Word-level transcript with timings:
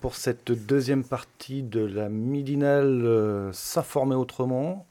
Pour 0.00 0.14
cette 0.14 0.52
deuxième 0.52 1.04
partie 1.04 1.62
de 1.62 1.80
la 1.80 2.08
midinale 2.08 3.02
euh, 3.04 3.52
S'informer 3.52 4.14
autrement. 4.14 4.86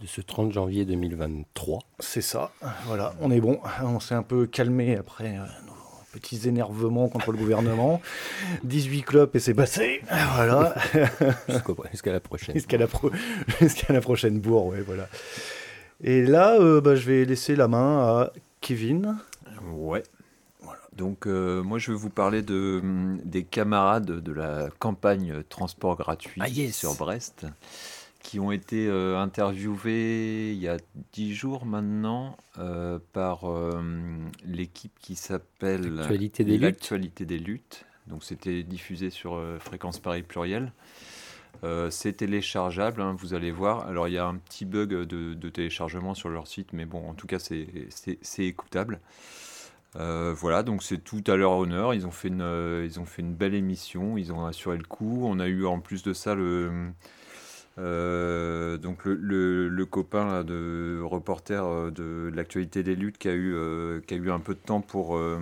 De 0.00 0.06
ce 0.06 0.20
30 0.20 0.52
janvier 0.52 0.84
2023. 0.84 1.80
C'est 2.00 2.22
ça, 2.22 2.50
voilà, 2.86 3.14
on 3.20 3.30
est 3.30 3.40
bon. 3.40 3.60
On 3.82 4.00
s'est 4.00 4.14
un 4.14 4.22
peu 4.22 4.46
calmé 4.46 4.96
après 4.96 5.36
euh, 5.36 5.44
nos 5.66 5.74
petits 6.12 6.48
énervements 6.48 7.08
contre 7.08 7.30
le 7.32 7.38
gouvernement. 7.38 8.00
18 8.64 9.02
clubs 9.02 9.30
et 9.34 9.38
c'est 9.38 9.54
passé. 9.54 10.00
Voilà. 10.34 10.74
Jusqu'à 11.92 12.12
la 12.12 12.20
prochaine. 12.20 12.54
Jusqu'à 12.54 12.78
la, 12.78 12.86
pro- 12.86 13.10
jusqu'à 13.60 13.92
la 13.92 14.00
prochaine 14.00 14.40
bourre, 14.40 14.66
ouais, 14.66 14.80
voilà. 14.80 15.08
Et 16.02 16.22
là, 16.22 16.56
euh, 16.58 16.80
bah, 16.80 16.94
je 16.96 17.06
vais 17.10 17.24
laisser 17.24 17.54
la 17.54 17.68
main 17.68 17.98
à 18.00 18.32
Kevin. 18.60 19.16
Ouais. 19.74 20.02
Donc 20.96 21.26
euh, 21.26 21.62
moi 21.62 21.78
je 21.78 21.90
vais 21.92 21.96
vous 21.96 22.10
parler 22.10 22.42
de, 22.42 22.80
hum, 22.82 23.18
des 23.24 23.44
camarades 23.44 24.20
de 24.20 24.32
la 24.32 24.68
campagne 24.78 25.42
transport 25.48 25.96
gratuit 25.96 26.40
Ah, 26.42 26.48
yes. 26.48 26.76
sur 26.76 26.94
Brest 26.96 27.46
qui 28.22 28.38
ont 28.38 28.52
été 28.52 28.86
euh, 28.86 29.18
interviewés 29.18 30.52
il 30.52 30.58
y 30.58 30.68
a 30.68 30.76
dix 31.12 31.34
jours 31.34 31.64
maintenant 31.66 32.36
euh, 32.58 32.98
par 33.12 33.40
l'équipe 34.44 34.92
qui 35.00 35.16
s'appelle 35.16 35.94
L'actualité 35.94 36.44
des 36.44 36.52
luttes. 36.52 36.62
L'actualité 36.62 37.24
des 37.24 37.38
luttes. 37.38 37.84
Donc 38.06 38.22
c'était 38.24 38.62
diffusé 38.62 39.10
sur 39.10 39.40
Fréquence 39.60 39.98
Paris 39.98 40.22
Pluriel. 40.22 40.72
Euh, 41.64 41.90
c'est 41.90 42.14
téléchargeable, 42.14 43.00
hein, 43.00 43.14
vous 43.18 43.34
allez 43.34 43.52
voir. 43.52 43.86
Alors 43.86 44.08
il 44.08 44.14
y 44.14 44.18
a 44.18 44.26
un 44.26 44.36
petit 44.36 44.64
bug 44.64 44.90
de, 44.90 45.34
de 45.34 45.48
téléchargement 45.48 46.14
sur 46.14 46.28
leur 46.28 46.46
site, 46.48 46.72
mais 46.72 46.84
bon, 46.84 47.08
en 47.08 47.14
tout 47.14 47.26
cas 47.26 47.38
c'est- 47.38 47.68
c'est 47.90 48.18
c'est 48.22 48.44
écoutable. 48.44 49.00
Euh, 49.96 50.32
voilà, 50.36 50.62
donc 50.62 50.82
c'est 50.82 50.98
tout 51.04 51.22
à 51.26 51.36
leur 51.36 51.52
honneur. 51.52 51.92
Ils 51.94 52.06
ont 52.06 52.10
fait 52.10 52.28
une, 52.28 52.40
euh, 52.42 52.84
ils 52.86 52.98
ont 52.98 53.04
fait 53.04 53.22
une 53.22 53.34
belle 53.34 53.54
émission. 53.54 54.16
Ils 54.16 54.32
ont 54.32 54.44
assuré 54.46 54.76
le 54.78 54.84
coup. 54.84 55.22
On 55.26 55.38
a 55.38 55.46
eu 55.48 55.66
en 55.66 55.80
plus 55.80 56.02
de 56.02 56.12
ça 56.14 56.34
le, 56.34 56.70
euh, 57.78 58.76
donc 58.78 59.04
le, 59.04 59.14
le- 59.14 59.68
le 59.68 59.86
copain 59.86 60.26
là, 60.26 60.42
de 60.44 61.00
reporter 61.02 61.90
de 61.92 62.30
l'actualité 62.34 62.82
des 62.82 62.94
luttes 62.94 63.18
qui 63.18 63.28
a 63.28 63.32
eu, 63.34 63.54
euh, 63.54 64.00
qui 64.06 64.14
a 64.14 64.16
eu 64.16 64.30
un 64.30 64.40
peu 64.40 64.54
de 64.54 64.60
temps 64.60 64.80
pour, 64.80 65.16
euh, 65.16 65.38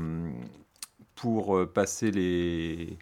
pour 1.15 1.69
passer 1.73 2.11
les, 2.11 2.97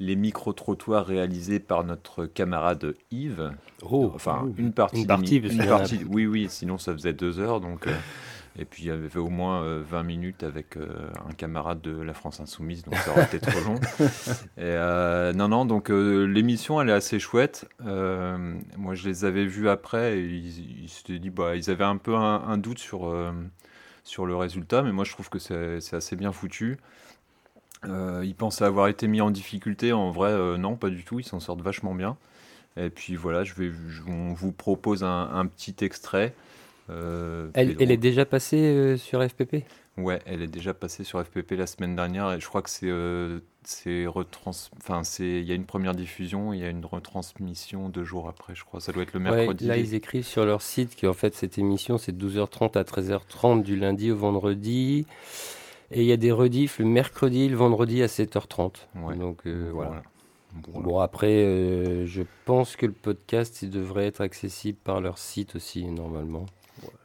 les 0.00 0.16
micro-trottoirs 0.16 1.06
réalisés 1.06 1.60
par 1.60 1.84
notre 1.84 2.26
camarade 2.26 2.94
Yves. 3.10 3.52
Oh, 3.82 4.10
Enfin, 4.14 4.42
oh, 4.44 4.52
une 4.58 4.72
partie. 4.72 5.00
une 5.02 5.06
partie, 5.06 5.36
une 5.36 5.62
partie- 5.78 6.04
oui, 6.10 6.26
oui, 6.26 6.46
sinon 6.50 6.78
ça 6.78 6.92
faisait 6.92 7.12
deux 7.12 7.38
heures. 7.38 7.60
Donc, 7.60 7.86
euh, 7.86 7.92
et 8.58 8.64
puis 8.64 8.82
il 8.84 8.86
y 8.86 8.90
avait 8.90 9.16
au 9.18 9.28
moins 9.28 9.62
euh, 9.62 9.82
20 9.88 10.02
minutes 10.02 10.42
avec 10.42 10.76
euh, 10.76 10.88
un 11.28 11.32
camarade 11.32 11.80
de 11.80 11.98
la 12.00 12.12
France 12.14 12.40
Insoumise, 12.40 12.84
donc 12.84 12.94
ça 12.96 13.10
aurait 13.12 13.24
été 13.24 13.38
trop 13.40 13.60
long. 13.60 13.74
Et, 14.58 14.62
euh, 14.62 15.32
non, 15.32 15.48
non, 15.48 15.64
donc 15.64 15.90
euh, 15.90 16.24
l'émission 16.24 16.80
elle 16.80 16.88
est 16.90 16.92
assez 16.92 17.18
chouette. 17.18 17.68
Moi 17.80 18.94
je 18.94 19.08
les 19.08 19.24
avais 19.24 19.46
vus 19.46 19.68
après 19.68 20.18
et 20.18 20.24
ils, 20.24 20.82
ils 20.84 20.88
s'étaient 20.88 21.18
dit, 21.18 21.30
bah, 21.30 21.56
ils 21.56 21.70
avaient 21.70 21.84
un 21.84 21.96
peu 21.96 22.14
un, 22.16 22.42
un 22.46 22.58
doute 22.58 22.78
sur, 22.78 23.14
sur 24.04 24.26
le 24.26 24.36
résultat, 24.36 24.82
mais 24.82 24.92
moi 24.92 25.04
je 25.04 25.12
trouve 25.12 25.28
que 25.30 25.38
c'est 25.38 25.94
assez 25.94 26.16
bien 26.16 26.32
foutu. 26.32 26.78
Ils 27.86 28.34
pensaient 28.36 28.64
avoir 28.64 28.88
été 28.88 29.08
mis 29.08 29.20
en 29.20 29.30
difficulté, 29.30 29.92
en 29.92 30.10
vrai, 30.10 30.58
non, 30.58 30.76
pas 30.76 30.90
du 30.90 31.04
tout, 31.04 31.18
ils 31.20 31.24
s'en 31.24 31.40
sortent 31.40 31.62
vachement 31.62 31.94
bien. 31.94 32.16
Et 32.76 32.88
puis 32.90 33.16
voilà, 33.16 33.42
je 33.42 33.54
vais, 33.54 33.72
je- 33.88 34.02
on 34.06 34.32
vous 34.32 34.52
propose 34.52 35.02
un, 35.02 35.30
un 35.32 35.46
petit 35.46 35.74
extrait. 35.84 36.34
Euh, 36.90 37.50
Elle, 37.54 37.90
est 37.90 37.96
déjà 37.96 38.24
passée 38.24 38.58
euh, 38.58 38.96
sur 38.96 39.22
FPP 39.22 39.64
Ouais, 39.96 40.20
elle 40.24 40.42
est 40.42 40.46
déjà 40.46 40.72
passée 40.72 41.04
sur 41.04 41.22
FPP 41.24 41.52
la 41.52 41.66
semaine 41.66 41.94
dernière 41.94 42.32
et 42.32 42.40
je 42.40 42.46
crois 42.46 42.62
que 42.62 42.70
c'est 42.70 42.88
euh, 42.88 43.40
c'est 43.64 44.06
retrans... 44.06 44.52
enfin 44.78 45.04
c'est 45.04 45.40
il 45.40 45.44
y 45.44 45.52
a 45.52 45.54
une 45.54 45.66
première 45.66 45.94
diffusion, 45.94 46.52
il 46.52 46.60
y 46.60 46.64
a 46.64 46.68
une 46.68 46.84
retransmission 46.84 47.88
deux 47.88 48.04
jours 48.04 48.28
après, 48.28 48.54
je 48.54 48.64
crois. 48.64 48.80
Ça 48.80 48.92
doit 48.92 49.02
être 49.02 49.12
le 49.12 49.20
Ouais, 49.20 49.30
mercredi. 49.30 49.66
Là, 49.66 49.76
ils 49.76 49.94
écrivent 49.94 50.26
sur 50.26 50.46
leur 50.46 50.62
site 50.62 50.98
qu'en 50.98 51.12
fait, 51.12 51.34
cette 51.34 51.58
émission, 51.58 51.98
c'est 51.98 52.16
de 52.16 52.28
12h30 52.28 52.78
à 52.78 52.82
13h30 52.82 53.62
du 53.62 53.76
lundi 53.76 54.10
au 54.10 54.16
vendredi. 54.16 55.06
Et 55.90 56.02
il 56.02 56.06
y 56.06 56.12
a 56.12 56.16
des 56.16 56.32
rediffs 56.32 56.78
le 56.78 56.84
mercredi 56.86 57.48
le 57.48 57.56
vendredi 57.56 58.02
à 58.02 58.06
7h30. 58.06 58.86
Ouais. 58.94 59.16
Donc 59.16 59.46
euh, 59.46 59.70
voilà. 59.72 59.90
Voilà. 59.90 60.02
Bon, 60.52 60.80
Bon, 60.80 60.98
après, 60.98 61.44
euh, 61.44 62.06
je 62.06 62.22
pense 62.44 62.74
que 62.74 62.86
le 62.86 62.92
podcast, 62.92 63.62
il 63.62 63.70
devrait 63.70 64.06
être 64.06 64.20
accessible 64.20 64.78
par 64.82 65.00
leur 65.00 65.18
site 65.18 65.54
aussi, 65.54 65.84
normalement. 65.84 66.46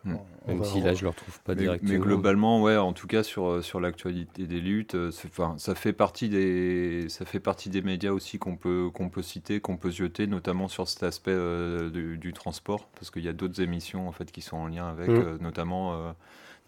Hmm. 0.03 0.15
Même 0.47 0.63
si 0.63 0.79
là, 0.81 0.93
je 0.93 0.99
ne 0.99 1.03
le 1.03 1.09
retrouve 1.09 1.39
pas 1.41 1.55
Mais, 1.55 1.61
directement. 1.61 1.91
mais 1.91 1.97
globalement, 1.97 2.61
ouais, 2.61 2.77
en 2.77 2.93
tout 2.93 3.07
cas 3.07 3.23
sur, 3.23 3.47
euh, 3.47 3.61
sur 3.61 3.79
l'actualité 3.79 4.45
des 4.45 4.59
luttes, 4.61 4.93
euh, 4.95 5.11
enfin, 5.25 5.55
ça 5.57 5.73
fait 5.75 5.93
partie 5.93 6.29
des 6.29 7.07
ça 7.09 7.25
fait 7.25 7.39
partie 7.39 7.69
des 7.69 7.81
médias 7.81 8.11
aussi 8.11 8.37
qu'on 8.37 8.55
peut 8.55 8.89
qu'on 8.93 9.09
peut 9.09 9.23
citer, 9.23 9.59
qu'on 9.59 9.77
peut 9.77 9.89
zioter, 9.91 10.27
notamment 10.27 10.67
sur 10.67 10.87
cet 10.87 11.03
aspect 11.03 11.31
euh, 11.31 11.89
du, 11.89 12.17
du 12.17 12.33
transport, 12.33 12.87
parce 12.95 13.09
qu'il 13.09 13.23
y 13.23 13.27
a 13.27 13.33
d'autres 13.33 13.61
émissions 13.61 14.07
en 14.07 14.11
fait 14.11 14.31
qui 14.31 14.41
sont 14.41 14.57
en 14.57 14.67
lien 14.67 14.87
avec, 14.87 15.09
Mm. 15.09 15.13
euh, 15.15 15.37
notamment 15.39 15.93
euh, 15.95 16.11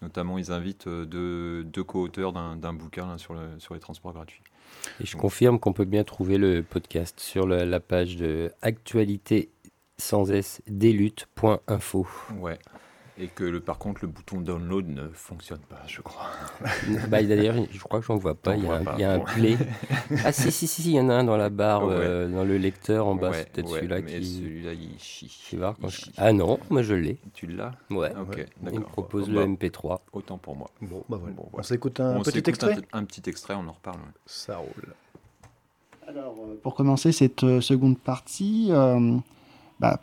notamment 0.02 0.38
ils 0.38 0.50
invitent 0.50 0.88
deux, 0.88 1.62
deux 1.64 1.84
co-auteurs 1.84 2.32
d'un 2.32 2.56
d'un 2.56 2.72
bouquin 2.72 3.06
là, 3.06 3.18
sur 3.18 3.34
le, 3.34 3.40
sur 3.58 3.74
les 3.74 3.80
transports 3.80 4.12
gratuits. 4.12 4.42
Et 5.00 5.06
je 5.06 5.16
confirme 5.16 5.58
qu'on 5.58 5.72
peut 5.72 5.84
bien 5.86 6.04
trouver 6.04 6.36
le 6.38 6.62
podcast 6.62 7.20
sur 7.20 7.46
la, 7.46 7.64
la 7.64 7.80
page 7.80 8.16
de 8.16 8.52
actualité 8.62 9.50
sans 9.96 10.30
s 10.30 10.62
desluttes.info. 10.68 12.06
Ouais. 12.38 12.58
Et 13.20 13.26
que 13.26 13.42
le, 13.42 13.58
par 13.60 13.78
contre 13.78 14.02
le 14.02 14.08
bouton 14.08 14.40
download 14.40 14.86
ne 14.88 15.08
fonctionne 15.08 15.58
pas, 15.68 15.82
je 15.88 16.00
crois. 16.02 16.26
bah, 17.08 17.22
D'ailleurs, 17.22 17.56
je 17.70 17.78
crois 17.80 17.98
que 18.00 18.06
j'en 18.06 18.16
vois 18.16 18.36
pas. 18.36 18.54
Il 18.54 18.62
y 18.62 18.66
a, 18.66 18.68
vois 18.68 18.76
un, 18.78 18.84
pas, 18.84 18.94
il 18.96 19.00
y 19.00 19.04
a 19.04 19.12
un 19.12 19.18
play. 19.18 19.56
Ah 20.24 20.30
si, 20.32 20.50
si, 20.52 20.66
si, 20.68 20.82
si, 20.82 20.90
il 20.92 20.94
y 20.96 21.00
en 21.00 21.08
a 21.10 21.14
un 21.14 21.24
dans 21.24 21.36
la 21.36 21.50
barre, 21.50 21.84
Ouais. 21.86 21.94
euh, 21.96 22.28
dans 22.28 22.44
le 22.44 22.56
lecteur 22.58 23.06
en 23.08 23.14
bas. 23.16 23.30
Ouais, 23.30 23.38
c'est 23.38 23.50
peut-être 23.52 23.70
ouais, 23.70 23.78
celui-là 23.80 24.02
qui... 24.02 24.24
celui-là 24.36 24.72
il 24.72 24.98
chie. 24.98 25.56
va 25.56 25.74
je-. 25.88 26.06
Ah 26.16 26.32
non, 26.32 26.58
moi 26.70 26.82
je 26.82 26.94
l'ai. 26.94 27.18
Tu 27.34 27.46
l'as? 27.48 27.72
Ouais. 27.90 28.12
Ok, 28.20 28.36
Ouais. 28.36 28.46
Il 28.72 28.78
me 28.80 28.84
propose 28.84 29.28
Bah, 29.28 29.40
le 29.44 29.46
MP3. 29.48 29.98
Autant 30.12 30.38
pour 30.38 30.54
moi. 30.56 30.70
Bon, 30.80 31.04
bah 31.08 31.16
voilà. 31.20 31.34
Bon, 31.34 31.48
On 31.52 31.62
s'écoute 31.62 31.98
un 32.00 32.16
On 32.18 32.22
petit 32.22 32.38
extrait 32.48 32.76
un, 32.92 33.00
un 33.00 33.04
petit 33.04 33.28
extrait, 33.28 33.54
on 33.54 33.66
en 33.68 33.72
reparle. 33.72 33.98
ouais. 33.98 34.12
Ça 34.26 34.58
roule. 34.58 34.94
Alors, 36.06 36.36
euh, 36.38 36.58
pour 36.62 36.74
commencer 36.74 37.12
cette 37.12 37.44
euh, 37.44 37.60
seconde 37.60 37.98
partie, 37.98 38.68
euh, 38.70 39.16
bah, 39.80 40.00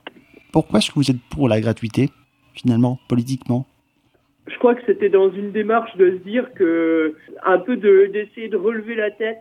pourquoi 0.52 0.80
est-ce 0.80 0.90
que 0.90 0.96
vous 0.96 1.10
êtes 1.10 1.22
pour 1.32 1.50
la 1.50 1.60
gratuité, 1.62 2.12
finalement, 2.56 3.00
politiquement 3.08 3.66
je 4.48 4.58
crois 4.60 4.76
que 4.76 4.82
c'était 4.86 5.10
dans 5.10 5.32
une 5.32 5.52
démarche 5.52 5.96
de 5.98 6.12
se 6.12 6.16
dire 6.18 6.54
que 6.54 7.16
un 7.44 7.58
peu 7.58 7.78
de 7.78 8.06
d'essayer 8.12 8.48
de 8.48 8.58
relever 8.58 8.96
la 8.96 9.12
tête 9.12 9.40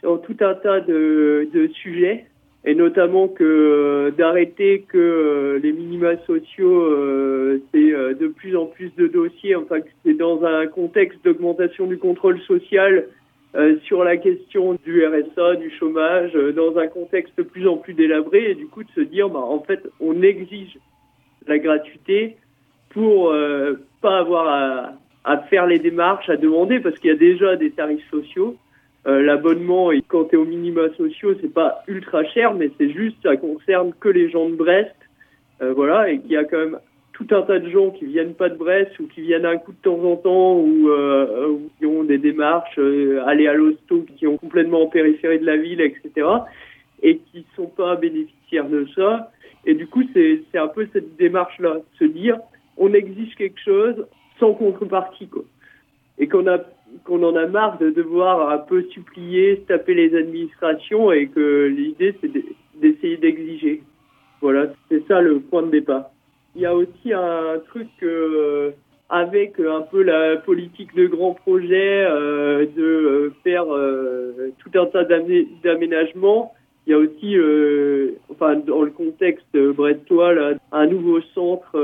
sur 0.00 0.20
tout 0.22 0.36
un 0.40 0.54
tas 0.54 0.80
de, 0.80 1.48
de 1.52 1.68
sujets 1.68 2.26
et 2.64 2.74
notamment 2.74 3.28
que 3.28 4.12
d'arrêter 4.18 4.84
que 4.88 5.60
les 5.62 5.72
minima 5.72 6.16
sociaux 6.26 6.82
euh, 6.82 7.62
c'est 7.72 7.92
euh, 7.92 8.14
de 8.14 8.26
plus 8.26 8.56
en 8.56 8.66
plus 8.66 8.94
de 8.96 9.06
dossiers 9.06 9.54
enfin 9.54 9.80
que 9.80 9.88
c'est 10.04 10.14
dans 10.14 10.44
un 10.44 10.66
contexte 10.66 11.18
d'augmentation 11.24 11.86
du 11.86 11.96
contrôle 11.96 12.40
social 12.40 13.06
euh, 13.56 13.78
sur 13.84 14.04
la 14.04 14.16
question 14.16 14.78
du 14.84 15.04
RSA, 15.04 15.56
du 15.56 15.70
chômage, 15.70 16.34
dans 16.34 16.78
un 16.78 16.86
contexte 16.86 17.36
de 17.36 17.42
plus 17.42 17.66
en 17.66 17.78
plus 17.78 17.94
délabré, 17.94 18.52
et 18.52 18.54
du 18.54 18.68
coup 18.68 18.84
de 18.84 18.90
se 18.94 19.00
dire, 19.00 19.28
bah, 19.28 19.40
en 19.40 19.58
fait, 19.58 19.80
on 19.98 20.22
exige 20.22 20.78
la 21.48 21.58
gratuité 21.58 22.36
pour 22.90 23.30
euh, 23.30 23.74
pas 24.00 24.18
avoir 24.18 24.46
à, 24.48 24.92
à 25.24 25.38
faire 25.38 25.66
les 25.66 25.78
démarches, 25.78 26.28
à 26.28 26.36
demander, 26.36 26.80
parce 26.80 26.98
qu'il 26.98 27.10
y 27.10 27.14
a 27.14 27.16
déjà 27.16 27.56
des 27.56 27.70
tarifs 27.70 28.08
sociaux. 28.10 28.56
Euh, 29.06 29.22
L'abonnement, 29.22 29.90
quand 30.08 30.24
tu 30.24 30.34
es 30.34 30.38
aux 30.38 30.44
minima 30.44 30.88
sociaux, 30.96 31.34
c'est 31.40 31.52
pas 31.52 31.82
ultra 31.88 32.24
cher, 32.24 32.54
mais 32.54 32.70
c'est 32.78 32.90
juste, 32.90 33.16
ça 33.22 33.36
concerne 33.36 33.92
que 33.98 34.08
les 34.08 34.28
gens 34.30 34.48
de 34.48 34.54
Brest, 34.54 34.94
euh, 35.62 35.72
voilà, 35.72 36.10
et 36.10 36.20
qu'il 36.20 36.32
y 36.32 36.36
a 36.36 36.44
quand 36.44 36.58
même 36.58 36.78
tout 37.12 37.34
un 37.34 37.42
tas 37.42 37.58
de 37.58 37.68
gens 37.68 37.90
qui 37.90 38.06
viennent 38.06 38.34
pas 38.34 38.48
de 38.48 38.56
Brest 38.56 38.98
ou 38.98 39.06
qui 39.06 39.20
viennent 39.20 39.44
un 39.44 39.58
coup 39.58 39.72
de 39.72 39.82
temps 39.82 40.02
en 40.04 40.16
temps 40.16 40.54
ou, 40.54 40.88
euh, 40.88 41.48
ou 41.48 41.70
qui 41.78 41.84
ont 41.84 42.02
des 42.02 42.16
démarches, 42.16 42.78
euh, 42.78 43.22
aller 43.26 43.46
à 43.46 43.52
l'hosto, 43.52 44.02
qui 44.02 44.24
sont 44.24 44.38
complètement 44.38 44.82
en 44.82 44.86
périphérie 44.86 45.38
de 45.38 45.44
la 45.44 45.58
ville, 45.58 45.82
etc. 45.82 46.26
et 47.02 47.18
qui 47.18 47.44
sont 47.56 47.66
pas 47.66 47.96
bénéficiaires 47.96 48.68
de 48.68 48.86
ça. 48.94 49.30
Et 49.66 49.74
du 49.74 49.86
coup, 49.86 50.02
c'est 50.14 50.40
un 50.54 50.68
peu 50.68 50.88
cette 50.94 51.16
démarche-là, 51.16 51.76
se 51.98 52.04
dire, 52.04 52.38
on 52.80 52.92
exige 52.94 53.36
quelque 53.36 53.60
chose 53.60 54.06
sans 54.40 54.54
contrepartie, 54.54 55.28
quoi. 55.28 55.44
Et 56.18 56.26
qu'on 56.26 56.48
a 56.48 56.58
qu'on 57.04 57.22
en 57.22 57.36
a 57.36 57.46
marre 57.46 57.78
de 57.78 57.90
devoir 57.90 58.50
un 58.50 58.58
peu 58.58 58.82
supplier, 58.90 59.62
taper 59.68 59.94
les 59.94 60.16
administrations 60.16 61.12
et 61.12 61.28
que 61.28 61.66
l'idée 61.66 62.16
c'est 62.20 62.32
d'essayer 62.80 63.16
d'exiger. 63.16 63.82
Voilà, 64.40 64.72
c'est 64.88 65.06
ça 65.06 65.20
le 65.20 65.38
point 65.38 65.62
de 65.62 65.70
départ. 65.70 66.10
Il 66.56 66.62
y 66.62 66.66
a 66.66 66.74
aussi 66.74 67.12
un 67.12 67.60
truc 67.68 67.88
euh, 68.02 68.72
avec 69.08 69.60
un 69.60 69.82
peu 69.82 70.02
la 70.02 70.36
politique 70.38 70.94
de 70.96 71.06
grands 71.06 71.34
projets, 71.34 72.04
euh, 72.04 72.66
de 72.76 72.82
euh, 72.82 73.34
faire 73.44 73.66
tout 74.58 74.78
un 74.78 74.86
tas 74.86 75.04
d'aménagements. 75.62 76.54
Il 76.90 76.94
y 76.94 76.96
a 76.96 76.98
aussi, 76.98 77.36
enfin, 78.30 78.56
dans 78.56 78.82
le 78.82 78.90
contexte 78.90 79.56
brestois, 79.56 80.34
là, 80.34 80.54
un 80.72 80.88
nouveau 80.88 81.20
centre 81.36 81.78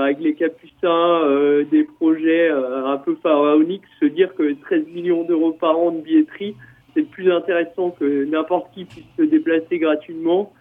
avec 0.00 0.18
les 0.18 0.32
Capucins, 0.32 1.62
des 1.70 1.84
projets 1.84 2.48
un 2.48 2.96
peu 2.96 3.16
pharaoniques. 3.22 3.82
Se 4.00 4.06
dire 4.06 4.34
que 4.34 4.54
13 4.54 4.86
millions 4.94 5.24
d'euros 5.24 5.52
par 5.52 5.78
an 5.78 5.90
de 5.90 6.00
billetterie, 6.00 6.54
c'est 6.94 7.02
plus 7.02 7.30
intéressant 7.30 7.90
que 7.90 8.24
n'importe 8.24 8.72
qui 8.72 8.86
puisse 8.86 9.04
se 9.18 9.24
déplacer 9.24 9.78
gratuitement 9.78 10.54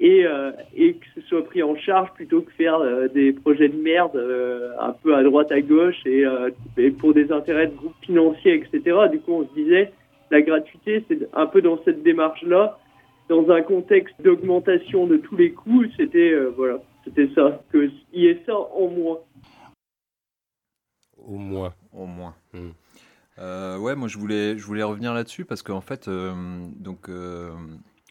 et, 0.00 0.26
euh, 0.26 0.50
que 0.74 1.06
ce 1.14 1.20
soit 1.28 1.44
pris 1.44 1.62
en 1.62 1.76
charge 1.76 2.10
plutôt 2.14 2.40
que 2.40 2.50
faire 2.52 2.76
euh, 2.76 3.08
des 3.08 3.32
projets 3.32 3.68
de 3.68 3.80
merde 3.80 4.16
euh, 4.16 4.72
un 4.80 4.92
peu 4.92 5.14
à 5.14 5.22
droite 5.22 5.52
à 5.52 5.60
gauche 5.60 6.00
et, 6.06 6.24
et, 6.76 6.90
pour 6.90 7.14
des 7.14 7.30
intérêts 7.30 7.68
de 7.68 7.76
groupes 7.76 7.94
financiers 8.00 8.54
etc. 8.54 8.96
Du 9.10 9.20
coup 9.20 9.32
on 9.32 9.48
se 9.48 9.54
disait 9.54 9.92
la 10.30 10.40
gratuité 10.40 11.04
c'est 11.08 11.28
un 11.34 11.46
peu 11.46 11.62
dans 11.62 11.78
cette 11.84 12.02
démarche 12.02 12.42
là 12.42 12.78
dans 13.28 13.50
un 13.50 13.62
contexte 13.62 14.14
d'augmentation 14.20 15.06
de 15.06 15.16
tous 15.16 15.36
les 15.36 15.52
coûts 15.52 15.84
c'était 15.96 16.34
voilà 16.56 16.80
c'était 17.04 17.28
ça 17.34 17.62
que 17.70 17.90
il 18.12 18.22
y 18.22 18.26
ait 18.26 18.42
ça 18.46 18.56
en 18.56 18.88
moins. 18.88 19.18
Au 21.16 21.36
moins. 21.36 21.74
Au 21.92 22.06
moins. 22.06 22.34
Hmm. 22.52 22.70
ouais, 23.38 23.94
moi 23.94 24.08
je 24.08 24.18
voulais, 24.18 24.58
je 24.58 24.64
voulais 24.64 24.82
revenir 24.82 25.14
là-dessus 25.14 25.44
parce 25.44 25.62
qu'en 25.62 25.80
fait, 25.80 26.08
donc 26.08 27.08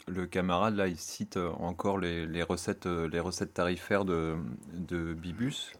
le 0.07 0.25
camarade, 0.25 0.75
là, 0.75 0.87
il 0.87 0.97
cite 0.97 1.37
euh, 1.37 1.49
encore 1.59 1.97
les, 1.97 2.43
recettes, 2.43 2.85
euh, 2.85 3.07
les 3.07 3.19
recettes 3.19 3.53
tarifaires 3.53 4.05
de, 4.05 4.35
Bibus. 5.13 5.73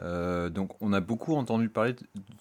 Euh, 0.00 0.48
donc, 0.48 0.80
on 0.80 0.92
a 0.92 1.00
beaucoup 1.00 1.34
entendu 1.34 1.68
parler 1.68 1.96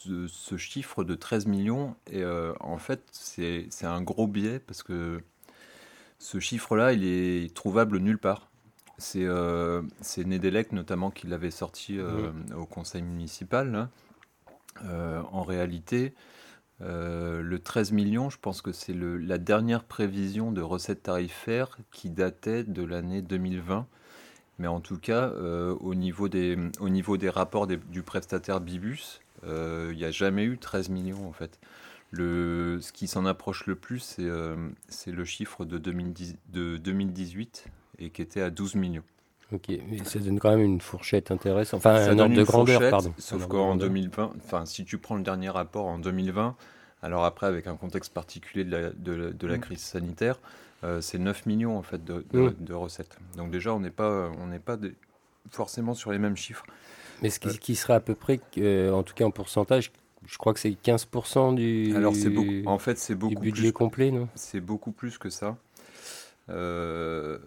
de, 0.06 0.28
ce 0.28 0.58
chiffre 0.58 1.04
de 1.04 1.16
13 1.16 1.48
millions, 1.48 1.96
et 2.12 2.24
en 2.60 2.78
fait, 2.78 3.02
c'est 3.12 3.86
un 3.86 4.02
gros 4.02 4.28
biais 4.28 4.60
parce 4.60 4.84
que 4.84 5.22
ce 6.20 6.40
chiffre-là, 6.40 6.94
il 6.94 7.04
est 7.06 7.54
trouvable 7.54 8.00
nulle 8.00 8.18
part. 8.18 8.50
C'est 8.98 9.28
Nedelec 10.26 10.72
notamment 10.72 11.12
qui 11.12 11.28
l'avait 11.28 11.52
sorti 11.52 12.00
au 12.56 12.66
conseil 12.66 13.04
municipal. 13.04 13.90
en 14.84 15.44
réalité, 15.44 16.14
euh, 16.82 17.42
le 17.42 17.60
13 17.60 17.92
millions, 17.92 18.30
je 18.30 18.38
pense 18.40 18.62
que 18.62 18.72
c'est 18.72 18.94
la 18.94 19.38
dernière 19.38 19.84
prévision 19.84 20.52
de 20.52 20.62
recettes 20.62 21.04
tarifaires 21.04 21.78
qui 21.92 22.10
datait 22.10 22.64
de 22.64 22.84
l'année 22.84 23.22
2020. 23.22 23.88
Mais 24.60 24.68
en 24.68 24.80
tout 24.80 24.98
cas, 24.98 25.30
euh, 25.30 25.76
au, 25.80 25.96
niveau 25.96 26.30
des, 26.30 26.58
au 26.80 26.90
niveau 26.90 27.18
des 27.18 27.30
rapports 27.30 27.68
du 27.68 28.02
prestataire 28.04 28.60
Bibus, 28.60 29.22
euh, 29.46 29.90
il 29.92 29.98
n'y 29.98 30.06
a 30.06 30.12
jamais 30.12 30.44
eu 30.44 30.58
13 30.58 30.90
millions 30.90 31.28
en 31.28 31.32
fait. 31.32 31.60
Le, 32.12 32.80
ce 32.82 32.94
qui 32.94 33.08
s'en 33.08 33.26
approche 33.26 33.66
le 33.66 33.76
plus, 33.76 34.18
c'est 34.88 35.12
le 35.12 35.26
chiffre 35.26 35.66
de, 35.66 35.78
2010, 35.78 36.38
de 36.54 36.78
2018 36.78 37.66
et 38.00 38.10
qui 38.10 38.22
était 38.22 38.42
à 38.42 38.50
12 38.50 38.76
millions. 38.76 39.04
Ok, 39.54 39.70
mais 39.90 40.04
ça 40.04 40.20
donne 40.20 40.40
quand 40.40 40.50
même 40.50 40.62
une 40.62 40.82
fourchette 40.82 41.32
intéressante, 41.32 41.80
enfin 41.80 41.96
un 41.96 42.20
ordre 42.20 42.36
de 42.36 42.44
grandeur, 42.44 42.82
pardon. 42.90 43.14
Sauf 43.18 43.48
qu'en 43.48 43.78
2020, 43.78 44.34
enfin 44.38 44.66
si 44.66 44.84
tu 44.84 44.98
prends 44.98 45.16
le 45.16 45.24
dernier 45.24 45.50
rapport 45.50 45.86
en 45.86 46.00
2020, 46.00 46.56
alors 47.02 47.24
après 47.24 47.48
avec 47.48 47.68
un 47.68 47.78
contexte 47.78 48.14
particulier 48.14 48.66
de 48.66 48.72
la, 48.76 48.90
de, 49.32 49.48
la 49.48 49.58
mm. 49.58 49.62
crise 49.62 49.80
sanitaire, 49.80 50.38
euh, 50.84 51.00
c'est 51.00 51.18
9 51.18 51.46
millions 51.46 51.78
en 51.78 51.82
fait 51.82 52.04
de, 52.04 52.26
mm. 52.34 52.56
de, 52.60 52.74
recettes. 52.74 53.18
Donc 53.38 53.50
déjà 53.50 53.74
on 53.74 53.80
n'est 53.80 53.90
pas, 53.90 54.30
on 54.38 54.48
n'est 54.48 54.60
pas 54.60 54.78
forcément 55.50 55.94
sur 55.94 56.12
les 56.12 56.20
mêmes 56.20 56.36
chiffres. 56.36 56.66
Mais 57.22 57.30
ce 57.30 57.40
qui, 57.40 57.48
euh. 57.48 57.54
qui 57.54 57.76
serait 57.76 57.94
à 57.94 58.02
peu 58.02 58.16
près, 58.16 58.42
euh, 58.58 58.92
en 58.92 59.04
tout 59.04 59.14
cas 59.14 59.24
en 59.24 59.32
pourcentage, 59.32 59.94
je 60.28 60.38
crois 60.38 60.54
que 60.54 60.60
c'est 60.60 60.72
15% 60.72 61.56
du. 61.56 61.96
Alors 61.96 62.14
c'est 62.14 62.30
beaucoup. 62.30 62.52
En 62.66 62.78
fait, 62.78 62.98
c'est 62.98 63.16
beaucoup 63.16 63.40
budget 63.40 63.72
complet, 63.72 64.12
non? 64.12 64.28
C'est 64.36 64.60
beaucoup 64.60 64.92
plus 64.92 65.18
que 65.18 65.30
ça. 65.30 65.58
Euh, 66.50 67.40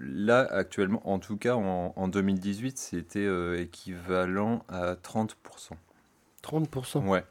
là, 0.00 0.46
actuellement, 0.50 1.02
en 1.08 1.18
tout 1.18 1.36
cas 1.36 1.54
en, 1.54 2.08
2018, 2.08 2.78
c'était 2.78 3.20
euh, 3.20 3.60
équivalent 3.60 4.64
à 4.68 4.94
30%. 4.94 5.34
30% 6.42 7.06
Ouais. 7.06 7.24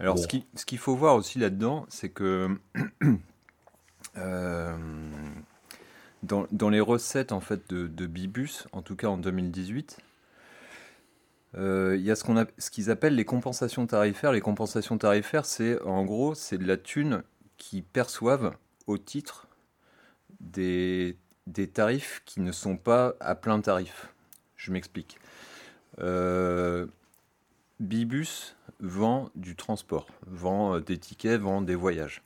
Alors, 0.00 0.18
ce 0.18 0.26
qu'il 0.26 0.42
ce 0.56 0.64
qu'il 0.64 0.78
faut 0.78 0.96
voir 0.96 1.14
aussi 1.14 1.38
là-dedans, 1.38 1.86
c'est 1.88 2.08
que 2.08 2.48
euh, 4.16 4.76
dans, 6.24 6.46
dans, 6.50 6.68
les 6.68 6.80
recettes 6.80 7.30
en 7.30 7.40
fait 7.40 7.68
de, 7.70 7.86
de, 7.86 8.06
Bibus, 8.06 8.66
en 8.72 8.82
tout 8.82 8.96
cas 8.96 9.06
en 9.06 9.18
2018, 9.18 9.98
il 11.56 12.00
y 12.00 12.10
a 12.10 12.16
ce 12.16 12.24
qu'on 12.24 12.44
ce 12.58 12.70
qu'ils 12.70 12.90
appellent 12.90 13.14
les 13.14 13.24
compensations 13.24 13.86
tarifaires. 13.86 14.32
Les 14.32 14.40
compensations 14.40 14.98
tarifaires, 14.98 15.44
c'est 15.44 15.80
en 15.82 16.04
gros, 16.04 16.34
c'est 16.34 16.58
de 16.58 16.66
la 16.66 16.76
thune 16.76 17.22
qu'ils 17.56 17.84
perçoivent 17.84 18.56
au 18.86 18.98
titre 18.98 19.48
des, 20.40 21.16
tarifs 21.72 22.22
qui 22.24 22.40
ne 22.40 22.52
sont 22.52 22.76
pas 22.76 23.14
à 23.20 23.34
plein 23.34 23.60
tarif. 23.60 24.12
Je 24.56 24.72
m'explique. 24.72 25.18
Euh, 26.00 26.86
Bibus 27.80 28.56
vend 28.80 29.30
du 29.34 29.56
transport, 29.56 30.06
vend 30.26 30.76
euh, 30.76 30.80
des 30.80 30.98
tickets, 30.98 31.40
vend 31.40 31.62
des 31.62 31.74
voyages. 31.74 32.22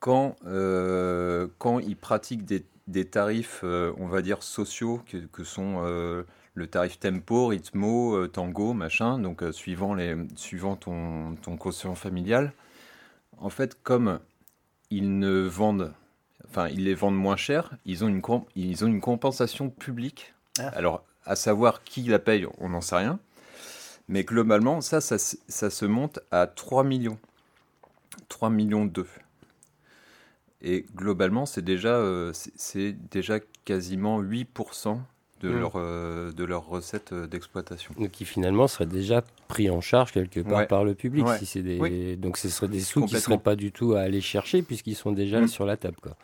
Quand, 0.00 0.36
euh, 0.46 1.48
quand 1.58 1.78
il 1.78 1.96
pratique 1.96 2.44
des, 2.44 3.04
tarifs, 3.06 3.62
on 3.64 4.06
va 4.06 4.20
dire, 4.20 4.42
sociaux, 4.42 5.02
que, 5.32 5.44
sont 5.44 6.24
le 6.54 6.66
tarif 6.66 6.98
tempo, 6.98 7.48
ritmo, 7.48 8.26
tango, 8.28 8.72
machin, 8.74 9.18
donc 9.18 9.42
suivant, 9.52 9.94
les, 9.94 10.16
suivant 10.36 10.76
ton, 10.76 11.34
ton 11.42 11.56
quotient 11.56 11.94
familial, 11.94 12.52
en 13.38 13.50
fait, 13.50 13.76
comme 13.82 14.20
ils 14.90 15.18
ne 15.18 15.40
vendent 15.40 15.92
enfin, 16.54 16.68
ils 16.68 16.84
les 16.84 16.94
vendent 16.94 17.16
moins 17.16 17.36
cher, 17.36 17.72
ils 17.84 18.04
ont 18.04 18.08
une, 18.08 18.22
ils 18.54 18.84
ont 18.84 18.86
une 18.86 19.00
compensation 19.00 19.70
publique. 19.70 20.34
Ah. 20.58 20.68
Alors, 20.68 21.04
à 21.24 21.36
savoir 21.36 21.82
qui 21.82 22.02
la 22.02 22.18
paye, 22.18 22.46
on 22.58 22.68
n'en 22.68 22.80
sait 22.80 22.96
rien. 22.96 23.18
Mais 24.08 24.22
globalement, 24.22 24.80
ça, 24.80 25.00
ça, 25.00 25.18
se 25.18 25.84
monte 25.84 26.20
à 26.30 26.46
3 26.46 26.84
millions. 26.84 27.18
3 28.28 28.50
millions 28.50 28.84
d'eux. 28.84 29.08
Et 30.60 30.86
globalement, 30.94 31.46
c'est 31.46 31.62
déjà, 31.62 31.96
euh, 31.96 32.32
c'est 32.32 32.92
déjà 33.10 33.40
quasiment 33.64 34.22
8% 34.22 35.00
de, 35.44 35.50
mmh. 35.50 35.58
leur, 35.58 35.72
euh, 35.76 36.32
de 36.32 36.44
leurs 36.44 36.66
recettes 36.66 37.12
euh, 37.12 37.26
d'exploitation. 37.26 37.94
Qui 38.12 38.24
finalement 38.24 38.66
serait 38.68 38.86
déjà 38.86 39.22
pris 39.48 39.70
en 39.70 39.80
charge 39.80 40.12
quelque 40.12 40.40
part 40.40 40.66
par 40.66 40.84
le 40.84 40.94
public. 40.94 41.26
Si 41.38 41.46
c'est 41.46 41.62
des... 41.62 42.16
Donc 42.16 42.36
ce 42.36 42.48
seraient 42.48 42.68
des 42.68 42.80
sous 42.80 43.06
qui 43.06 43.14
ne 43.14 43.20
seraient 43.20 43.38
pas 43.38 43.56
du 43.56 43.72
tout 43.72 43.94
à 43.94 44.00
aller 44.00 44.20
chercher 44.20 44.62
puisqu'ils 44.62 44.96
sont 44.96 45.12
déjà 45.12 45.40
mmh. 45.40 45.48
sur 45.48 45.66
la 45.66 45.76
table. 45.76 45.96
Quoi. 46.02 46.16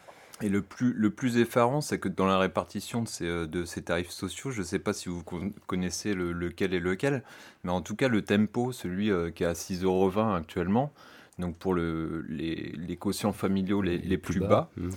Et 0.42 0.48
le 0.48 0.62
plus, 0.62 0.92
le 0.94 1.10
plus 1.10 1.36
effarant, 1.36 1.80
c'est 1.80 1.98
que 1.98 2.08
dans 2.08 2.26
la 2.26 2.38
répartition 2.38 3.02
de 3.02 3.08
ces, 3.08 3.26
euh, 3.26 3.46
de 3.46 3.64
ces 3.64 3.82
tarifs 3.82 4.10
sociaux, 4.10 4.50
je 4.50 4.60
ne 4.60 4.66
sais 4.66 4.78
pas 4.78 4.92
si 4.92 5.08
vous 5.08 5.22
connaissez 5.66 6.14
le, 6.14 6.32
lequel 6.32 6.72
est 6.72 6.80
lequel, 6.80 7.22
mais 7.62 7.70
en 7.70 7.82
tout 7.82 7.94
cas, 7.94 8.08
le 8.08 8.22
tempo, 8.22 8.72
celui 8.72 9.10
euh, 9.10 9.30
qui 9.30 9.42
est 9.42 9.46
à 9.46 9.52
6,20 9.52 9.84
euros 9.84 10.18
actuellement, 10.34 10.92
donc 11.38 11.56
pour 11.56 11.74
le, 11.74 12.24
les, 12.28 12.72
les 12.74 12.96
quotients 12.96 13.32
familiaux 13.32 13.82
les, 13.82 13.98
les, 13.98 14.18
plus, 14.18 14.40
bas, 14.40 14.70
mmh. 14.76 14.88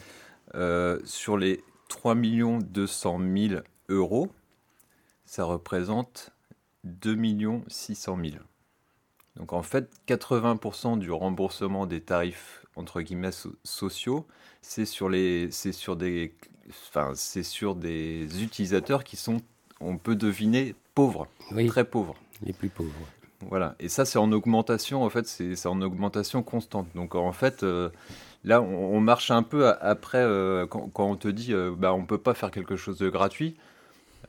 euh, 0.55 0.99
sur 1.03 1.37
les 1.37 1.61
3 1.89 2.15
200 2.15 3.19
000 3.35 3.61
euros, 3.93 4.29
ça 5.25 5.45
représente 5.45 6.31
2 6.83 7.17
600 7.67 8.17
000. 8.21 8.35
Donc 9.37 9.53
en 9.53 9.63
fait, 9.63 9.89
80% 10.07 10.99
du 10.99 11.11
remboursement 11.11 11.85
des 11.85 12.01
tarifs 12.01 12.65
entre 12.75 13.01
guillemets 13.01 13.31
sociaux, 13.63 14.25
c'est 14.61 14.85
sur 14.85 15.09
les, 15.09 15.49
c'est 15.51 15.71
sur 15.71 15.95
des, 15.95 16.33
enfin, 16.69 17.11
c'est 17.15 17.43
sur 17.43 17.75
des 17.75 18.43
utilisateurs 18.43 19.03
qui 19.03 19.15
sont, 19.15 19.37
on 19.79 19.97
peut 19.97 20.15
deviner, 20.15 20.75
pauvres, 20.95 21.27
très 21.67 21.85
pauvres. 21.85 22.15
Les 22.41 22.53
plus 22.53 22.69
pauvres. 22.69 22.91
Voilà. 23.49 23.75
Et 23.79 23.89
ça, 23.89 24.05
c'est 24.05 24.19
en 24.19 24.31
augmentation. 24.31 25.03
En 25.03 25.09
fait, 25.09 25.27
c'est 25.27 25.65
en 25.67 25.81
augmentation 25.81 26.43
constante. 26.43 26.87
Donc, 26.95 27.15
en 27.15 27.31
fait, 27.31 27.63
euh, 27.63 27.89
là, 28.43 28.61
on, 28.61 28.99
marche 28.99 29.31
un 29.31 29.43
peu 29.43 29.67
après 29.67 30.19
euh, 30.19 30.65
quand, 30.67 30.91
on 30.97 31.15
te 31.15 31.27
dit, 31.27 31.53
euh, 31.53 31.73
bah, 31.77 31.93
on 31.93 32.05
peut 32.05 32.17
pas 32.17 32.33
faire 32.33 32.51
quelque 32.51 32.75
chose 32.75 32.97
de 32.97 33.09
gratuit. 33.09 33.57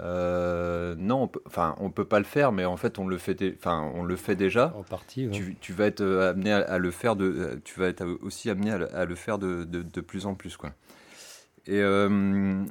Euh, 0.00 0.94
non, 0.98 1.22
on 1.22 1.28
peut, 1.28 1.42
enfin, 1.46 1.76
on 1.78 1.90
peut 1.90 2.04
pas 2.04 2.18
le 2.18 2.24
faire, 2.24 2.52
mais 2.52 2.64
en 2.64 2.76
fait, 2.76 2.98
on 2.98 3.06
le 3.06 3.18
fait, 3.18 3.54
enfin, 3.56 3.90
on 3.94 4.02
le 4.02 4.16
fait 4.16 4.34
déjà. 4.34 4.74
En 4.76 4.82
partie. 4.82 5.28
Tu, 5.30 5.56
tu, 5.60 5.72
vas 5.72 5.86
être 5.86 6.00
euh, 6.00 6.30
amené 6.30 6.52
à, 6.52 6.78
le 6.78 6.90
faire 6.90 7.16
de, 7.16 7.60
tu 7.64 7.78
vas 7.78 7.86
être 7.86 8.04
aussi 8.22 8.50
amené 8.50 8.72
à, 8.72 9.04
le 9.04 9.14
faire 9.14 9.38
de, 9.38 9.64
de, 9.64 9.82
de, 9.82 10.00
plus 10.00 10.26
en 10.26 10.34
plus, 10.34 10.56
quoi. 10.56 10.72
Et 11.66 11.80
euh, 11.80 12.62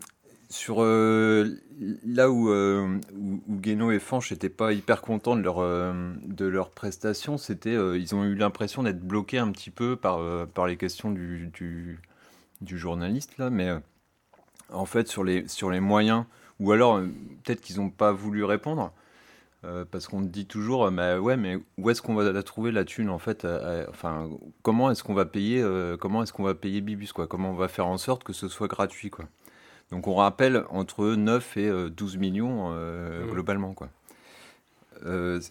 sur 0.49 0.81
là 0.83 2.29
où, 2.29 2.49
où, 2.51 3.41
où, 3.47 3.55
Guéno 3.59 3.91
et 3.91 3.99
Fanch 3.99 4.31
n'étaient 4.31 4.49
pas 4.49 4.73
hyper 4.73 5.01
contents 5.01 5.35
de 5.35 5.41
leur 5.41 5.61
de 5.61 6.45
leur 6.45 6.69
prestation, 6.69 7.37
c'était, 7.39 7.73
ils 7.73 8.13
ont 8.13 8.23
eu 8.23 8.35
l'impression 8.35 8.83
d'être 8.83 9.01
bloqués 9.01 9.39
un 9.39 9.51
petit 9.51 9.71
peu 9.71 9.95
par 9.95 10.19
par 10.49 10.67
les 10.67 10.77
questions 10.77 11.09
du, 11.09 11.47
du, 11.47 11.99
du 12.61 12.77
journaliste 12.77 13.39
là, 13.39 13.49
mais 13.49 13.71
en 14.71 14.85
fait 14.85 15.07
sur 15.07 15.23
les 15.23 15.47
sur 15.47 15.71
les 15.71 15.79
moyens 15.79 16.25
ou 16.59 16.71
alors, 16.71 16.97
euh, 16.97 17.07
peut-être 17.43 17.61
qu'ils 17.61 17.77
n'ont 17.77 17.89
pas 17.89 18.11
voulu 18.11 18.43
répondre. 18.43 18.91
Euh, 19.65 19.85
parce 19.89 20.09
qu'on 20.09 20.19
dit 20.19 20.45
toujours, 20.45 20.91
mais 20.91 21.17
ouais, 21.17 21.37
mais 21.37 21.57
où 21.77 21.89
est-ce 21.89 22.01
qu'on 22.01 22.15
va 22.15 22.29
la 22.29 22.43
trouver 22.43 22.73
la 22.73 22.83
thune 22.83 23.09
en 23.09 23.17
fait 23.17 23.47
Enfin, 23.89 24.29
comment 24.61 24.91
est-ce 24.91 25.05
qu'on 25.05 25.13
va 25.13 25.23
payer 25.23 25.61
euh, 25.61 25.95
Comment 25.95 26.21
est-ce 26.21 26.33
qu'on 26.33 26.43
va 26.43 26.53
payer 26.53 26.81
Bibus 26.81 27.13
quoi? 27.13 27.27
Comment 27.27 27.51
on 27.51 27.55
va 27.55 27.69
faire 27.69 27.87
en 27.87 27.97
sorte 27.97 28.25
que 28.25 28.33
ce 28.33 28.49
soit 28.49 28.67
gratuit 28.67 29.09
quoi? 29.09 29.23
Donc 29.89 30.09
on 30.09 30.15
rappelle 30.15 30.65
entre 30.69 31.05
9 31.05 31.55
et 31.55 31.89
12 31.89 32.17
millions 32.17 32.71
mmh. 32.71 33.31
globalement 33.31 33.73
quoi. 33.73 33.87
ce 35.01 35.49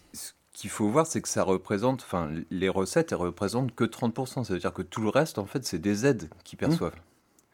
qu'il 0.53 0.69
faut 0.69 0.87
voir, 0.87 1.07
c'est 1.07 1.21
que 1.21 1.27
ça 1.27 1.43
représente, 1.43 2.03
enfin, 2.03 2.29
les 2.51 2.69
recettes, 2.69 3.11
elles 3.11 3.17
représentent 3.17 3.73
que 3.73 3.83
30%. 3.83 4.43
Ça 4.43 4.53
veut 4.53 4.59
dire 4.59 4.73
que 4.73 4.83
tout 4.83 5.01
le 5.01 5.09
reste, 5.09 5.39
en 5.39 5.45
fait, 5.45 5.65
c'est 5.65 5.79
des 5.79 6.05
aides 6.05 6.29
qu'ils 6.43 6.57
mmh. 6.57 6.67
perçoivent. 6.67 6.95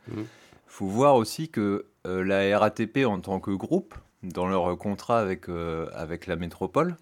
Il 0.10 0.20
mmh. 0.20 0.26
faut 0.68 0.88
voir 0.88 1.16
aussi 1.16 1.50
que 1.50 1.62
euh, 1.62 1.99
la 2.18 2.58
RATP 2.58 3.06
en 3.06 3.20
tant 3.20 3.40
que 3.40 3.52
groupe, 3.52 3.96
dans 4.24 4.48
leur 4.48 4.78
contrat 4.78 5.20
avec, 5.20 5.50
euh, 5.50 5.90
avec 5.94 6.28
la 6.28 6.36
métropole, 6.36 6.96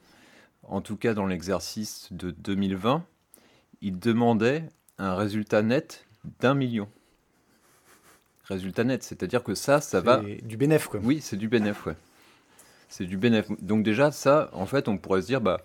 en 0.64 0.82
tout 0.82 0.98
cas 0.98 1.14
dans 1.14 1.26
l'exercice 1.26 2.10
de 2.12 2.32
2020, 2.32 3.04
ils 3.82 3.98
demandaient 3.98 4.64
un 4.98 5.16
résultat 5.16 5.62
net 5.62 6.06
d'un 6.40 6.54
million. 6.54 6.88
Résultat 8.46 8.84
net, 8.84 9.04
c'est-à-dire 9.04 9.44
que 9.44 9.56
ça, 9.56 9.82
ça 9.82 10.00
va... 10.00 10.22
Du 10.44 10.58
bénéf, 10.58 10.88
quoi. 10.88 11.00
Oui, 11.04 11.20
c'est 11.22 11.38
du 11.38 11.48
bénéf, 11.48 11.86
ouais 11.86 11.96
c'est 12.90 13.06
du 13.06 13.18
bénéfice. 13.18 13.56
Donc 13.62 13.84
déjà, 13.84 14.12
ça, 14.12 14.50
en 14.54 14.66
fait, 14.66 14.88
on 14.88 14.98
pourrait 14.98 15.22
se 15.22 15.28
dire, 15.28 15.42
bah, 15.42 15.60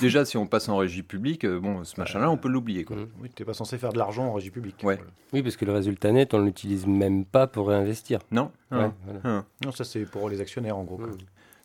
déjà, 0.00 0.24
si 0.24 0.36
on 0.36 0.46
passe 0.46 0.68
en 0.68 0.76
régie 0.76 1.02
publique, 1.02 1.44
euh, 1.44 1.60
bon, 1.60 1.84
ce 1.84 1.98
machin-là, 2.00 2.30
on 2.30 2.36
peut 2.36 2.48
l'oublier. 2.48 2.84
Quoi. 2.84 2.96
Oui, 3.20 3.30
tu 3.34 3.42
n'es 3.42 3.46
pas 3.46 3.54
censé 3.54 3.78
faire 3.78 3.92
de 3.92 3.98
l'argent 3.98 4.26
en 4.26 4.32
régie 4.32 4.50
publique. 4.50 4.76
Ouais. 4.82 4.98
Oui, 5.32 5.42
parce 5.42 5.56
que 5.56 5.64
le 5.64 5.72
résultat 5.72 6.10
net, 6.12 6.34
on 6.34 6.40
ne 6.40 6.46
l'utilise 6.46 6.86
même 6.86 7.24
pas 7.24 7.46
pour 7.46 7.68
réinvestir. 7.68 8.20
Non. 8.30 8.50
non. 8.70 8.92
non 9.24 9.72
ça, 9.72 9.84
c'est 9.84 10.04
pour 10.04 10.28
les 10.28 10.40
actionnaires, 10.40 10.76
en 10.76 10.84
gros. 10.84 11.00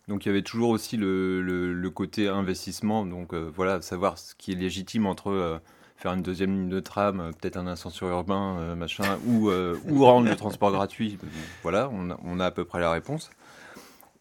Donc 0.07 0.25
il 0.25 0.29
y 0.29 0.31
avait 0.31 0.41
toujours 0.41 0.69
aussi 0.69 0.97
le, 0.97 1.41
le, 1.41 1.89
côté 1.91 2.27
investissement, 2.27 3.05
donc 3.05 3.31
euh, 3.35 3.51
voilà, 3.55 3.79
savoir 3.81 4.17
ce 4.17 4.33
qui 4.33 4.51
est 4.51 4.55
légitime 4.55 5.05
entre 5.05 5.29
euh, 5.29 5.59
faire 5.97 6.13
une 6.13 6.23
deuxième 6.23 6.51
ligne 6.51 6.69
de 6.69 6.79
tram, 6.79 7.29
peut-être 7.39 7.57
un 7.57 7.67
ascenseur 7.67 8.09
urbain, 8.09 8.75
machin, 8.75 9.19
ou, 9.27 9.51
ou 9.51 10.05
rendre 10.05 10.27
le 10.27 10.35
transport 10.35 10.71
gratuit. 10.71 11.19
Voilà, 11.61 11.91
on 11.93 12.09
on 12.23 12.39
a 12.39 12.47
à 12.47 12.51
peu 12.51 12.65
près 12.65 12.79
la 12.79 12.91
réponse. 12.91 13.29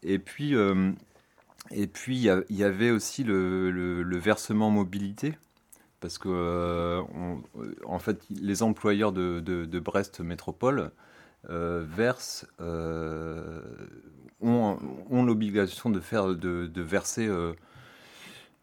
Et 0.03 0.19
puis, 0.19 0.55
euh, 0.55 0.91
et 1.71 1.87
puis 1.87 2.17
il 2.17 2.45
y, 2.49 2.63
avait 2.63 2.91
aussi 2.91 3.23
le, 3.23 4.17
versement 4.17 4.71
mobilité, 4.71 5.37
parce 5.99 6.17
que 6.17 6.29
euh, 6.29 7.01
en 7.85 7.99
fait, 7.99 8.21
les 8.29 8.63
employeurs 8.63 9.11
de, 9.11 9.79
Brest 9.79 10.21
Métropole 10.21 10.91
euh, 11.49 11.85
versent, 11.87 12.47
ont, 14.41 14.77
l'obligation 15.11 15.89
de 15.89 15.99
faire, 15.99 16.35
de, 16.35 16.81
verser 16.81 17.27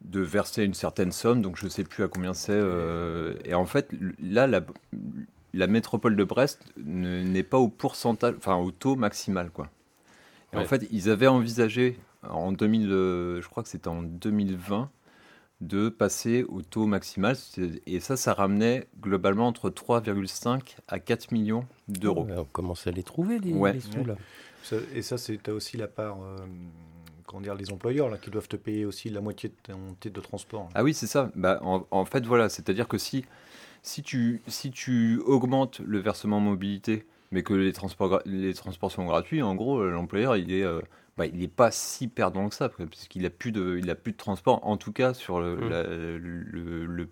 de 0.02 0.20
verser 0.20 0.64
une 0.64 0.74
certaine 0.74 1.12
somme, 1.12 1.42
donc 1.42 1.56
je 1.56 1.64
ne 1.64 1.70
sais 1.70 1.84
plus 1.84 2.02
à 2.02 2.08
combien 2.08 2.34
c'est. 2.34 2.62
et 3.44 3.54
en 3.54 3.66
fait, 3.66 3.90
là, 4.20 4.46
la, 4.46 4.62
la 5.52 5.66
métropole 5.66 6.16
de 6.16 6.24
Brest 6.24 6.64
n'est 6.76 7.42
pas 7.42 7.58
au 7.58 7.68
pourcentage, 7.68 8.34
enfin 8.38 8.56
au 8.56 8.70
taux 8.70 8.96
maximal, 8.96 9.50
quoi. 9.50 9.68
En 10.54 10.64
fait, 10.64 10.86
ils 10.90 11.10
avaient 11.10 11.26
envisagé 11.26 11.98
en 12.22 12.52
2000, 12.52 12.90
euh, 12.90 13.42
je 13.42 13.48
crois 13.48 13.62
que 13.62 13.68
c'était 13.68 13.88
en 13.88 14.02
2020, 14.02 14.90
de 15.60 15.88
passer 15.88 16.44
au 16.44 16.62
taux 16.62 16.86
maximal. 16.86 17.36
Et 17.86 18.00
ça, 18.00 18.16
ça 18.16 18.34
ramenait 18.34 18.88
globalement 19.00 19.46
entre 19.46 19.70
3,5 19.70 20.76
à 20.88 20.98
4 20.98 21.32
millions 21.32 21.66
d'euros. 21.88 22.26
on 22.36 22.44
commence 22.44 22.86
à 22.86 22.90
les 22.90 23.02
trouver, 23.02 23.38
les, 23.38 23.52
sous, 23.80 24.04
là. 24.04 24.16
et 24.94 25.02
ça, 25.02 25.18
c'est 25.18 25.48
aussi 25.48 25.76
la 25.76 25.88
part... 25.88 26.18
Euh, 26.22 26.36
comment 27.26 27.42
dire, 27.42 27.54
les 27.54 27.72
employeurs 27.72 28.08
là, 28.08 28.18
qui 28.18 28.30
doivent 28.30 28.48
te 28.48 28.56
payer 28.56 28.84
aussi 28.84 29.10
la 29.10 29.20
moitié 29.20 29.48
de 29.48 29.54
ton 29.72 29.94
titre 30.00 30.14
de 30.14 30.20
transport. 30.20 30.68
Ah 30.74 30.84
oui, 30.84 30.94
c'est 30.94 31.08
ça. 31.08 31.30
Bah, 31.34 31.60
en, 31.62 32.04
fait, 32.04 32.24
voilà, 32.24 32.48
c'est-à-dire 32.48 32.86
que 32.86 32.98
si, 32.98 33.24
si, 33.82 34.02
tu, 34.02 34.42
si 34.46 34.70
tu 34.70 35.18
augmentes 35.26 35.80
le 35.80 35.98
versement 35.98 36.38
mobilité 36.38 37.04
mais 37.30 37.42
que 37.42 37.54
les 37.54 37.72
transports, 37.72 38.20
les 38.24 38.54
transports 38.54 38.92
sont 38.92 39.04
gratuits, 39.04 39.42
en 39.42 39.54
gros, 39.54 39.80
euh, 39.80 39.90
l'employeur, 39.90 40.36
il 40.36 40.52
est, 40.52 40.64
euh, 40.64 40.80
bah, 41.16 41.26
il 41.26 41.38
n'est 41.38 41.48
pas 41.48 41.70
si 41.70 42.08
perdant 42.08 42.48
que 42.48 42.54
ça, 42.54 42.68
puisqu'il 42.68 43.22
n'a 43.22 43.30
plus, 43.30 43.52
de, 43.52 43.78
il 43.78 43.90
a 43.90 43.94
plus 43.94 44.12
de 44.12 44.16
transport, 44.16 44.60
en 44.66 44.76
tout 44.76 44.92
cas 44.92 45.14
sur 45.14 45.40
le, 45.40 45.56
mmh. 45.56 45.68
le, 46.18 47.08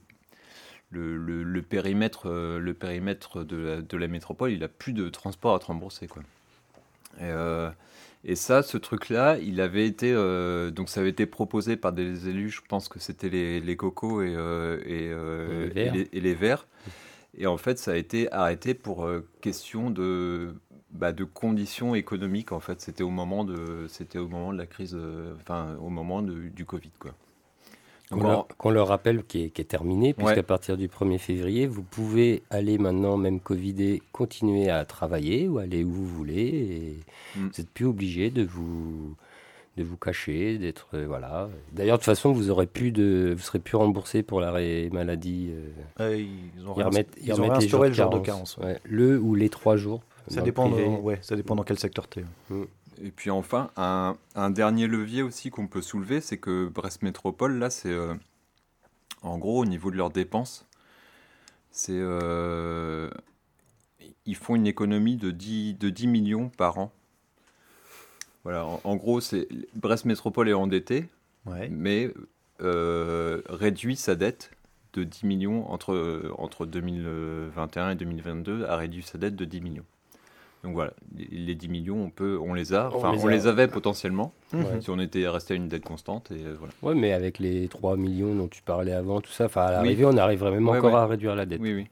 le, 0.91 1.43
le, 1.43 1.63
périmètre, 1.63 2.31
euh, 2.31 2.59
le 2.59 2.75
périmètre 2.75 3.43
de 3.43 3.57
la, 3.57 3.83
de 3.83 3.97
la 3.97 4.07
métropole, 4.07 4.53
il 4.53 4.61
n'a 4.61 4.69
plus 4.69 4.93
de 4.93 5.09
transport 5.09 5.55
à 5.55 5.59
te 5.59 5.67
rembourser. 5.67 6.07
Quoi. 6.07 6.23
Et, 7.21 7.31
et 8.27 8.37
ça, 8.37 8.63
ce 8.63 8.77
truc-là, 8.77 9.37
il 9.39 9.61
avait 9.61 9.87
été, 9.87 10.13
donc 10.73 10.89
ça 10.89 11.01
avait 11.01 11.11
été 11.11 11.27
proposé 11.27 11.77
par 11.77 11.93
des 11.93 12.29
élus, 12.29 12.51
je 12.51 12.61
pense 12.67 12.89
que 12.89 12.99
c'était 12.99 13.29
les, 13.29 13.61
les 13.61 13.77
cocos 13.77 14.23
et, 14.23 14.33
et, 14.87 15.11
et, 15.77 16.21
les, 16.21 16.35
verts. 16.35 16.67
Et 17.37 17.47
en 17.47 17.57
fait, 17.57 17.79
ça 17.79 17.93
a 17.93 17.97
été 17.97 18.31
arrêté 18.33 18.75
pour 18.75 19.05
euh, 19.05 19.27
question 19.41 19.91
de, 19.91 20.55
bah, 20.91 21.13
de 21.13 21.25
conditions 21.25 21.95
économiques. 21.95 22.53
En 22.53 22.61
fait, 22.61 22.81
c'était 22.81 23.03
au 23.03 23.11
moment 23.11 23.45
de, 23.45 23.87
c'était 23.89 24.19
au 24.19 24.29
moment 24.29 24.53
de 24.53 24.59
la 24.59 24.67
crise, 24.67 24.95
euh, 24.95 25.35
enfin 25.37 25.77
au 25.81 25.89
moment 25.89 26.23
du 26.23 26.65
Covid, 26.65 26.93
quoi. 26.99 27.13
Qu'on 28.11 28.71
leur, 28.71 28.87
rappelle 28.89 29.25
qui 29.25 29.41
est, 29.41 29.59
est 29.59 29.65
terminé, 29.65 30.13
puisqu'à 30.13 30.43
partir 30.43 30.77
du 30.77 30.89
1er 30.89 31.19
février, 31.19 31.67
vous 31.67 31.83
pouvez 31.83 32.43
aller 32.51 32.79
maintenant, 32.79 33.17
même 33.17 33.41
Covidé, 33.41 34.03
continuer 34.13 34.69
à 34.69 34.85
travailler 34.85 35.49
ou 35.49 35.59
aller 35.59 35.85
où 35.85 35.91
vous 35.91 36.07
voulez. 36.07 37.03
Et 37.35 37.39
mm. 37.39 37.47
Vous 37.47 37.53
n'êtes 37.59 37.71
plus 37.71 37.87
obligé 37.87 38.31
de 38.31 38.45
vous 38.45 39.17
de 39.77 39.83
vous 39.83 39.97
cacher, 39.97 40.59
d'être 40.59 40.89
euh, 40.95 41.07
voilà. 41.07 41.49
D'ailleurs, 41.73 41.99
de 41.99 42.03
toute 42.03 42.07
façon, 42.07 42.33
vous 42.33 42.51
aurez 42.51 42.67
plus 42.67 42.93
de, 42.93 43.35
vous 43.37 43.43
serez 43.43 43.59
plus 43.59 43.77
remboursé 43.77 44.23
pour 44.23 44.41
l'arrêt 44.41 44.89
maladie. 44.93 45.51
Euh, 46.01 46.17
ils 46.17 46.67
ont 46.67 46.75
remettent, 46.75 47.17
ils, 47.23 47.33
ont 47.41 47.49
réinstauré 47.49 47.89
le 47.89 47.95
genre 47.95 48.11
de 48.11 48.21
carence. 48.21 48.59
le 48.85 49.19
ou 49.19 49.35
les 49.35 49.49
trois 49.49 49.77
jours. 49.77 50.03
Ça 50.29 50.41
dépend, 50.41 50.71
ouais, 50.71 51.19
ça 51.21 51.37
dépend 51.37 51.55
dans 51.55 51.65
quel 51.65 51.79
secteur 51.79 52.09
tu 52.09 52.21
es. 52.21 52.25
Mm. 52.51 52.65
Et 53.03 53.11
puis 53.11 53.31
enfin, 53.31 53.71
un, 53.77 54.17
un 54.37 54.51
dernier 54.51 54.87
levier 54.87 55.23
aussi 55.23 55.51
qu'on 55.51 55.67
peut 55.67 55.83
soulever, 55.83 56.21
c'est 56.21 56.39
que 56.39 56.69
Brest 56.69 57.03
Métropole, 57.03 57.59
là, 57.59 57.69
c'est 57.69 57.91
euh, 57.91 58.15
en 59.23 59.37
gros 59.37 59.61
au 59.61 59.67
niveau 59.67 59.91
de 59.91 59.97
leurs 59.97 60.11
dépenses, 60.11 60.65
c'est 61.73 62.01
ils 64.27 64.37
font 64.37 64.55
une 64.55 64.67
économie 64.67 65.17
de 65.17 65.31
10, 65.31 65.75
de 65.75 65.91
10 65.91 66.07
millions 66.07 66.49
par 66.49 66.79
an 66.79 66.93
voilà, 68.45 68.67
en, 68.85 68.97
gros, 68.97 69.21
c'est 69.21 69.49
Brest 69.75 70.05
Métropole 70.05 70.49
est 70.49 70.55
endetté, 70.55 71.07
mais 71.71 72.11
euh, 72.63 73.41
réduit 73.49 73.97
sa 73.97 74.15
dette 74.15 74.51
de 74.93 75.03
10 75.03 75.27
millions 75.27 75.71
entre, 75.71 76.31
entre 76.39 76.67
2021 76.67 77.91
et 77.91 77.95
2022, 77.97 78.65
a 78.65 78.77
réduit 78.77 79.03
sa 79.03 79.19
dette 79.19 79.35
de 79.35 79.45
10 79.45 79.61
millions. 79.63 79.85
Donc 80.63 80.73
voilà, 80.73 80.95
les 81.15 81.55
10 81.55 81.69
millions, 81.69 82.05
on, 82.05 82.11
peut, 82.11 82.39
on 82.41 82.55
les 82.55 82.73
a, 82.73 82.91
enfin 82.91 83.13
on 83.19 83.27
les, 83.27 83.47
avait 83.47 83.69
potentiellement, 83.69 84.33
si 84.81 84.89
on 84.89 84.99
était 84.99 85.29
resté 85.29 85.53
à 85.53 85.57
une 85.59 85.69
dette 85.69 85.85
constante. 85.85 86.31
Et 86.31 86.43
voilà. 86.59 86.73
Ouais, 86.83 86.95
mais 86.95 87.13
avec 87.13 87.39
les 87.39 87.69
3 87.69 87.99
millions 87.99 88.35
dont 88.35 88.49
tu 88.49 88.63
parlais 88.63 88.93
avant, 88.93 89.21
tout 89.21 89.31
ça, 89.31 89.47
à 89.55 89.71
l'arrivée, 89.73 90.07
on 90.07 90.17
arriverait 90.17 90.53
même 90.53 90.69
encore 90.69 90.97
à 90.97 91.07
réduire 91.07 91.35
la 91.35 91.45
dette. 91.45 91.61
Oui, 91.61 91.75
oui. 91.75 91.89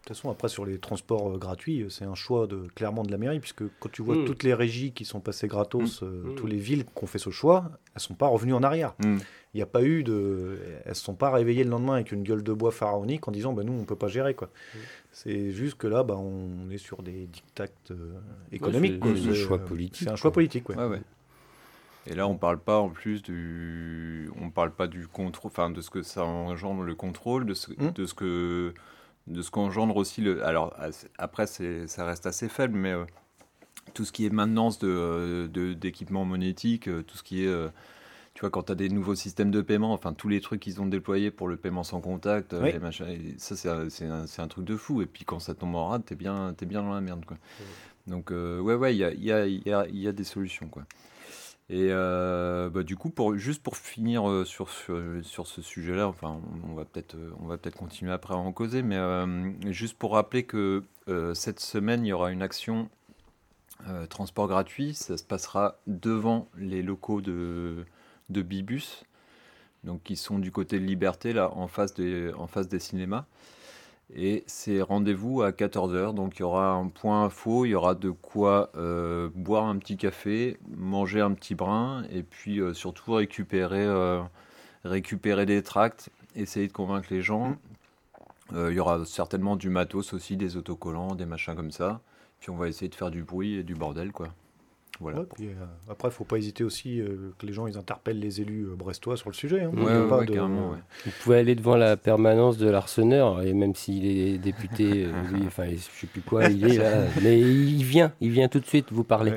De 0.00 0.08
toute 0.08 0.16
façon, 0.16 0.30
après, 0.30 0.48
sur 0.48 0.64
les 0.64 0.78
transports 0.78 1.34
euh, 1.34 1.38
gratuits, 1.38 1.84
c'est 1.90 2.06
un 2.06 2.14
choix 2.14 2.46
de, 2.46 2.66
clairement 2.74 3.02
de 3.02 3.10
la 3.10 3.18
mairie, 3.18 3.38
puisque 3.38 3.64
quand 3.80 3.92
tu 3.92 4.00
vois 4.00 4.16
mm. 4.16 4.24
toutes 4.24 4.42
les 4.44 4.54
régies 4.54 4.92
qui 4.92 5.04
sont 5.04 5.20
passées 5.20 5.46
gratos, 5.46 6.00
mm. 6.00 6.04
euh, 6.04 6.08
mm. 6.24 6.34
toutes 6.36 6.50
les 6.50 6.56
villes 6.56 6.84
qui 6.84 7.04
ont 7.04 7.06
fait 7.06 7.18
ce 7.18 7.28
choix, 7.28 7.70
elles 7.94 8.00
sont 8.00 8.14
pas 8.14 8.26
revenues 8.26 8.54
en 8.54 8.62
arrière. 8.62 8.94
Il 9.52 9.56
n'y 9.56 9.62
a 9.62 9.66
pas 9.66 9.82
eu 9.82 10.02
de. 10.02 10.58
Elles 10.84 10.90
ne 10.90 10.94
sont 10.94 11.14
pas 11.14 11.30
réveillées 11.30 11.64
le 11.64 11.70
lendemain 11.70 11.94
avec 11.94 12.12
une 12.12 12.22
gueule 12.22 12.42
de 12.42 12.52
bois 12.52 12.70
pharaonique 12.70 13.26
en 13.28 13.32
disant 13.32 13.52
bah, 13.52 13.62
nous, 13.64 13.72
on 13.72 13.80
ne 13.80 13.84
peut 13.84 13.96
pas 13.96 14.08
gérer. 14.08 14.34
quoi. 14.34 14.48
C'est 15.12 15.50
juste 15.50 15.76
que 15.76 15.86
là, 15.86 16.02
bah, 16.02 16.16
on 16.16 16.70
est 16.70 16.78
sur 16.78 17.02
des 17.02 17.26
dictats 17.26 17.66
euh, 17.90 18.12
économiques. 18.52 19.02
c'est 19.04 19.28
un 19.28 19.34
choix 19.34 19.58
politique. 19.58 20.04
C'est 20.04 20.10
un 20.10 20.16
choix 20.16 20.32
politique, 20.32 20.68
ouais. 20.68 20.76
Et 22.06 22.14
là, 22.14 22.26
on 22.26 22.36
parle 22.36 22.58
pas 22.58 22.78
en 22.78 22.88
plus 22.88 23.22
du, 23.22 24.30
on 24.40 24.50
parle 24.50 24.70
pas 24.70 24.86
du 24.86 25.06
contrôle, 25.06 25.50
enfin 25.50 25.68
de 25.68 25.82
ce 25.82 25.90
que 25.90 26.02
ça 26.02 26.24
engendre 26.24 26.82
le 26.82 26.94
contrôle, 26.94 27.44
de 27.44 27.52
ce, 27.52 27.72
de 27.72 28.06
ce 28.06 28.14
que 28.14 28.72
de 29.26 29.42
ce 29.42 29.50
qu'engendre 29.50 29.96
aussi 29.96 30.20
le. 30.20 30.44
Alors 30.44 30.74
après, 31.18 31.46
ça 31.46 32.04
reste 32.04 32.26
assez 32.26 32.48
faible, 32.48 32.76
mais 32.76 32.92
euh, 32.92 33.04
tout 33.94 34.04
ce 34.04 34.12
qui 34.12 34.26
est 34.26 34.30
maintenance 34.30 34.78
d'équipements 34.78 35.48
de, 35.48 35.72
d'équipements 35.74 36.24
monétiques, 36.24 36.84
tout 37.06 37.16
ce 37.16 37.22
qui 37.22 37.44
est 37.44 37.70
tu 38.34 38.42
vois, 38.42 38.50
quand 38.50 38.62
tu 38.62 38.72
as 38.72 38.76
des 38.76 38.88
nouveaux 38.88 39.16
systèmes 39.16 39.50
de 39.50 39.60
paiement, 39.60 39.92
enfin 39.92 40.12
tous 40.12 40.28
les 40.28 40.40
trucs 40.40 40.60
qu'ils 40.60 40.80
ont 40.80 40.86
déployés 40.86 41.30
pour 41.30 41.48
le 41.48 41.56
paiement 41.56 41.82
sans 41.82 42.00
contact, 42.00 42.52
les 42.52 42.78
machins, 42.78 43.06
ça 43.38 43.56
c'est 43.56 44.06
un, 44.06 44.24
un, 44.38 44.48
truc 44.48 44.64
de 44.64 44.76
fou. 44.76 45.02
Et 45.02 45.06
puis 45.06 45.24
quand 45.24 45.40
ça 45.40 45.54
tombe 45.54 45.74
en 45.74 45.88
rade, 45.88 46.04
t'es 46.04 46.14
bien, 46.14 46.54
es 46.60 46.66
bien 46.66 46.82
dans 46.82 46.94
la 46.94 47.00
merde. 47.00 47.24
Quoi. 47.24 47.36
Donc 48.06 48.30
ouais, 48.30 48.74
ouais, 48.74 48.94
il 48.94 48.98
y 48.98 49.04
a, 49.04 49.12
y, 49.12 49.32
a, 49.32 49.46
y, 49.46 49.72
a, 49.72 49.86
y 49.88 50.08
a, 50.08 50.12
des 50.12 50.24
solutions. 50.24 50.68
Quoi. 50.68 50.84
Et 51.72 51.90
euh, 51.92 52.68
bah, 52.68 52.82
du 52.82 52.96
coup, 52.96 53.12
juste 53.36 53.62
pour 53.62 53.76
finir 53.76 54.28
euh, 54.28 54.44
sur, 54.44 54.68
sur, 55.22 55.46
ce 55.46 55.62
sujet-là, 55.62 56.08
enfin, 56.08 56.40
on 56.68 56.74
va 56.74 56.84
peut-être 56.84 57.16
on 57.38 57.46
va 57.46 57.58
peut-être 57.58 57.76
continuer 57.76 58.10
après 58.10 58.34
à 58.34 58.38
en 58.38 58.50
causer, 58.52 58.82
mais 58.82 58.96
euh, 58.96 59.52
juste 59.70 59.96
pour 59.96 60.14
rappeler 60.14 60.42
que 60.42 60.82
cette 61.34 61.60
semaine, 61.60 62.04
il 62.04 62.08
y 62.08 62.12
aura 62.12 62.32
une 62.32 62.42
action 62.42 62.88
transport 64.10 64.48
gratuit. 64.48 64.94
Ça 64.94 65.16
se 65.16 65.24
passera 65.24 65.80
devant 65.86 66.48
les 66.56 66.82
locaux 66.82 67.20
de, 67.20 67.84
de 68.30 68.42
Bibus, 68.42 69.04
donc 69.84 70.02
qui 70.02 70.16
sont 70.16 70.40
du 70.40 70.50
côté 70.50 70.80
de 70.80 70.84
Liberté, 70.84 71.32
là, 71.32 71.52
en 71.54 71.68
face 71.68 71.94
des, 71.94 72.32
en 72.34 72.48
face 72.48 72.68
des 72.68 72.80
cinémas. 72.80 73.26
Et 74.16 74.42
c'est 74.46 74.82
rendez-vous 74.82 75.42
à 75.42 75.52
14h, 75.52 76.14
donc 76.14 76.36
il 76.36 76.40
y 76.40 76.42
aura 76.42 76.72
un 76.72 76.88
point 76.88 77.24
info, 77.24 77.64
il 77.64 77.70
y 77.70 77.74
aura 77.74 77.94
de 77.94 78.10
quoi 78.10 78.70
euh, 78.76 79.28
boire 79.34 79.66
un 79.66 79.76
petit 79.78 79.96
café, 79.96 80.58
manger 80.76 81.20
un 81.20 81.32
petit 81.32 81.54
brin, 81.54 82.04
et 82.10 82.24
puis 82.24 82.60
euh, 82.60 82.74
surtout 82.74 83.12
récupérer, 83.12 83.84
euh, 83.84 84.20
récupérer 84.84 85.46
des 85.46 85.62
tracts, 85.62 86.10
essayer 86.34 86.66
de 86.66 86.72
convaincre 86.72 87.08
les 87.10 87.22
gens. 87.22 87.56
il 88.52 88.72
y 88.72 88.80
aura 88.80 89.04
certainement 89.04 89.54
du 89.54 89.70
matos 89.70 90.12
aussi, 90.12 90.36
des 90.36 90.56
autocollants, 90.56 91.14
des 91.14 91.26
machins 91.26 91.54
comme 91.54 91.70
ça. 91.70 92.00
Puis 92.40 92.50
on 92.50 92.56
va 92.56 92.68
essayer 92.68 92.88
de 92.88 92.94
faire 92.96 93.10
du 93.12 93.22
bruit 93.22 93.54
et 93.54 93.62
du 93.62 93.74
bordel, 93.74 94.10
quoi. 94.12 94.28
Voilà. 95.00 95.22
puis, 95.34 95.46
euh, 95.46 95.54
après, 95.90 96.08
il 96.08 96.10
ne 96.10 96.14
faut 96.14 96.24
pas 96.24 96.36
hésiter 96.36 96.62
aussi 96.62 97.00
euh, 97.00 97.32
que 97.38 97.46
les 97.46 97.54
gens 97.54 97.66
ils 97.66 97.78
interpellent 97.78 98.20
les 98.20 98.42
élus 98.42 98.64
euh, 98.64 98.74
brestois 98.76 99.16
sur 99.16 99.30
le 99.30 99.34
sujet. 99.34 99.62
Hein. 99.62 99.70
Vous 99.72 101.10
pouvez 101.22 101.38
aller 101.38 101.54
devant 101.54 101.76
la 101.76 101.96
permanence 101.96 102.58
de 102.58 102.68
l'arseneur, 102.68 103.40
et 103.40 103.54
même 103.54 103.74
s'il 103.74 104.04
est 104.04 104.36
député, 104.36 105.06
enfin, 105.46 105.64
je 105.68 105.72
ne 105.72 105.78
sais 105.78 106.06
plus 106.06 106.20
quoi, 106.20 106.44
il 106.48 106.70
est 106.70 106.76
là. 106.76 107.06
Mais 107.22 107.40
il 107.40 107.82
vient, 107.82 108.12
il 108.20 108.30
vient 108.30 108.48
tout 108.48 108.60
de 108.60 108.66
suite 108.66 108.92
vous 108.92 109.04
parler. 109.04 109.32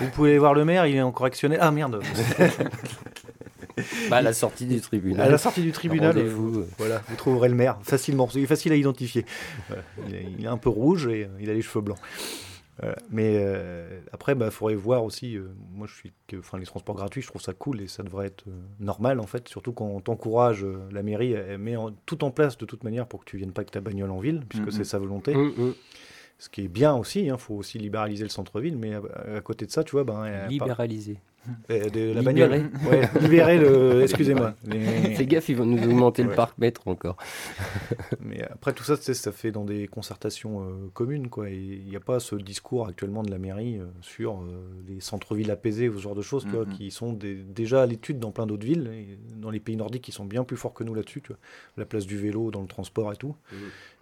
Vous 0.00 0.08
pouvez 0.08 0.30
aller 0.30 0.40
voir 0.40 0.54
le 0.54 0.64
maire, 0.64 0.86
il 0.86 0.96
est 0.96 1.02
en 1.02 1.12
correctionnel. 1.12 1.60
Ah 1.62 1.70
merde 1.70 2.02
bah, 4.10 4.16
à 4.16 4.22
la 4.22 4.32
sortie 4.32 4.66
du 4.66 4.80
tribunal. 4.80 5.24
À 5.24 5.30
la 5.30 5.38
sortie 5.38 5.62
du 5.62 5.70
tribunal, 5.70 6.20
vous, 6.20 6.64
voilà, 6.78 7.00
vous 7.08 7.14
trouverez 7.14 7.48
le 7.48 7.54
maire 7.54 7.78
facilement. 7.84 8.28
Il 8.34 8.42
est 8.42 8.46
facile 8.46 8.72
à 8.72 8.76
identifier. 8.76 9.24
il 10.08 10.44
est 10.44 10.48
un 10.48 10.56
peu 10.56 10.68
rouge 10.68 11.06
et 11.06 11.28
il 11.38 11.48
a 11.48 11.54
les 11.54 11.62
cheveux 11.62 11.80
blancs. 11.80 12.00
Euh, 12.82 12.92
mais 13.10 13.36
euh, 13.38 14.00
après, 14.12 14.32
il 14.32 14.38
bah, 14.38 14.50
faudrait 14.50 14.74
voir 14.74 15.04
aussi. 15.04 15.36
Euh, 15.36 15.54
moi, 15.72 15.86
je 15.86 15.94
suis 15.94 16.12
que, 16.26 16.36
enfin, 16.36 16.58
les 16.58 16.66
transports 16.66 16.96
gratuits, 16.96 17.22
je 17.22 17.28
trouve 17.28 17.42
ça 17.42 17.52
cool 17.52 17.80
et 17.80 17.86
ça 17.86 18.02
devrait 18.02 18.26
être 18.26 18.44
normal 18.80 19.20
en 19.20 19.26
fait. 19.26 19.48
Surtout 19.48 19.72
quand 19.72 19.86
on 19.86 20.00
t'encourage, 20.00 20.66
la 20.90 21.02
mairie 21.02 21.32
elle 21.32 21.58
met 21.58 21.76
tout 22.06 22.24
en 22.24 22.30
place 22.30 22.58
de 22.58 22.64
toute 22.64 22.84
manière 22.84 23.06
pour 23.06 23.20
que 23.20 23.30
tu 23.30 23.36
viennes 23.36 23.52
pas 23.52 23.60
avec 23.60 23.70
ta 23.70 23.80
bagnole 23.80 24.10
en 24.10 24.18
ville, 24.18 24.42
puisque 24.48 24.72
c'est 24.72 24.84
sa 24.84 24.98
volonté. 24.98 25.34
Ce 26.38 26.48
qui 26.48 26.62
est 26.62 26.68
bien 26.68 26.94
aussi. 26.96 27.22
Il 27.22 27.30
hein, 27.30 27.38
faut 27.38 27.54
aussi 27.54 27.78
libéraliser 27.78 28.24
le 28.24 28.28
centre-ville, 28.28 28.76
mais 28.76 28.94
à, 28.94 29.40
côté 29.40 29.66
de 29.66 29.70
ça, 29.70 29.84
tu 29.84 29.92
vois, 29.92 30.04
ben 30.04 30.48
libéraliser. 30.48 31.18
de 31.68 32.12
la 32.12 32.22
bagnole. 32.22 32.70
Ouais, 32.88 33.08
libérer 33.20 33.58
le. 33.58 34.02
Excusez-moi. 34.02 34.54
Fais 35.14 35.26
gaffe, 35.26 35.48
ils 35.48 35.56
vont 35.56 35.66
nous 35.66 35.82
augmenter 35.82 36.22
le 36.22 36.30
parc 36.30 36.56
mètre 36.58 36.86
encore. 36.86 37.16
Mais 38.20 38.42
après, 38.42 38.72
tout 38.72 38.84
ça, 38.84 38.96
ça 38.96 39.32
fait 39.32 39.50
dans 39.50 39.64
des 39.64 39.88
concertations 39.88 40.62
euh, 40.62 40.90
communes. 40.92 41.28
Quoi. 41.28 41.50
Il 41.50 41.84
n'y 41.84 41.96
a 41.96 42.00
pas 42.00 42.20
ce 42.20 42.36
discours 42.36 42.86
actuellement 42.86 43.22
de 43.22 43.30
la 43.30 43.38
mairie 43.38 43.78
euh, 43.78 43.86
sur 44.00 44.42
les 44.86 45.00
centres-villes 45.00 45.50
apaisés 45.50 45.88
ou 45.88 45.96
ce 45.96 46.02
genre 46.02 46.14
de 46.14 46.22
choses 46.22 46.46
mm-hmm. 46.46 46.76
qui 46.76 46.90
sont 46.90 47.12
déjà 47.12 47.82
à 47.82 47.86
l'étude 47.86 48.18
dans 48.18 48.30
plein 48.30 48.46
d'autres 48.46 48.66
villes. 48.66 48.90
dans 49.36 49.50
les 49.50 49.60
pays 49.60 49.76
nordiques, 49.76 50.02
qui 50.02 50.12
sont 50.12 50.24
bien 50.24 50.44
plus 50.44 50.56
forts 50.56 50.74
que 50.74 50.84
nous 50.84 50.94
là-dessus. 50.94 51.22
La 51.76 51.84
place 51.84 52.06
du 52.06 52.18
vélo 52.18 52.50
dans 52.50 52.60
le 52.60 52.68
transport 52.68 53.12
et 53.12 53.16
tout. 53.16 53.34
Mm-hmm. 53.52 53.56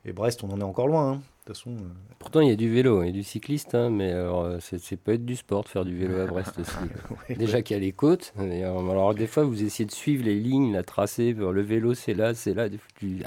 Et 0.05 0.13
Brest, 0.13 0.43
on 0.43 0.51
en 0.51 0.61
est 0.61 0.65
encore 0.65 0.89
loin. 0.89 1.13
Hein. 1.13 1.15
De 1.15 1.53
toute 1.53 1.57
façon, 1.57 1.71
euh, 1.73 1.89
Pourtant, 2.19 2.41
il 2.41 2.49
y 2.49 2.53
a 2.53 2.57
du 2.57 2.73
vélo 2.73 3.03
et 3.03 3.11
du 3.11 3.23
cycliste, 3.23 3.75
hein, 3.75 3.91
mais 3.91 4.13
euh, 4.13 4.59
c'est 4.61 4.97
peut 4.97 5.13
être 5.13 5.25
du 5.25 5.35
sport 5.35 5.65
de 5.65 5.69
faire 5.69 5.85
du 5.85 5.97
vélo 5.97 6.21
à 6.21 6.27
Brest 6.27 6.59
aussi. 6.59 6.77
Déjà 7.37 7.63
qu'il 7.63 7.77
y 7.77 7.81
a 7.81 7.81
les 7.81 7.93
côtes. 7.93 8.33
Euh, 8.39 8.91
alors, 8.91 9.15
des 9.15 9.27
fois, 9.27 9.45
vous 9.45 9.63
essayez 9.63 9.85
de 9.85 9.93
suivre 9.93 10.25
les 10.25 10.39
lignes, 10.39 10.73
la 10.73 10.83
tracée. 10.85 11.33
Le 11.33 11.61
vélo, 11.61 11.95
c'est 11.95 12.15
là, 12.15 12.35
c'est 12.35 12.55
là. 12.55 12.69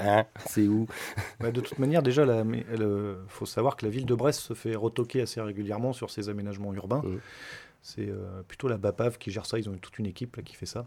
Hein, 0.00 0.24
c'est 0.46 0.66
où? 0.66 0.86
Bah, 1.40 1.50
De 1.50 1.60
toute 1.60 1.78
manière, 1.78 2.02
déjà, 2.02 2.24
il 2.24 3.16
faut 3.28 3.46
savoir 3.46 3.76
que 3.76 3.84
la 3.84 3.90
ville 3.90 4.06
de 4.06 4.14
Brest 4.14 4.40
se 4.40 4.54
fait 4.54 4.74
retoquer 4.74 5.22
assez 5.22 5.40
régulièrement 5.40 5.92
sur 5.92 6.10
ses 6.10 6.28
aménagements 6.30 6.72
urbains. 6.72 7.02
Mmh. 7.04 7.18
C'est 7.82 8.08
plutôt 8.48 8.68
la 8.68 8.78
BAPAV 8.78 9.18
qui 9.18 9.30
gère 9.30 9.46
ça. 9.46 9.58
Ils 9.58 9.68
ont 9.68 9.74
toute 9.74 9.98
une 9.98 10.06
équipe 10.06 10.36
là, 10.36 10.42
qui 10.42 10.56
fait 10.56 10.66
ça. 10.66 10.86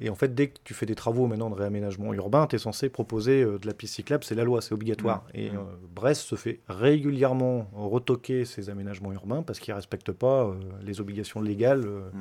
Et 0.00 0.10
en 0.10 0.14
fait, 0.14 0.34
dès 0.34 0.48
que 0.48 0.58
tu 0.64 0.74
fais 0.74 0.86
des 0.86 0.94
travaux 0.94 1.26
maintenant 1.26 1.50
de 1.50 1.54
réaménagement 1.54 2.12
urbain, 2.14 2.46
tu 2.46 2.56
es 2.56 2.58
censé 2.58 2.88
proposer 2.88 3.42
euh, 3.42 3.58
de 3.58 3.66
la 3.66 3.74
piste 3.74 3.94
cyclable, 3.94 4.24
c'est 4.24 4.34
la 4.34 4.44
loi, 4.44 4.60
c'est 4.60 4.74
obligatoire. 4.74 5.24
Mmh. 5.34 5.38
Et 5.38 5.50
mmh. 5.50 5.56
Euh, 5.56 5.60
Brest 5.94 6.22
se 6.22 6.34
fait 6.34 6.60
régulièrement 6.68 7.70
retoquer 7.72 8.44
ces 8.44 8.70
aménagements 8.70 9.12
urbains 9.12 9.42
parce 9.42 9.60
qu'ils 9.60 9.72
ne 9.72 9.76
respectent 9.76 10.12
pas 10.12 10.44
euh, 10.44 10.54
les 10.82 11.00
obligations 11.00 11.40
légales 11.40 11.84
mmh 11.84 12.20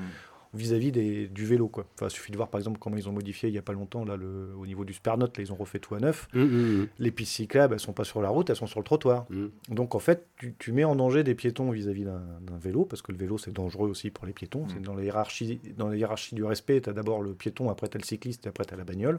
vis-à-vis 0.53 0.91
du 0.91 1.45
vélo. 1.45 1.67
Quoi. 1.67 1.85
Enfin, 1.95 2.07
il 2.07 2.11
suffit 2.11 2.31
de 2.31 2.37
voir 2.37 2.49
par 2.49 2.59
exemple 2.59 2.77
comment 2.79 2.95
ils 2.97 3.09
ont 3.09 3.11
modifié 3.11 3.49
il 3.49 3.51
n'y 3.51 3.57
a 3.57 3.63
pas 3.63 3.73
longtemps 3.73 4.05
là, 4.05 4.15
le, 4.15 4.53
au 4.57 4.65
niveau 4.65 4.85
du 4.85 4.93
Spernote, 4.93 5.37
là, 5.37 5.43
ils 5.43 5.51
ont 5.51 5.55
refait 5.55 5.79
tout 5.79 5.95
à 5.95 5.99
neuf. 5.99 6.27
Mmh, 6.33 6.41
mmh, 6.41 6.81
mmh. 6.81 6.87
Les 6.99 7.11
pistes 7.11 7.33
cyclables, 7.33 7.73
elles 7.73 7.79
sont 7.79 7.93
pas 7.93 8.03
sur 8.03 8.21
la 8.21 8.29
route, 8.29 8.49
elles 8.49 8.55
sont 8.55 8.67
sur 8.67 8.79
le 8.79 8.85
trottoir. 8.85 9.25
Donc 9.69 9.95
en 9.95 9.99
fait, 9.99 10.27
tu, 10.59 10.71
mets 10.71 10.83
en 10.83 10.95
danger 10.95 11.23
des 11.23 11.35
piétons 11.35 11.71
vis-à-vis 11.71 12.03
d'un 12.03 12.57
vélo, 12.59 12.85
parce 12.85 13.01
que 13.01 13.11
le 13.11 13.17
vélo 13.17 13.37
c'est 13.37 13.53
dangereux 13.53 13.89
aussi 13.89 14.09
pour 14.09 14.25
les 14.25 14.33
piétons. 14.33 14.67
C'est 14.69 14.81
dans 14.81 14.95
la 14.95 15.03
hiérarchie, 15.03 15.59
dans 15.77 15.87
la 15.87 15.95
hiérarchie 15.95 16.35
du 16.35 16.43
respect, 16.43 16.81
tu 16.81 16.89
as 16.89 16.93
d'abord 16.93 17.21
le 17.21 17.33
piéton, 17.33 17.69
après 17.69 17.87
tu 17.87 17.97
as 17.97 17.99
le 17.99 18.05
cycliste, 18.05 18.45
et 18.45 18.49
après 18.49 18.65
tu 18.65 18.73
as 18.73 18.77
la 18.77 18.83
bagnole. 18.83 19.17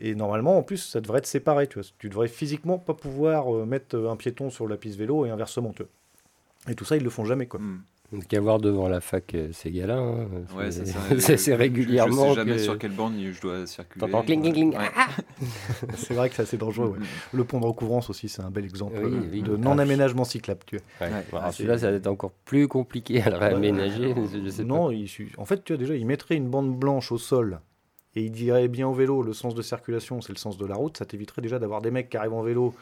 Et 0.00 0.14
normalement, 0.14 0.56
en 0.56 0.62
plus, 0.62 0.78
ça 0.78 1.00
devrait 1.02 1.18
être 1.18 1.26
séparé. 1.26 1.66
Tu, 1.66 1.78
vois. 1.78 1.88
tu 1.98 2.08
devrais 2.08 2.28
physiquement 2.28 2.78
pas 2.78 2.94
pouvoir 2.94 3.54
euh, 3.54 3.66
mettre 3.66 3.96
un 3.98 4.16
piéton 4.16 4.48
sur 4.48 4.66
la 4.66 4.78
piste 4.78 4.96
vélo 4.96 5.26
et 5.26 5.30
inversement. 5.30 5.74
Tu 5.76 5.82
Et 6.70 6.74
tout 6.74 6.86
ça, 6.86 6.96
ils 6.96 7.04
le 7.04 7.10
font 7.10 7.26
jamais. 7.26 7.46
Quoi. 7.46 7.60
Qu'à 8.28 8.40
voir 8.40 8.58
devant 8.58 8.88
la 8.88 9.00
fac 9.00 9.34
euh, 9.34 9.50
ces 9.52 9.70
gars-là. 9.70 9.98
Hein. 9.98 10.26
Ouais, 10.56 10.70
c'est 10.72 11.54
régulièrement. 11.54 12.28
Je 12.30 12.30
sais 12.30 12.34
jamais 12.34 12.58
sur 12.58 12.76
quelle 12.76 12.90
bande 12.90 13.14
je 13.20 13.40
dois 13.40 13.66
circuler. 13.66 14.00
T'entends 14.00 14.22
cling, 14.22 14.42
cling, 14.42 14.52
cling. 14.52 14.74
Ah 14.76 15.06
c'est 15.94 16.14
vrai 16.14 16.28
que 16.28 16.34
c'est 16.34 16.42
assez 16.42 16.56
dangereux. 16.56 16.96
Mm-hmm. 16.98 17.36
Le 17.36 17.44
pont 17.44 17.60
de 17.60 17.66
recouvrance 17.66 18.10
aussi, 18.10 18.28
c'est 18.28 18.42
un 18.42 18.50
bel 18.50 18.64
exemple 18.64 18.96
euh, 18.96 19.42
de 19.42 19.56
non-aménagement 19.56 20.24
cyclable. 20.24 20.60
Tu 20.66 20.80
vois. 21.30 21.52
Celui-là, 21.52 21.78
ça 21.78 21.90
va 21.90 21.96
être 21.96 22.08
encore 22.08 22.32
plus 22.44 22.66
compliqué 22.66 23.22
à 23.22 23.30
le 23.30 23.36
réaménager. 23.36 24.12
non, 24.64 24.90
Il, 24.90 25.08
en 25.38 25.44
fait, 25.44 25.62
tu 25.62 25.74
as 25.74 25.76
déjà, 25.76 25.94
il 25.94 26.06
mettrait 26.06 26.34
une 26.34 26.48
bande 26.48 26.76
blanche 26.76 27.12
au 27.12 27.18
sol 27.18 27.60
et 28.16 28.24
il 28.24 28.32
dirait 28.32 28.66
bien 28.66 28.88
au 28.88 28.92
vélo 28.92 29.22
le 29.22 29.32
sens 29.32 29.54
de 29.54 29.62
circulation, 29.62 30.20
c'est 30.20 30.32
le 30.32 30.38
sens 30.38 30.58
de 30.58 30.66
la 30.66 30.74
route. 30.74 30.96
Ça 30.96 31.04
t'éviterait 31.06 31.42
déjà 31.42 31.60
d'avoir 31.60 31.80
des 31.80 31.92
mecs 31.92 32.10
qui 32.10 32.16
arrivent 32.16 32.34
en 32.34 32.42
vélo 32.42 32.74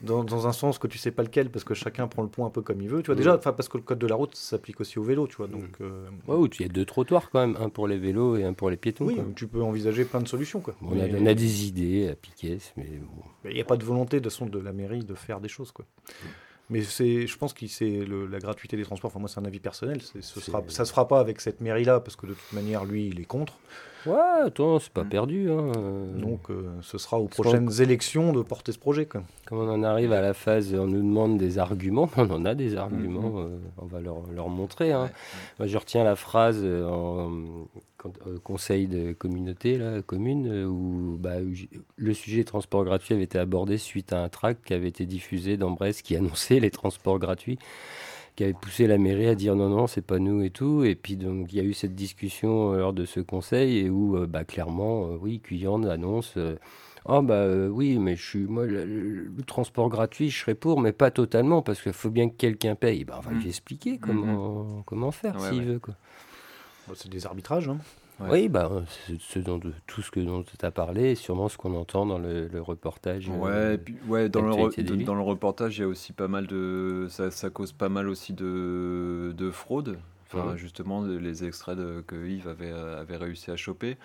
dans, 0.00 0.46
un 0.46 0.52
sens 0.52 0.78
que 0.78 0.86
tu 0.86 0.98
sais 0.98 1.10
pas 1.10 1.22
lequel 1.22 1.50
parce 1.50 1.64
que 1.64 1.74
chacun 1.74 2.08
prend 2.08 2.22
le 2.22 2.28
pont 2.28 2.44
un 2.44 2.50
peu 2.50 2.62
comme 2.62 2.80
il 2.80 2.88
veut 2.88 3.02
tu 3.02 3.06
vois. 3.06 3.14
Déjà 3.14 3.36
enfin 3.36 3.52
parce 3.52 3.68
que 3.68 3.76
le 3.76 3.82
code 3.82 3.98
de 3.98 4.06
la 4.06 4.14
route 4.14 4.34
s'applique 4.34 4.80
aussi 4.80 4.98
au 4.98 5.02
vélo 5.02 5.26
tu 5.26 5.36
vois 5.36 5.46
donc 5.46 5.80
euh, 5.80 6.08
ouais, 6.26 6.48
il 6.58 6.62
y 6.62 6.64
a 6.64 6.68
deux 6.68 6.84
trottoirs 6.84 7.30
quand 7.30 7.40
même 7.40 7.56
un 7.60 7.68
pour 7.68 7.86
les 7.86 7.98
vélos 7.98 8.36
et 8.36 8.44
un 8.44 8.52
pour 8.52 8.70
les 8.70 8.76
piétons 8.76 9.04
oui 9.04 9.18
tu 9.36 9.46
peux 9.46 9.62
envisager 9.62 10.04
plein 10.04 10.20
de 10.20 10.28
solutions 10.28 10.60
quoi. 10.60 10.74
On, 10.82 10.98
a, 10.98 11.34
des 11.34 11.66
idées 11.66 12.08
à 12.08 12.14
piquer 12.14 12.58
mais 12.76 13.00
il 13.44 13.54
n'y 13.54 13.60
a 13.60 13.64
pas 13.64 13.76
de 13.76 13.84
volonté 13.84 14.20
de 14.20 14.28
son 14.28 14.46
de 14.46 14.58
la 14.58 14.72
mairie 14.72 15.04
de 15.04 15.14
faire 15.14 15.40
des 15.40 15.48
choses 15.48 15.72
quoi. 15.72 15.84
Mais 16.70 16.82
c'est 16.82 17.26
je 17.26 17.38
pense 17.38 17.52
que 17.52 17.66
c'est 17.66 18.04
la 18.06 18.38
gratuité 18.38 18.76
des 18.76 18.84
transports 18.84 19.10
enfin 19.10 19.20
moi 19.20 19.28
c'est 19.28 19.40
un 19.40 19.44
avis 19.44 19.60
personnel 19.60 20.00
ce 20.02 20.40
sera 20.40 20.62
ça 20.68 20.84
se 20.84 20.90
fera 20.90 21.06
pas 21.06 21.20
avec 21.20 21.40
cette 21.40 21.60
mairie 21.60 21.84
là 21.84 22.00
parce 22.00 22.16
que 22.16 22.26
de 22.26 22.34
toute 22.34 22.52
manière 22.52 22.84
lui 22.84 23.08
il 23.08 23.20
est 23.20 23.24
contre 23.24 23.58
Ouais, 24.06 24.46
attends, 24.46 24.78
c'est 24.78 24.92
pas 24.92 25.04
mm. 25.04 25.08
perdu. 25.08 25.50
Hein. 25.50 25.72
Donc, 26.16 26.50
euh, 26.50 26.70
ce 26.82 26.98
sera 26.98 27.18
aux 27.18 27.28
prochaines 27.28 27.80
élections 27.80 28.32
de 28.32 28.42
porter 28.42 28.72
ce 28.72 28.78
projet. 28.78 29.06
Quand 29.06 29.22
Comme 29.46 29.58
on 29.58 29.68
en 29.68 29.82
arrive 29.82 30.12
à 30.12 30.20
la 30.20 30.34
phase, 30.34 30.74
on 30.74 30.86
nous 30.86 31.02
demande 31.02 31.38
des 31.38 31.58
arguments, 31.58 32.10
on 32.16 32.30
en 32.30 32.44
a 32.44 32.54
des 32.54 32.76
arguments, 32.76 33.40
mm-hmm. 33.40 33.46
euh, 33.46 33.58
on 33.78 33.86
va 33.86 34.00
leur, 34.00 34.22
leur 34.34 34.48
montrer. 34.48 34.92
Hein. 34.92 35.10
Moi, 35.58 35.68
je 35.68 35.78
retiens 35.78 36.04
la 36.04 36.16
phrase 36.16 36.60
euh, 36.62 36.86
en, 36.86 37.66
conseil 38.42 38.88
de 38.88 39.12
communauté, 39.12 39.78
là, 39.78 40.02
commune, 40.02 40.64
où 40.64 41.16
bah, 41.20 41.36
le 41.96 42.14
sujet 42.14 42.42
transport 42.42 42.84
gratuit 42.84 43.14
avait 43.14 43.22
été 43.22 43.38
abordé 43.38 43.78
suite 43.78 44.12
à 44.12 44.24
un 44.24 44.28
tract 44.28 44.64
qui 44.64 44.74
avait 44.74 44.88
été 44.88 45.06
diffusé 45.06 45.56
dans 45.56 45.70
Brest 45.70 46.02
qui 46.02 46.16
annonçait 46.16 46.58
les 46.58 46.72
transports 46.72 47.20
gratuits 47.20 47.60
qui 48.36 48.44
avait 48.44 48.54
poussé 48.54 48.86
la 48.86 48.98
mairie 48.98 49.26
à 49.26 49.34
dire 49.34 49.54
non, 49.56 49.68
non, 49.68 49.86
c'est 49.86 50.02
pas 50.02 50.18
nous 50.18 50.42
et 50.42 50.50
tout. 50.50 50.84
Et 50.84 50.94
puis 50.94 51.16
donc 51.16 51.52
il 51.52 51.58
y 51.58 51.60
a 51.60 51.64
eu 51.64 51.74
cette 51.74 51.94
discussion 51.94 52.72
euh, 52.72 52.78
lors 52.78 52.92
de 52.92 53.04
ce 53.04 53.20
conseil 53.20 53.78
et 53.78 53.90
où 53.90 54.16
euh, 54.16 54.26
bah, 54.26 54.44
clairement, 54.44 55.06
euh, 55.06 55.18
oui, 55.20 55.40
Cuyande 55.40 55.86
annonce. 55.86 56.38
Oh 57.04 57.20
bah 57.20 57.46
oui, 57.68 57.98
mais 57.98 58.14
je 58.14 58.24
suis 58.24 58.44
moi 58.44 58.64
le, 58.64 59.28
transport 59.44 59.88
gratuit, 59.88 60.30
je 60.30 60.40
serais 60.40 60.54
pour, 60.54 60.80
mais 60.80 60.92
pas 60.92 61.10
totalement 61.10 61.60
parce 61.60 61.82
qu'il 61.82 61.92
faut 61.92 62.10
bien 62.10 62.28
que 62.28 62.36
quelqu'un 62.36 62.76
paye. 62.76 63.04
Bah, 63.04 63.16
on 63.18 63.20
va 63.20 63.32
lui 63.32 63.44
mmh. 63.44 63.48
expliquer 63.48 63.98
comment 63.98 64.64
mmh, 64.64 64.78
mmh. 64.78 64.82
comment 64.86 65.10
faire 65.10 65.40
s'il 65.40 65.64
veut 65.64 65.78
quoi. 65.78 65.94
C'est 66.94 67.10
des 67.10 67.26
arbitrages. 67.26 67.68
Hein. 67.68 67.78
Oui, 68.30 68.48
bah, 68.48 68.70
ce 69.18 69.38
dont, 69.38 69.60
tout 69.86 70.02
ce 70.02 70.10
que 70.10 70.20
dont 70.20 70.42
tu 70.42 70.64
as 70.64 70.70
parlé, 70.70 71.14
sûrement 71.14 71.48
ce 71.48 71.56
qu'on 71.56 71.74
entend 71.74 72.06
dans 72.06 72.18
le, 72.18 72.48
reportage. 72.60 73.28
Ouais, 73.28 73.78
puis, 73.78 73.96
ouais 74.06 74.28
dans, 74.28 74.42
le 74.42 75.04
dans 75.04 75.14
le 75.14 75.22
reportage, 75.22 75.78
il 75.78 75.80
y 75.80 75.84
a 75.84 75.88
aussi 75.88 76.12
pas 76.12 76.28
mal 76.28 76.46
de. 76.46 77.06
Ça, 77.10 77.30
ça 77.30 77.50
cause 77.50 77.72
pas 77.72 77.88
mal 77.88 78.08
aussi 78.08 78.32
de, 78.32 79.34
de 79.36 79.50
fraude. 79.50 79.98
Enfin, 80.26 80.56
justement, 80.56 81.02
les 81.04 81.44
extraits 81.44 81.76
que 82.06 82.26
Yves 82.26 82.48
avait, 82.48 82.70
avait 82.70 83.16
réussi 83.16 83.50
à 83.50 83.56
choper. 83.56 83.98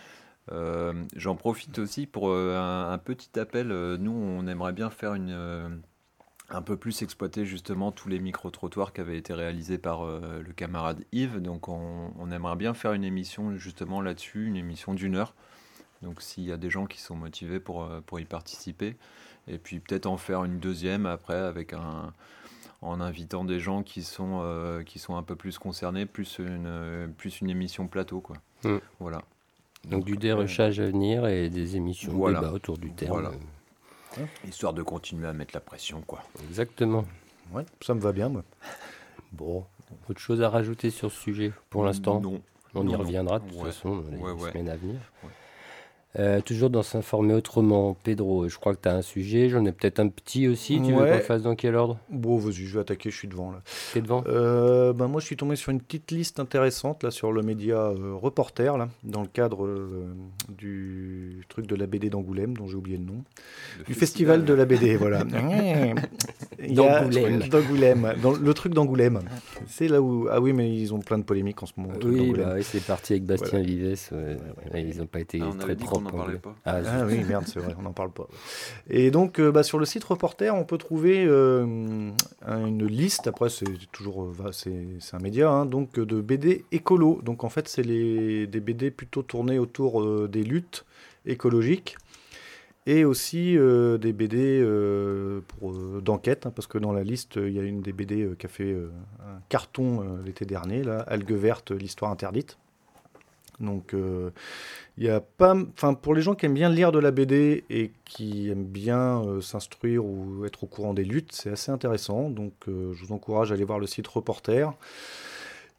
Euh, 0.52 0.94
j'en 1.16 1.36
profite 1.36 1.78
aussi 1.80 2.06
pour 2.06 2.30
euh, 2.30 2.58
un, 2.58 2.98
petit 2.98 3.40
appel. 3.40 3.72
Euh, 3.72 3.98
nous, 3.98 4.12
on 4.12 4.48
aimerait 4.48 4.74
bien 4.74 4.90
faire 4.90 5.14
une, 5.14 5.82
un 6.50 6.62
peu 6.62 6.78
plus 6.78 7.02
exploiter 7.02 7.46
justement 7.46 7.92
tous 7.92 8.08
les 8.08 8.20
micro-trottoirs 8.20 8.94
qui 8.94 9.02
avaient 9.02 9.18
été 9.18 9.34
réalisés 9.34 9.78
par 9.78 10.06
le 10.06 10.54
camarade 10.56 11.04
Yves. 11.12 11.42
Donc, 11.42 11.68
on, 11.68 12.32
aimerait 12.32 12.56
bien 12.56 12.74
faire 12.74 12.94
une 12.94 13.04
émission 13.04 13.58
justement 13.58 14.02
là-dessus, 14.02 14.46
une 14.46 14.56
émission 14.56 14.94
d'une 14.94 15.16
heure. 15.16 15.34
Donc, 16.02 16.22
s'il 16.22 16.46
y 16.46 16.52
a 16.54 16.58
des 16.58 16.70
gens 16.70 16.86
qui 16.86 17.02
sont 17.02 17.16
motivés 17.16 17.60
pour, 17.60 17.90
pour 18.06 18.20
y 18.22 18.26
participer. 18.26 18.96
Et 19.50 19.58
puis, 19.58 19.82
peut-être 19.82 20.06
en 20.06 20.16
faire 20.16 20.46
une 20.46 20.60
deuxième 20.60 21.06
après 21.06 21.38
avec 21.38 21.74
un 21.74 22.14
en 22.82 23.02
invitant 23.02 23.44
des 23.44 23.60
gens 23.60 23.84
qui 23.84 24.04
sont, 24.04 24.82
qui 24.86 25.00
sont 25.00 25.18
un 25.18 25.24
peu 25.24 25.36
plus 25.36 25.58
concernés, 25.58 26.06
plus 26.06 26.40
une, 26.40 27.12
plus 27.18 27.42
une 27.42 27.50
émission 27.50 27.88
plateau. 27.88 28.22
Quoi. 28.22 28.38
Mm. 28.64 28.78
Voilà. 29.00 29.22
Donc, 29.86 30.06
du 30.06 30.18
dérochage 30.18 30.80
à 30.80 30.86
venir 30.86 31.26
et 31.28 31.50
des 31.50 31.76
émissions 31.76 32.12
voilà. 32.12 32.40
débat 32.40 32.54
autour 32.54 32.78
du 32.78 32.92
terme. 32.92 33.14
Voilà. 33.14 33.32
Histoire 34.48 34.74
de 34.74 34.84
continuer 34.84 35.28
à 35.28 35.34
mettre 35.34 35.54
la 35.54 35.60
pression, 35.62 36.02
quoi. 36.02 36.24
Exactement. 36.50 37.06
Ouais, 37.52 37.66
ça 37.82 37.94
me 37.94 38.00
va 38.00 38.12
bien, 38.12 38.30
moi. 38.30 38.44
Bon, 39.32 39.66
autre 40.10 40.20
chose 40.20 40.42
à 40.42 40.50
rajouter 40.50 40.90
sur 40.90 41.12
ce 41.12 41.20
sujet 41.20 41.52
pour 41.70 41.84
l'instant? 41.84 42.20
Non. 42.20 42.42
On 42.76 42.88
y 42.88 42.96
reviendra 42.96 43.40
de 43.40 43.50
toute 43.50 43.60
façon 43.62 43.98
dans 43.98 44.12
les 44.12 44.52
semaines 44.52 44.70
à 44.70 44.76
venir. 44.76 45.00
Euh, 46.20 46.42
toujours 46.42 46.70
dans 46.70 46.84
s'informer 46.84 47.34
autrement, 47.34 47.96
Pedro, 48.04 48.48
je 48.48 48.58
crois 48.58 48.76
que 48.76 48.82
tu 48.82 48.90
as 48.90 48.96
un 48.96 49.02
sujet, 49.02 49.50
j'en 49.50 49.64
ai 49.66 49.72
peut-être 49.72 50.00
un 50.00 50.08
petit 50.08 50.48
aussi, 50.48 50.82
tu 50.82 50.94
veux 50.94 51.06
qu'on 51.06 51.20
fasse 51.20 51.44
dans 51.44 51.56
quel 51.56 51.76
ordre? 51.76 52.00
Bon, 52.10 52.38
vas-y, 52.38 52.66
je 52.66 52.74
vais 52.74 52.80
attaquer, 52.80 53.12
je 53.12 53.18
suis 53.18 53.28
devant 53.28 53.52
là. 53.52 53.62
T'es 53.94 54.02
devant? 54.02 54.24
Euh, 54.28 54.94
ben, 54.94 55.08
Moi, 55.08 55.22
je 55.22 55.28
suis 55.28 55.38
tombé 55.38 55.56
sur 55.56 55.72
une 55.72 55.82
petite 55.82 56.12
liste 56.12 56.40
intéressante 56.40 57.04
là 57.04 57.12
sur 57.12 57.32
le 57.32 57.44
média 57.44 57.78
euh, 57.78 58.16
Reporter, 58.16 58.78
là, 58.78 58.90
dans 59.04 59.22
le 59.22 59.28
cadre 59.28 59.70
du 60.50 61.44
truc 61.50 61.68
de 61.68 61.76
la 61.76 61.86
BD 61.86 62.10
d'Angoulême, 62.10 62.58
dont 62.58 62.68
j'ai 62.68 62.76
oublié 62.76 62.98
le 62.98 63.06
nom. 63.06 63.24
du 63.86 63.94
festival. 63.94 64.46
de 64.46 64.54
la 64.54 64.66
BD, 64.66 64.96
voilà. 64.96 65.24
D'Angoulême. 66.60 67.40
D'Angoulême, 67.50 68.14
le 68.42 68.54
truc 68.54 68.74
d'Angoulême. 68.74 69.20
C'est 69.68 69.88
là 69.88 70.02
où... 70.02 70.28
Ah 70.32 70.42
oui, 70.42 70.54
mais 70.54 70.76
ils 70.76 70.94
ont 70.94 71.00
plein 71.00 71.18
de 71.18 71.24
polémiques 71.24 71.62
en 71.62 71.66
ce 71.66 71.74
moment. 71.78 71.94
Oui, 72.04 72.34
bah, 72.36 72.54
oui 72.56 72.64
c'est 72.64 72.84
parti 72.84 73.14
avec 73.14 73.26
Bastien 73.26 73.60
Vives, 73.60 73.98
ils 74.74 74.98
n'ont 74.98 75.06
pas 75.06 75.20
été 75.20 75.40
ah, 75.42 75.52
très 75.58 75.76
propres 75.76 76.12
pas. 76.38 76.56
Ah, 76.66 76.80
ah 76.86 77.06
oui, 77.06 77.24
merde, 77.24 77.46
c'est 77.48 77.60
vrai, 77.60 77.76
on 77.78 77.84
n'en 77.84 77.94
parle 77.94 78.12
pas. 78.12 78.28
Et 78.90 79.12
donc, 79.12 79.40
euh, 79.40 79.52
bah, 79.52 79.64
sur 79.64 79.80
le 79.80 79.86
site 79.86 80.04
Reporter, 80.04 80.54
on 80.54 80.64
peut 80.64 80.78
trouver 80.78 81.26
euh, 81.26 82.12
une 82.48 82.86
liste. 82.86 83.28
Après, 83.28 83.50
c'est 83.50 83.66
toujours, 83.92 84.24
euh, 84.24 84.52
c'est 84.52 85.16
un 85.16 85.20
média, 85.20 85.50
hein, 85.50 85.66
donc 85.66 86.00
de 86.00 86.22
BD 86.22 86.66
écolo. 86.72 87.22
Donc, 87.24 87.44
en 87.44 87.50
fait, 87.50 87.68
c'est 87.68 87.84
des 87.84 88.60
BD 88.60 88.92
plutôt 88.92 89.22
tournés 89.22 89.60
autour 89.60 90.28
des 90.28 90.44
luttes 90.44 90.86
écologiques 91.26 91.98
et 92.88 93.06
aussi 93.06 93.56
des 93.56 94.14
BD 94.14 94.66
d'enquête, 96.02 96.46
hein, 96.48 96.52
parce 96.56 96.68
que 96.68 96.78
dans 96.78 96.94
la 96.94 97.04
liste, 97.04 97.36
il 97.36 97.52
y 97.52 97.60
a 97.60 97.64
une 97.64 97.82
des 97.82 97.94
BD 97.94 98.30
qui 98.40 98.46
a 98.46 98.50
fait 98.50 98.76
un 99.20 99.42
carton 99.50 100.18
l'été 100.26 100.46
dernier, 100.46 100.84
là, 100.84 101.02
Algue 101.02 101.34
verte, 101.34 101.72
l'histoire 101.72 102.10
interdite. 102.12 102.58
Donc, 103.60 103.94
il 104.98 105.04
y 105.04 105.10
a 105.10 105.20
pas, 105.20 105.56
enfin 105.74 105.94
pour 105.94 106.16
les 106.16 106.22
gens 106.22 106.34
qui 106.34 106.48
aiment 106.48 106.56
bien 106.56 106.70
lire 106.70 106.92
de 106.92 106.98
la 106.98 107.12
BD 107.12 107.64
et 107.70 107.92
qui 108.04 108.50
aiment 108.50 108.66
bien 108.66 109.22
euh, 109.22 109.42
s'instruire 109.42 110.04
ou 110.04 110.44
être 110.46 110.64
au 110.64 110.68
courant 110.68 110.96
des 110.96 111.04
luttes, 111.04 111.34
c'est 111.34 111.52
assez 111.52 111.72
intéressant. 111.72 112.32
Donc 112.32 112.54
euh, 112.68 112.94
je 112.94 113.06
vous 113.06 113.14
encourage 113.14 113.52
à 113.52 113.56
aller 113.56 113.64
voir 113.64 113.78
le 113.78 113.86
site 113.86 114.08
Reporter. 114.08 114.74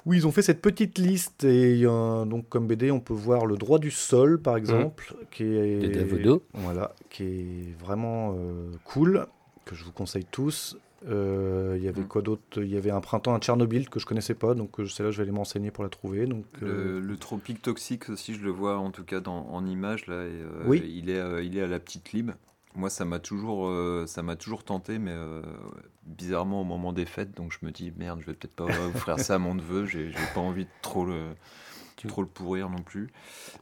Où 0.09 0.15
ils 0.15 0.27
ont 0.27 0.33
fait 0.33 0.41
cette 0.43 0.63
petite 0.63 0.97
liste 0.97 1.45
et 1.45 1.83
donc 1.83 2.49
comme 2.49 2.67
BD 2.67 2.91
on 2.91 3.01
peut 3.01 3.13
voir 3.13 3.45
le 3.45 3.57
droit 3.57 3.79
du 3.79 3.91
sol 3.91 4.41
par 4.41 4.57
exemple 4.57 5.13
mmh. 5.13 5.25
qui 5.31 5.45
est 5.45 6.49
voilà 6.55 6.95
qui 7.11 7.25
est 7.25 7.79
vraiment 7.79 8.33
euh, 8.33 8.71
cool 8.85 9.27
que 9.67 9.75
je 9.75 9.85
vous 9.85 9.93
conseille 9.93 10.25
tous 10.25 10.79
euh, 11.07 11.75
il 11.77 11.85
y 11.85 11.89
avait 11.89 12.03
mm. 12.03 12.09
quoi 12.09 12.23
d'autre? 12.23 12.43
Il 12.57 12.69
y 12.69 12.77
avait 12.77 12.91
un 12.91 13.01
printemps 13.01 13.35
à 13.35 13.39
Tchernobyl 13.39 13.89
que 13.89 14.01
je 14.01 14.07
connaissais 14.07 14.35
pas, 14.35 14.55
donc 14.55 14.81
euh, 14.81 14.87
c'est 14.87 15.03
là 15.03 15.11
je 15.11 15.19
vais 15.19 15.23
aller 15.23 15.33
m'enseigner 15.33 15.71
pour 15.71 15.85
la 15.85 15.91
trouver. 15.91 16.27
Donc, 16.27 16.45
euh, 16.63 17.01
le, 17.01 17.17
tropique 17.17 17.63
toxique 17.63 18.09
aussi, 18.09 18.35
je 18.35 18.41
le 18.41 18.51
vois 18.51 18.79
en 18.79 18.91
tout 18.91 19.05
cas 19.05 19.21
dans, 19.21 19.47
en 19.51 19.65
image 19.67 20.07
là. 20.07 20.25
oui. 20.67 20.83
Il 20.87 21.11
est, 21.11 21.45
il 21.45 21.57
est 21.57 21.63
à 21.63 21.67
la 21.67 21.79
petite 21.79 22.13
lib. 22.13 22.33
Moi, 22.75 22.91
ça 22.91 23.05
m'a 23.05 23.19
toujours, 23.19 23.71
ça 24.07 24.23
m'a 24.23 24.37
toujours 24.37 24.63
tenté, 24.65 24.99
mais 24.99 25.15
bizarrement 26.05 26.61
au 26.61 26.65
moment 26.65 26.93
des 26.93 27.07
fêtes, 27.07 27.35
donc 27.37 27.53
je 27.53 27.67
me 27.67 27.73
dis 27.73 27.93
merde, 27.97 28.21
je 28.21 28.27
vais 28.27 28.35
peut-être 28.35 28.55
pas 28.55 28.67
offrir 28.89 29.19
ça 29.19 29.37
à 29.37 29.39
mon 29.39 29.55
neveu. 29.55 29.87
J'ai 29.87 30.13
pas 30.35 30.41
envie 30.41 30.65
de 30.65 30.71
trop 30.83 31.05
le, 31.05 31.31
trop 32.07 32.23
le 32.23 32.29
pourrir 32.29 32.69
non 32.71 32.83
plus. 32.83 33.09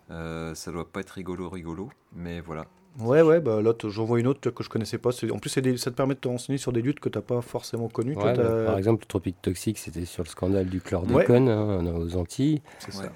ça 0.09 0.73
doit 0.73 0.91
pas 0.91 1.01
être 1.01 1.11
rigolo, 1.11 1.49
rigolo, 1.49 1.91
mais 2.15 2.41
voilà. 2.41 2.67
Ouais, 2.99 3.21
ouais, 3.21 3.41
bah 3.41 3.61
là, 3.61 3.75
j'en 3.85 4.05
vois 4.05 4.19
une 4.19 4.27
autre 4.27 4.51
que 4.51 4.65
je 4.65 4.71
connaissais 4.71 4.99
pas. 4.99 5.11
En 5.31 5.39
plus, 5.39 5.51
ça 5.51 5.61
te 5.61 5.97
permet 5.97 6.15
de 6.15 6.21
te 6.21 6.29
renseigner 6.29 6.57
sur 6.59 6.73
des 6.73 6.81
luttes 6.81 7.01
que 7.01 7.09
tu 7.09 7.19
n'as 7.19 7.23
pas 7.23 7.43
forcément 7.43 7.89
connues. 7.89 8.15
Bah, 8.15 8.33
par 8.33 8.79
exemple, 8.79 9.03
le 9.03 9.07
tropique 9.07 9.41
toxique, 9.43 9.79
c'était 9.79 10.07
sur 10.07 10.23
le 10.23 10.29
scandale 10.29 10.67
du 10.67 10.81
chlordécone 10.81 11.49
hein, 11.49 11.85
aux 11.95 12.17
Antilles. 12.17 12.63
C'est 12.79 12.93
ça. 12.93 13.13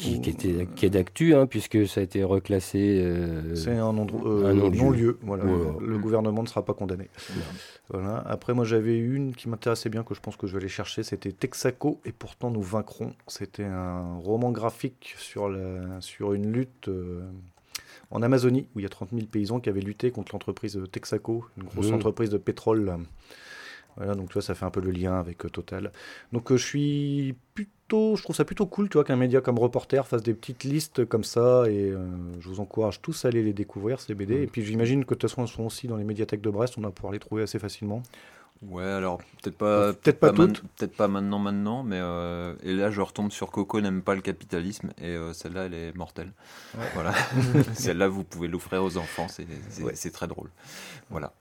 Qui, 0.00 0.30
était, 0.30 0.66
qui 0.76 0.86
est 0.86 0.90
d'actu, 0.90 1.34
hein, 1.34 1.46
puisque 1.46 1.86
ça 1.86 2.00
a 2.00 2.02
été 2.02 2.24
reclassé. 2.24 3.02
Euh, 3.04 3.54
c'est 3.54 3.76
un, 3.76 3.94
euh, 3.94 4.70
non-lieu. 4.70 5.18
voilà. 5.20 5.44
Le 5.44 5.98
gouvernement 5.98 6.42
ne 6.42 6.48
sera 6.48 6.64
pas 6.64 6.72
condamné. 6.72 7.08
Voilà. 7.90 8.24
Après, 8.26 8.54
moi, 8.54 8.64
j'avais 8.64 8.96
une 8.96 9.34
qui 9.34 9.48
m'intéressait 9.48 9.90
bien, 9.90 10.02
que 10.02 10.14
je 10.14 10.20
pense 10.20 10.36
que 10.36 10.46
je 10.46 10.52
vais 10.52 10.60
aller 10.60 10.68
chercher. 10.68 11.02
C'était 11.02 11.32
Texaco, 11.32 12.00
et 12.06 12.12
pourtant 12.12 12.50
nous 12.50 12.62
vaincrons. 12.62 13.12
C'était 13.26 13.64
un 13.64 14.16
roman 14.16 14.52
graphique 14.52 15.14
sur, 15.18 15.50
la, 15.50 16.00
sur 16.00 16.32
une 16.32 16.50
lutte. 16.50 16.88
Euh, 16.88 17.20
en 18.10 18.22
Amazonie, 18.22 18.66
où 18.74 18.80
il 18.80 18.82
y 18.82 18.86
a 18.86 18.88
30 18.88 19.10
000 19.12 19.26
paysans 19.26 19.60
qui 19.60 19.68
avaient 19.68 19.80
lutté 19.80 20.10
contre 20.10 20.34
l'entreprise 20.34 20.80
Texaco, 20.90 21.44
une 21.56 21.64
grosse 21.64 21.90
mmh. 21.90 21.94
entreprise 21.94 22.30
de 22.30 22.38
pétrole. 22.38 22.96
Voilà, 23.96 24.14
donc 24.14 24.28
tu 24.28 24.34
vois, 24.34 24.42
ça 24.42 24.54
fait 24.54 24.64
un 24.64 24.70
peu 24.70 24.80
le 24.80 24.90
lien 24.90 25.18
avec 25.18 25.44
euh, 25.44 25.48
Total. 25.48 25.92
Donc 26.32 26.50
euh, 26.50 26.56
je 26.56 26.64
suis 26.64 27.34
plutôt, 27.54 28.16
je 28.16 28.22
trouve 28.22 28.36
ça 28.36 28.44
plutôt 28.44 28.66
cool, 28.66 28.88
tu 28.88 28.94
vois, 28.94 29.04
qu'un 29.04 29.16
média 29.16 29.40
comme 29.40 29.58
Reporter 29.58 30.06
fasse 30.06 30.22
des 30.22 30.34
petites 30.34 30.64
listes 30.64 31.04
comme 31.04 31.24
ça, 31.24 31.64
et 31.68 31.90
euh, 31.90 32.06
je 32.40 32.48
vous 32.48 32.60
encourage 32.60 33.02
tous 33.02 33.24
à 33.24 33.28
aller 33.28 33.42
les 33.42 33.52
découvrir, 33.52 34.00
ces 34.00 34.14
BD. 34.14 34.38
Mmh. 34.38 34.42
Et 34.42 34.46
puis 34.46 34.64
j'imagine 34.64 35.04
que 35.04 35.14
de 35.14 35.18
toute 35.18 35.30
façon, 35.30 35.42
elles 35.42 35.48
sont 35.48 35.64
aussi 35.64 35.88
dans 35.88 35.96
les 35.96 36.04
médiathèques 36.04 36.42
de 36.42 36.50
Brest, 36.50 36.74
on 36.78 36.82
va 36.82 36.90
pouvoir 36.90 37.12
les 37.12 37.18
trouver 37.18 37.42
assez 37.42 37.58
facilement. 37.58 38.02
Ouais, 38.62 38.84
alors 38.84 39.18
peut-être 39.42 39.56
pas, 39.56 39.94
peut-être 39.94 40.20
pas, 40.20 40.32
peut-être 40.32 40.94
pas 40.94 41.08
maintenant, 41.08 41.38
maintenant, 41.38 41.82
mais 41.82 41.98
euh, 41.98 42.54
et 42.62 42.74
là 42.74 42.90
je 42.90 43.00
retombe 43.00 43.32
sur 43.32 43.50
Coco 43.50 43.80
n'aime 43.80 44.02
pas 44.02 44.14
le 44.14 44.20
capitalisme 44.20 44.90
et 44.98 45.08
euh, 45.08 45.32
celle-là 45.32 45.64
elle 45.64 45.74
est 45.74 45.96
mortelle. 45.96 46.30
Voilà, 46.92 47.14
celle-là 47.72 48.08
vous 48.08 48.22
pouvez 48.22 48.48
l'offrir 48.48 48.84
aux 48.84 48.98
enfants, 48.98 49.28
c'est 49.28 50.10
très 50.10 50.26
drôle. 50.26 50.50
Voilà 51.08 51.32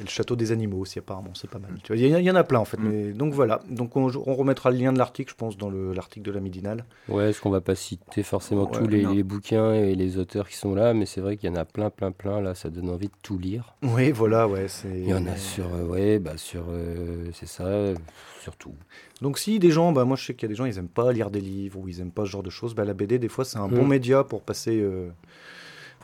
le 0.00 0.08
château 0.08 0.36
des 0.36 0.52
animaux 0.52 0.78
aussi, 0.78 0.98
apparemment, 0.98 1.32
c'est 1.34 1.50
pas 1.50 1.58
mal. 1.58 1.70
Il 1.90 1.96
y, 1.96 2.08
y, 2.08 2.30
en 2.30 2.34
a 2.34 2.44
plein 2.44 2.60
en 2.60 2.64
fait. 2.64 2.78
Mm. 2.78 2.88
Mais, 2.88 3.12
donc 3.12 3.32
voilà, 3.32 3.60
donc 3.68 3.96
on, 3.96 4.06
remettra 4.06 4.70
le 4.70 4.76
lien 4.76 4.92
de 4.92 4.98
l'article, 4.98 5.30
je 5.30 5.36
pense, 5.36 5.56
dans 5.56 5.70
l'article 5.70 6.26
de 6.26 6.32
la 6.32 6.40
Midinale. 6.40 6.84
Ouais, 7.08 7.30
est-ce 7.30 7.40
qu'on 7.40 7.50
va 7.50 7.60
pas 7.60 7.74
citer 7.74 8.22
forcément 8.22 8.66
tous 8.66 8.86
les, 8.86 9.22
bouquins 9.22 9.72
et 9.72 9.94
les 9.94 10.18
auteurs 10.18 10.48
qui 10.48 10.56
sont 10.56 10.74
là, 10.74 10.94
mais 10.94 11.06
c'est 11.06 11.20
vrai 11.20 11.36
qu'il 11.36 11.50
y 11.50 11.52
en 11.52 11.56
a 11.56 11.64
plein, 11.64 11.90
plein, 11.90 12.12
plein. 12.12 12.40
Là, 12.40 12.54
ça 12.54 12.70
donne 12.70 12.90
envie 12.90 13.08
de 13.08 13.14
tout 13.22 13.38
lire. 13.38 13.74
Oui, 13.82 14.12
voilà, 14.12 14.46
ouais. 14.46 14.66
Il 14.84 15.08
y 15.08 15.14
en 15.14 15.26
a 15.26 15.36
sur, 15.36 15.66
euh, 15.74 15.84
ouais, 15.84 16.18
bah 16.18 16.36
sur, 16.36 16.64
euh, 16.70 17.30
c'est 17.32 17.48
ça, 17.48 17.94
surtout. 18.40 18.74
Donc 19.22 19.38
si 19.38 19.58
des 19.58 19.70
gens, 19.70 19.92
bah 19.92 20.04
moi 20.04 20.16
je 20.16 20.26
sais 20.26 20.34
qu'il 20.34 20.42
y 20.42 20.46
a 20.46 20.50
des 20.50 20.54
gens, 20.54 20.66
ils 20.66 20.78
aiment 20.78 20.88
pas 20.88 21.10
lire 21.12 21.30
des 21.30 21.40
livres 21.40 21.78
ou 21.80 21.88
ils 21.88 22.00
aiment 22.00 22.10
pas 22.10 22.24
ce 22.26 22.30
genre 22.30 22.42
de 22.42 22.50
choses, 22.50 22.74
bah 22.74 22.84
la 22.84 22.92
BD 22.92 23.18
des 23.18 23.28
fois 23.28 23.44
c'est 23.44 23.58
un 23.58 23.68
bon 23.68 23.84
mm. 23.84 23.88
média 23.88 24.24
pour 24.24 24.42
passer. 24.42 24.84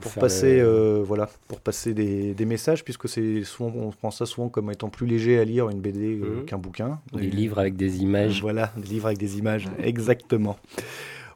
Pour, 0.03 0.13
passer, 0.15 0.61
euh, 0.61 1.03
voilà, 1.05 1.29
pour 1.49 1.61
passer 1.61 1.95
des, 1.95 2.35
des 2.35 2.45
messages, 2.45 2.85
puisque 2.85 3.09
c'est 3.09 3.45
souvent, 3.45 3.73
on 3.75 3.91
prend 3.91 4.11
ça 4.11 4.27
souvent 4.27 4.49
comme 4.49 4.71
étant 4.71 4.89
plus 4.89 5.07
léger 5.07 5.39
à 5.39 5.45
lire 5.45 5.69
une 5.69 5.81
BD 5.81 6.19
euh, 6.21 6.41
mhm. 6.41 6.45
qu'un 6.45 6.59
bouquin. 6.59 7.01
Des 7.13 7.31
livres 7.31 7.59
avec 7.59 7.77
des 7.77 8.03
images. 8.03 8.41
Voilà, 8.41 8.73
des 8.77 8.89
livres 8.89 9.07
avec 9.07 9.19
des 9.19 9.39
images, 9.39 9.69
exactement. 9.83 10.59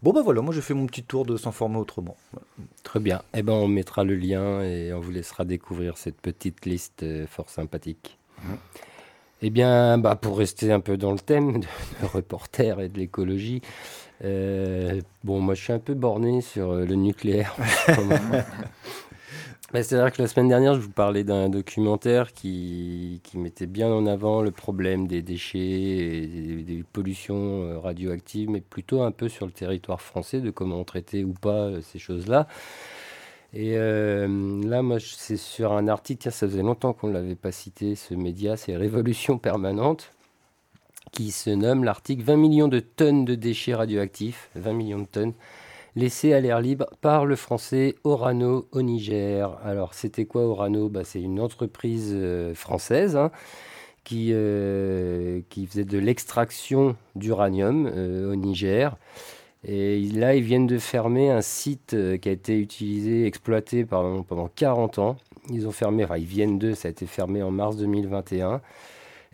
Bon 0.02 0.12
ben 0.12 0.22
voilà, 0.22 0.42
moi 0.42 0.52
j'ai 0.52 0.60
fait 0.60 0.74
mon 0.74 0.86
petit 0.86 1.02
tour 1.02 1.24
de 1.24 1.36
s'informer 1.36 1.78
autrement. 1.78 2.16
Très 2.82 3.00
bien. 3.00 3.22
Eh 3.34 3.42
ben 3.42 3.54
on 3.54 3.66
mettra 3.66 4.04
le 4.04 4.14
lien 4.14 4.62
et 4.62 4.92
on 4.92 5.00
vous 5.00 5.10
laissera 5.10 5.44
découvrir 5.44 5.96
cette 5.96 6.20
petite 6.20 6.66
liste 6.66 7.02
euh, 7.02 7.26
fort 7.26 7.48
sympathique. 7.48 8.18
Mhm. 8.44 8.56
Eh 9.42 9.50
bien, 9.50 9.98
bah, 9.98 10.16
pour 10.16 10.38
rester 10.38 10.72
un 10.72 10.80
peu 10.80 10.96
dans 10.96 11.12
le 11.12 11.18
thème 11.18 11.60
de, 11.60 11.66
de 12.00 12.06
reporter 12.06 12.80
et 12.80 12.88
de 12.88 12.98
l'écologie, 12.98 13.60
euh, 14.24 15.00
bon, 15.24 15.40
moi 15.40 15.54
je 15.54 15.62
suis 15.62 15.72
un 15.72 15.78
peu 15.78 15.94
borné 15.94 16.40
sur 16.40 16.70
euh, 16.70 16.86
le 16.86 16.94
nucléaire. 16.94 17.54
bah, 19.72 19.82
C'est-à-dire 19.82 20.10
que 20.10 20.22
la 20.22 20.28
semaine 20.28 20.48
dernière, 20.48 20.74
je 20.74 20.80
vous 20.80 20.90
parlais 20.90 21.22
d'un 21.22 21.50
documentaire 21.50 22.32
qui, 22.32 23.20
qui, 23.24 23.36
mettait 23.36 23.66
bien 23.66 23.88
en 23.88 24.06
avant 24.06 24.40
le 24.40 24.50
problème 24.52 25.06
des 25.06 25.20
déchets 25.20 25.58
et 25.58 26.62
des, 26.62 26.82
pollutions 26.92 27.62
euh, 27.62 27.78
radioactives, 27.78 28.48
mais 28.48 28.62
plutôt 28.62 29.02
un 29.02 29.10
peu 29.12 29.28
sur 29.28 29.44
le 29.44 29.52
territoire 29.52 30.00
français, 30.00 30.40
de 30.40 30.50
comment 30.50 30.82
traiter 30.84 31.24
ou 31.24 31.34
pas 31.34 31.82
ces 31.82 31.98
choses-là. 31.98 32.46
Et 33.52 33.76
euh, 33.76 34.62
là, 34.64 34.82
moi, 34.82 34.98
c'est 35.00 35.36
sur 35.36 35.72
un 35.72 35.88
article, 35.88 36.30
ça 36.30 36.46
faisait 36.46 36.62
longtemps 36.62 36.92
qu'on 36.92 37.08
ne 37.08 37.14
l'avait 37.14 37.34
pas 37.36 37.52
cité, 37.52 37.94
ce 37.94 38.14
média, 38.14 38.56
c'est 38.56 38.76
Révolution 38.76 39.38
permanente, 39.38 40.12
qui 41.12 41.30
se 41.30 41.50
nomme 41.50 41.84
l'article 41.84 42.22
20 42.22 42.36
millions 42.36 42.68
de 42.68 42.80
tonnes 42.80 43.24
de 43.24 43.34
déchets 43.34 43.74
radioactifs, 43.74 44.50
20 44.56 44.72
millions 44.72 44.98
de 44.98 45.06
tonnes 45.06 45.32
laissé 45.94 46.34
à 46.34 46.40
l'air 46.40 46.60
libre 46.60 46.86
par 47.00 47.24
le 47.24 47.36
français 47.36 47.94
Orano 48.04 48.68
au 48.72 48.82
Niger. 48.82 49.58
Alors, 49.64 49.94
c'était 49.94 50.26
quoi 50.26 50.42
Orano? 50.42 50.90
Bah, 50.90 51.04
C'est 51.04 51.22
une 51.22 51.40
entreprise 51.40 52.12
euh, 52.14 52.54
française 52.54 53.16
hein, 53.16 53.30
qui, 54.04 54.28
euh, 54.32 55.40
qui 55.48 55.66
faisait 55.66 55.86
de 55.86 55.98
l'extraction 55.98 56.96
d'uranium 57.14 57.86
au 57.86 58.34
Niger. 58.36 58.98
Et 59.66 60.00
là, 60.14 60.34
ils 60.36 60.44
viennent 60.44 60.66
de 60.66 60.78
fermer 60.78 61.30
un 61.30 61.42
site 61.42 61.96
qui 62.20 62.28
a 62.28 62.32
été 62.32 62.58
utilisé, 62.58 63.26
exploité 63.26 63.84
pendant, 63.84 64.22
pendant 64.22 64.48
40 64.48 64.98
ans. 64.98 65.16
Ils 65.50 65.66
ont 65.66 65.72
fermé, 65.72 66.04
enfin, 66.04 66.18
ils 66.18 66.24
viennent 66.24 66.58
de, 66.58 66.72
ça 66.72 66.88
a 66.88 66.90
été 66.92 67.06
fermé 67.06 67.42
en 67.42 67.50
mars 67.50 67.76
2021. 67.76 68.60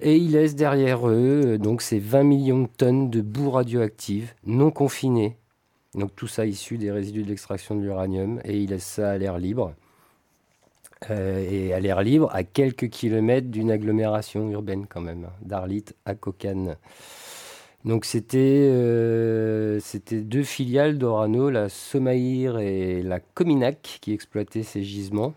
Et 0.01 0.17
ils 0.17 0.33
laissent 0.33 0.57
derrière 0.57 1.07
eux 1.07 1.59
donc 1.59 1.83
ces 1.83 1.99
20 1.99 2.23
millions 2.25 2.63
de 2.63 2.69
tonnes 2.69 3.11
de 3.11 3.21
boue 3.21 3.51
radioactive 3.51 4.33
non 4.45 4.71
confinées 4.71 5.37
donc 5.95 6.17
tout 6.17 6.27
ça 6.27 6.47
issu 6.47 6.79
des 6.79 6.91
résidus 6.91 7.23
de 7.23 7.29
l'extraction 7.29 7.75
de 7.75 7.83
l'uranium 7.83 8.41
et 8.45 8.59
il 8.59 8.71
laisse 8.71 8.85
ça 8.85 9.11
à 9.11 9.19
l'air 9.19 9.39
libre. 9.39 9.75
Euh, 11.11 11.45
et 11.51 11.73
à 11.73 11.81
l'air 11.81 12.01
libre 12.01 12.31
à 12.33 12.45
quelques 12.45 12.89
kilomètres 12.89 13.49
d'une 13.49 13.71
agglomération 13.71 14.49
urbaine 14.51 14.87
quand 14.87 15.01
même, 15.01 15.29
d'Arlit 15.43 15.85
à 16.05 16.15
Kokane. 16.15 16.77
Donc 17.85 18.05
c'était 18.05 18.69
euh, 18.71 19.81
deux 20.11 20.45
filiales 20.45 20.99
d'Orano, 20.99 21.51
la 21.51 21.69
Somaïr 21.69 22.59
et 22.59 23.03
la 23.03 23.19
Cominac, 23.19 23.99
qui 24.01 24.13
exploitaient 24.13 24.63
ces 24.63 24.83
gisements. 24.83 25.35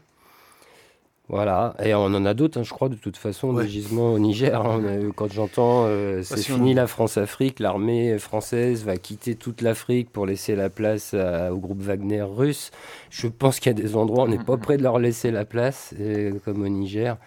Voilà, 1.28 1.74
et 1.84 1.96
on 1.96 2.04
en 2.04 2.24
a 2.24 2.36
d'autres, 2.36 2.60
hein, 2.60 2.64
je 2.64 2.70
crois, 2.70 2.88
de 2.88 2.94
toute 2.94 3.18
façon, 3.18 3.52
des 3.54 3.68
gisements 3.68 4.14
au 4.14 4.20
Niger. 4.20 4.64
Hein. 4.64 5.10
quand 5.16 5.34
j'entends 5.34 5.86
euh, 5.88 6.22
c'est 6.22 6.44
fini 6.44 6.76
la 6.76 6.86
France-Afrique, 6.86 7.60
l'armée 7.60 8.20
française 8.20 8.86
va 8.86 8.96
quitter 8.98 9.34
toute 9.34 9.64
l'Afrique 9.64 10.12
pour 10.12 10.28
laisser 10.28 10.56
la 10.56 10.70
place 10.70 11.16
au 11.16 11.58
groupe 11.58 11.82
Wagner 11.82 12.22
russe, 12.22 12.70
je 13.10 13.26
pense 13.28 13.60
qu'il 13.60 13.72
y 13.76 13.76
a 13.76 13.82
des 13.82 13.96
endroits 13.96 14.26
où 14.26 14.28
on 14.28 14.30
n'est 14.30 14.38
pas 14.38 14.58
prêt 14.58 14.78
de 14.78 14.84
leur 14.84 15.00
laisser 15.00 15.32
la 15.32 15.46
place, 15.46 15.96
comme 16.44 16.62
au 16.62 16.70
Niger. 16.70 17.18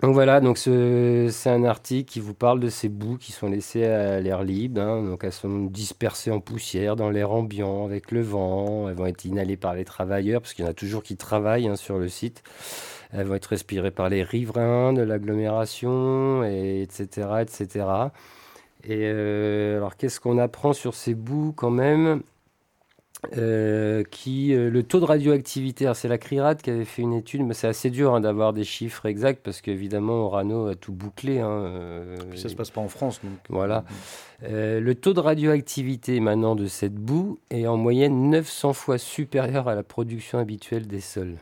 Donc 0.00 0.14
voilà, 0.14 0.40
donc 0.40 0.58
c'est 0.58 1.50
un 1.50 1.64
article 1.64 2.10
qui 2.10 2.18
vous 2.18 2.34
parle 2.34 2.58
de 2.58 2.68
ces 2.68 2.88
bouts 2.88 3.18
qui 3.18 3.30
sont 3.30 3.48
laissés 3.48 3.84
à 3.84 4.20
l'air 4.20 4.42
libre. 4.42 4.80
Hein. 4.80 5.02
donc 5.02 5.22
elles 5.22 5.32
sont 5.32 5.66
dispersées 5.66 6.30
en 6.30 6.40
poussière 6.40 6.96
dans 6.96 7.10
l'air 7.10 7.30
ambiant 7.30 7.84
avec 7.84 8.10
le 8.10 8.22
vent. 8.22 8.88
Elles 8.88 8.96
vont 8.96 9.06
être 9.06 9.24
inhalées 9.24 9.56
par 9.56 9.74
les 9.74 9.84
travailleurs 9.84 10.40
parce 10.40 10.54
qu'il 10.54 10.64
y 10.64 10.68
en 10.68 10.70
a 10.70 10.74
toujours 10.74 11.02
qui 11.02 11.16
travaillent 11.16 11.68
hein, 11.68 11.76
sur 11.76 11.98
le 11.98 12.08
site. 12.08 12.42
Elles 13.12 13.26
vont 13.26 13.34
être 13.34 13.46
respirées 13.46 13.90
par 13.90 14.08
les 14.08 14.22
riverains 14.22 14.92
de 14.94 15.02
l'agglomération, 15.02 16.42
et 16.44 16.82
etc., 16.82 17.28
etc. 17.42 17.86
Et 18.84 19.02
euh, 19.02 19.76
alors 19.76 19.96
qu'est-ce 19.96 20.18
qu'on 20.18 20.38
apprend 20.38 20.72
sur 20.72 20.94
ces 20.94 21.14
bouts 21.14 21.52
quand 21.54 21.70
même? 21.70 22.22
Euh, 23.36 24.02
qui 24.10 24.52
euh, 24.52 24.68
le 24.68 24.82
taux 24.82 24.98
de 24.98 25.04
radioactivité, 25.04 25.90
c'est 25.94 26.08
la 26.08 26.18
CRIRAD 26.18 26.60
qui 26.60 26.70
avait 26.70 26.84
fait 26.84 27.02
une 27.02 27.12
étude, 27.12 27.42
mais 27.42 27.54
c'est 27.54 27.68
assez 27.68 27.88
dur 27.88 28.14
hein, 28.14 28.20
d'avoir 28.20 28.52
des 28.52 28.64
chiffres 28.64 29.06
exacts 29.06 29.42
parce 29.44 29.60
qu'évidemment 29.60 30.26
Orano 30.26 30.66
a 30.66 30.74
tout 30.74 30.92
bouclé. 30.92 31.38
Hein, 31.38 31.48
euh, 31.48 32.16
Puis 32.30 32.40
ça 32.40 32.48
se 32.48 32.56
passe 32.56 32.72
pas 32.72 32.80
en 32.80 32.88
France. 32.88 33.20
Donc. 33.22 33.38
Voilà. 33.48 33.84
le 34.42 34.92
taux 34.94 35.14
de 35.14 35.20
radioactivité 35.20 36.18
maintenant 36.18 36.56
de 36.56 36.66
cette 36.66 36.96
boue 36.96 37.38
est 37.50 37.66
en 37.68 37.76
moyenne 37.76 38.28
900 38.30 38.72
fois 38.72 38.98
supérieur 38.98 39.68
à 39.68 39.76
la 39.76 39.84
production 39.84 40.38
habituelle 40.38 40.88
des 40.88 41.00
sols 41.00 41.36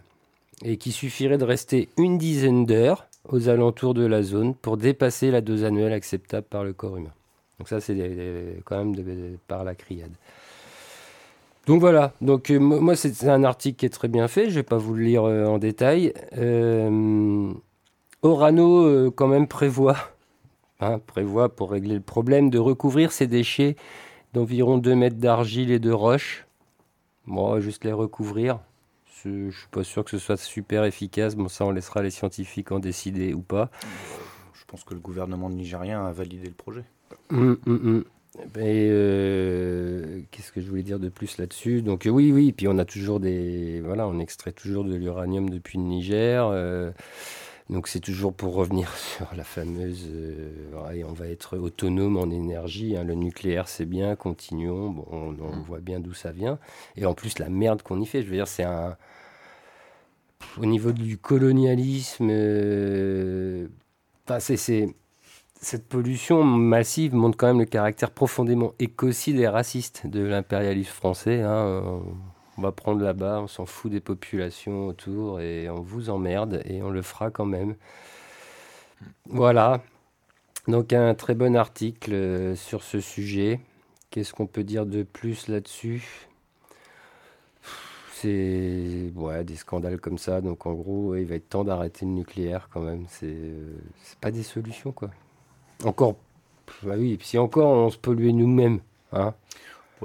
et 0.62 0.76
qui 0.76 0.92
suffirait 0.92 1.38
de 1.38 1.44
rester 1.44 1.88
une 1.96 2.18
dizaine 2.18 2.66
d'heures 2.66 3.06
aux 3.26 3.48
alentours 3.48 3.94
de 3.94 4.04
la 4.04 4.22
zone 4.22 4.54
pour 4.54 4.76
dépasser 4.76 5.30
la 5.30 5.40
dose 5.40 5.64
annuelle 5.64 5.94
acceptable 5.94 6.46
par 6.46 6.62
le 6.62 6.74
corps 6.74 6.98
humain. 6.98 7.12
Donc 7.58 7.68
ça 7.68 7.80
c'est 7.80 8.62
quand 8.66 8.84
même 8.84 9.38
par 9.48 9.64
la 9.64 9.74
CRIAD. 9.74 10.12
Donc 11.70 11.78
voilà, 11.78 12.14
donc 12.20 12.50
euh, 12.50 12.58
moi 12.58 12.96
c'est 12.96 13.28
un 13.28 13.44
article 13.44 13.76
qui 13.76 13.86
est 13.86 13.90
très 13.90 14.08
bien 14.08 14.26
fait, 14.26 14.46
je 14.46 14.48
ne 14.48 14.54
vais 14.54 14.62
pas 14.64 14.76
vous 14.76 14.92
le 14.92 15.04
lire 15.04 15.22
euh, 15.22 15.46
en 15.46 15.58
détail. 15.58 16.12
Euh, 16.36 17.52
Orano 18.22 19.12
quand 19.12 19.28
même 19.28 19.46
prévoit, 19.46 19.96
hein, 20.80 20.98
prévoit 20.98 21.48
pour 21.48 21.70
régler 21.70 21.94
le 21.94 22.00
problème 22.00 22.50
de 22.50 22.58
recouvrir 22.58 23.12
ces 23.12 23.28
déchets 23.28 23.76
d'environ 24.32 24.78
2 24.78 24.96
mètres 24.96 25.18
d'argile 25.18 25.70
et 25.70 25.78
de 25.78 25.92
roche. 25.92 26.44
Bon, 27.28 27.60
juste 27.60 27.84
les 27.84 27.92
recouvrir. 27.92 28.58
Je 29.22 29.28
ne 29.28 29.50
suis 29.52 29.68
pas 29.70 29.84
sûr 29.84 30.02
que 30.02 30.10
ce 30.10 30.18
soit 30.18 30.38
super 30.38 30.82
efficace. 30.82 31.36
Bon, 31.36 31.46
ça, 31.46 31.64
on 31.66 31.70
laissera 31.70 32.02
les 32.02 32.10
scientifiques 32.10 32.72
en 32.72 32.80
décider 32.80 33.32
ou 33.32 33.42
pas. 33.42 33.70
Je 34.54 34.64
pense 34.66 34.82
que 34.82 34.92
le 34.92 34.98
gouvernement 34.98 35.48
nigérien 35.48 36.04
a 36.04 36.10
validé 36.10 36.48
le 36.48 36.54
projet. 36.54 36.84
Hum, 37.30 37.58
hum, 37.64 37.80
hum. 37.84 38.04
Et 38.38 38.88
euh, 38.90 40.20
qu'est-ce 40.30 40.52
que 40.52 40.60
je 40.60 40.68
voulais 40.68 40.84
dire 40.84 41.00
de 41.00 41.08
plus 41.08 41.38
là-dessus? 41.38 41.82
Donc 41.82 42.06
oui, 42.10 42.30
oui, 42.32 42.52
puis 42.52 42.68
on 42.68 42.78
a 42.78 42.84
toujours 42.84 43.18
des... 43.18 43.80
Voilà, 43.80 44.06
on 44.06 44.20
extrait 44.20 44.52
toujours 44.52 44.84
de 44.84 44.94
l'uranium 44.94 45.50
depuis 45.50 45.78
le 45.78 45.84
Niger. 45.84 46.46
Euh, 46.46 46.92
donc 47.70 47.88
c'est 47.88 47.98
toujours 48.00 48.32
pour 48.32 48.54
revenir 48.54 48.94
sur 48.96 49.26
la 49.34 49.42
fameuse... 49.42 50.06
Euh, 50.12 51.02
on 51.06 51.12
va 51.12 51.26
être 51.26 51.58
autonome 51.58 52.16
en 52.16 52.30
énergie. 52.30 52.96
Hein, 52.96 53.02
le 53.02 53.14
nucléaire, 53.14 53.66
c'est 53.68 53.86
bien, 53.86 54.14
continuons. 54.14 54.90
Bon, 54.90 55.06
on, 55.10 55.32
mm. 55.32 55.62
voit 55.66 55.80
bien 55.80 55.98
d'où 55.98 56.14
ça 56.14 56.30
vient. 56.30 56.58
Et 56.96 57.06
en 57.06 57.14
plus, 57.14 57.38
la 57.40 57.48
merde 57.48 57.82
qu'on 57.82 58.00
y 58.00 58.06
fait, 58.06 58.22
je 58.22 58.28
veux 58.28 58.36
dire, 58.36 58.48
c'est 58.48 58.64
un... 58.64 58.96
Au 60.56 60.66
niveau 60.66 60.92
du 60.92 61.18
colonialisme... 61.18 62.30
Enfin, 64.24 64.38
c'est 64.38 64.94
cette 65.60 65.86
pollution 65.86 66.42
massive 66.42 67.14
montre 67.14 67.36
quand 67.36 67.46
même 67.46 67.58
le 67.58 67.66
caractère 67.66 68.10
profondément 68.10 68.72
écocide 68.78 69.38
et 69.38 69.46
raciste 69.46 70.06
de 70.06 70.20
l'impérialisme 70.22 70.90
français. 70.90 71.42
Hein. 71.42 72.00
On 72.56 72.62
va 72.62 72.72
prendre 72.72 73.02
là-bas, 73.02 73.40
on 73.42 73.46
s'en 73.46 73.66
fout 73.66 73.90
des 73.90 74.00
populations 74.00 74.86
autour 74.86 75.40
et 75.40 75.68
on 75.68 75.80
vous 75.80 76.10
emmerde 76.10 76.62
et 76.64 76.82
on 76.82 76.90
le 76.90 77.02
fera 77.02 77.30
quand 77.30 77.44
même. 77.44 77.74
Voilà. 79.26 79.82
Donc 80.66 80.92
un 80.92 81.14
très 81.14 81.34
bon 81.34 81.56
article 81.56 82.12
euh, 82.12 82.56
sur 82.56 82.82
ce 82.82 83.00
sujet. 83.00 83.60
Qu'est-ce 84.10 84.32
qu'on 84.32 84.46
peut 84.46 84.64
dire 84.64 84.86
de 84.86 85.02
plus 85.02 85.48
là-dessus? 85.48 86.28
C'est 88.14 89.12
des 89.44 89.56
scandales 89.56 90.00
comme 90.00 90.18
ça. 90.18 90.40
Donc 90.40 90.66
en 90.66 90.72
gros, 90.74 91.16
il 91.16 91.24
va 91.24 91.36
être 91.36 91.48
temps 91.48 91.64
d'arrêter 91.64 92.04
le 92.04 92.12
nucléaire 92.12 92.68
quand 92.72 92.80
même. 92.80 93.06
C'est 93.08 93.26
euh, 93.26 93.78
pas 94.20 94.30
des 94.30 94.42
solutions 94.42 94.92
quoi. 94.92 95.10
Encore, 95.84 96.16
bah 96.82 96.94
oui, 96.96 97.18
si 97.22 97.38
encore 97.38 97.70
on 97.70 97.90
se 97.90 97.98
polluait 97.98 98.32
nous-mêmes. 98.32 98.80
Hein 99.12 99.34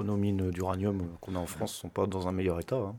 nos 0.02 0.16
mines 0.16 0.50
d'uranium 0.50 1.02
qu'on 1.20 1.34
a 1.34 1.38
en 1.38 1.46
France 1.46 1.74
ne 1.74 1.80
sont 1.82 1.88
pas 1.88 2.06
dans 2.06 2.28
un 2.28 2.32
meilleur 2.32 2.60
état. 2.60 2.76
Hein. 2.76 2.94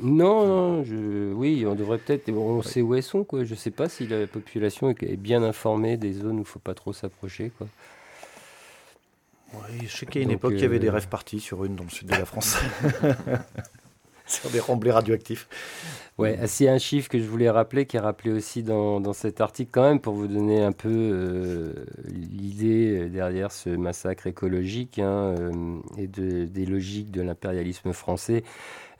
Non, 0.00 0.46
non, 0.46 0.84
je, 0.84 1.32
oui, 1.32 1.64
on 1.66 1.74
devrait 1.74 1.98
peut-être. 1.98 2.28
On 2.30 2.62
sait 2.62 2.82
où 2.82 2.94
elles 2.94 3.02
sont, 3.02 3.24
quoi. 3.24 3.44
Je 3.44 3.50
ne 3.50 3.56
sais 3.56 3.70
pas 3.70 3.88
si 3.88 4.06
la 4.06 4.26
population 4.26 4.90
est 4.90 5.16
bien 5.16 5.42
informée 5.42 5.96
des 5.96 6.12
zones 6.12 6.36
où 6.36 6.36
il 6.36 6.40
ne 6.40 6.44
faut 6.44 6.58
pas 6.58 6.74
trop 6.74 6.92
s'approcher, 6.92 7.50
quoi. 7.56 7.66
Oui, 9.54 9.86
je 9.86 9.96
sais 9.96 10.06
qu'à 10.06 10.20
une 10.20 10.30
époque, 10.30 10.52
il 10.56 10.60
y 10.60 10.64
avait 10.64 10.78
des 10.78 10.88
euh, 10.88 10.92
rêves 10.92 11.08
partis 11.08 11.40
sur 11.40 11.64
une 11.64 11.74
dans 11.74 11.84
le 11.84 11.90
sud 11.90 12.08
de 12.08 12.12
la 12.12 12.26
France. 12.26 12.58
sur 14.40 14.50
des 14.50 14.60
remblais 14.60 14.92
radioactifs. 14.92 15.48
Ouais, 16.18 16.36
mm. 16.36 16.46
c'est 16.46 16.68
un 16.68 16.78
chiffre 16.78 17.08
que 17.08 17.18
je 17.18 17.24
voulais 17.24 17.48
rappeler, 17.48 17.86
qui 17.86 17.96
est 17.96 18.00
rappelé 18.00 18.32
aussi 18.32 18.62
dans, 18.62 19.00
dans 19.00 19.12
cet 19.12 19.40
article 19.40 19.70
quand 19.72 19.82
même, 19.82 20.00
pour 20.00 20.14
vous 20.14 20.26
donner 20.26 20.62
un 20.62 20.72
peu 20.72 20.90
euh, 20.90 21.72
l'idée 22.08 23.08
derrière 23.08 23.52
ce 23.52 23.70
massacre 23.70 24.26
écologique 24.26 24.98
hein, 24.98 25.34
euh, 25.38 25.78
et 25.96 26.08
de, 26.08 26.44
des 26.44 26.66
logiques 26.66 27.10
de 27.10 27.22
l'impérialisme 27.22 27.92
français. 27.92 28.42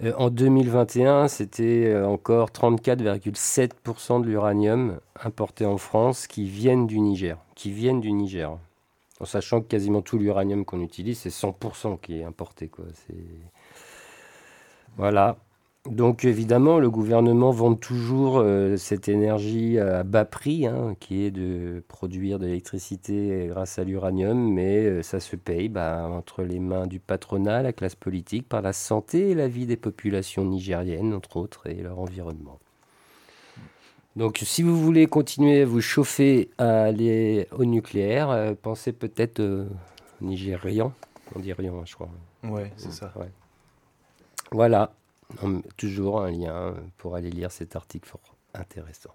Euh, 0.04 0.12
en 0.16 0.30
2021, 0.30 1.26
c'était 1.26 1.96
encore 2.04 2.50
34,7% 2.50 4.22
de 4.22 4.26
l'uranium 4.26 5.00
importé 5.22 5.66
en 5.66 5.76
France 5.76 6.28
qui 6.28 6.44
viennent 6.44 6.86
du 6.86 7.00
Niger, 7.00 7.36
qui 7.56 7.72
viennent 7.72 8.00
du 8.00 8.12
Niger. 8.12 8.56
En 9.20 9.24
sachant 9.24 9.60
que 9.60 9.66
quasiment 9.66 10.00
tout 10.00 10.16
l'uranium 10.16 10.64
qu'on 10.64 10.80
utilise, 10.80 11.18
c'est 11.18 11.30
100% 11.30 11.98
qui 12.00 12.20
est 12.20 12.24
importé. 12.24 12.68
Quoi. 12.68 12.84
Voilà. 14.98 15.38
Donc 15.88 16.26
évidemment, 16.26 16.78
le 16.78 16.90
gouvernement 16.90 17.50
vend 17.50 17.74
toujours 17.74 18.40
euh, 18.40 18.76
cette 18.76 19.08
énergie 19.08 19.78
à 19.78 20.02
bas 20.02 20.26
prix, 20.26 20.66
hein, 20.66 20.94
qui 21.00 21.24
est 21.24 21.30
de 21.30 21.82
produire 21.88 22.38
de 22.38 22.44
l'électricité 22.44 23.46
grâce 23.48 23.78
à 23.78 23.84
l'uranium, 23.84 24.52
mais 24.52 24.84
euh, 24.84 25.02
ça 25.02 25.18
se 25.18 25.36
paye 25.36 25.70
bah, 25.70 26.06
entre 26.10 26.42
les 26.42 26.58
mains 26.58 26.86
du 26.86 27.00
patronat, 27.00 27.62
la 27.62 27.72
classe 27.72 27.94
politique, 27.94 28.46
par 28.46 28.60
la 28.60 28.74
santé 28.74 29.30
et 29.30 29.34
la 29.34 29.48
vie 29.48 29.64
des 29.64 29.78
populations 29.78 30.44
nigériennes, 30.44 31.14
entre 31.14 31.38
autres, 31.38 31.66
et 31.68 31.76
leur 31.76 31.98
environnement. 32.00 32.58
Donc 34.18 34.40
si 34.42 34.64
vous 34.64 34.76
voulez 34.76 35.06
continuer 35.06 35.62
à 35.62 35.64
vous 35.64 35.80
chauffer 35.80 36.50
à 36.58 36.82
aller 36.82 37.46
au 37.56 37.64
nucléaire, 37.64 38.30
euh, 38.30 38.52
pensez 38.60 38.92
peut-être 38.92 39.38
euh, 39.38 39.66
nigérian, 40.20 40.92
on 41.36 41.38
dit 41.38 41.52
rien, 41.52 41.72
je 41.84 41.94
crois. 41.94 42.10
Ouais, 42.42 42.72
c'est 42.76 42.92
ça. 42.92 43.12
Voilà, 44.52 44.92
toujours 45.76 46.22
un 46.22 46.30
lien 46.30 46.74
pour 46.96 47.14
aller 47.14 47.30
lire 47.30 47.52
cet 47.52 47.76
article 47.76 48.08
fort 48.08 48.34
intéressant. 48.54 49.10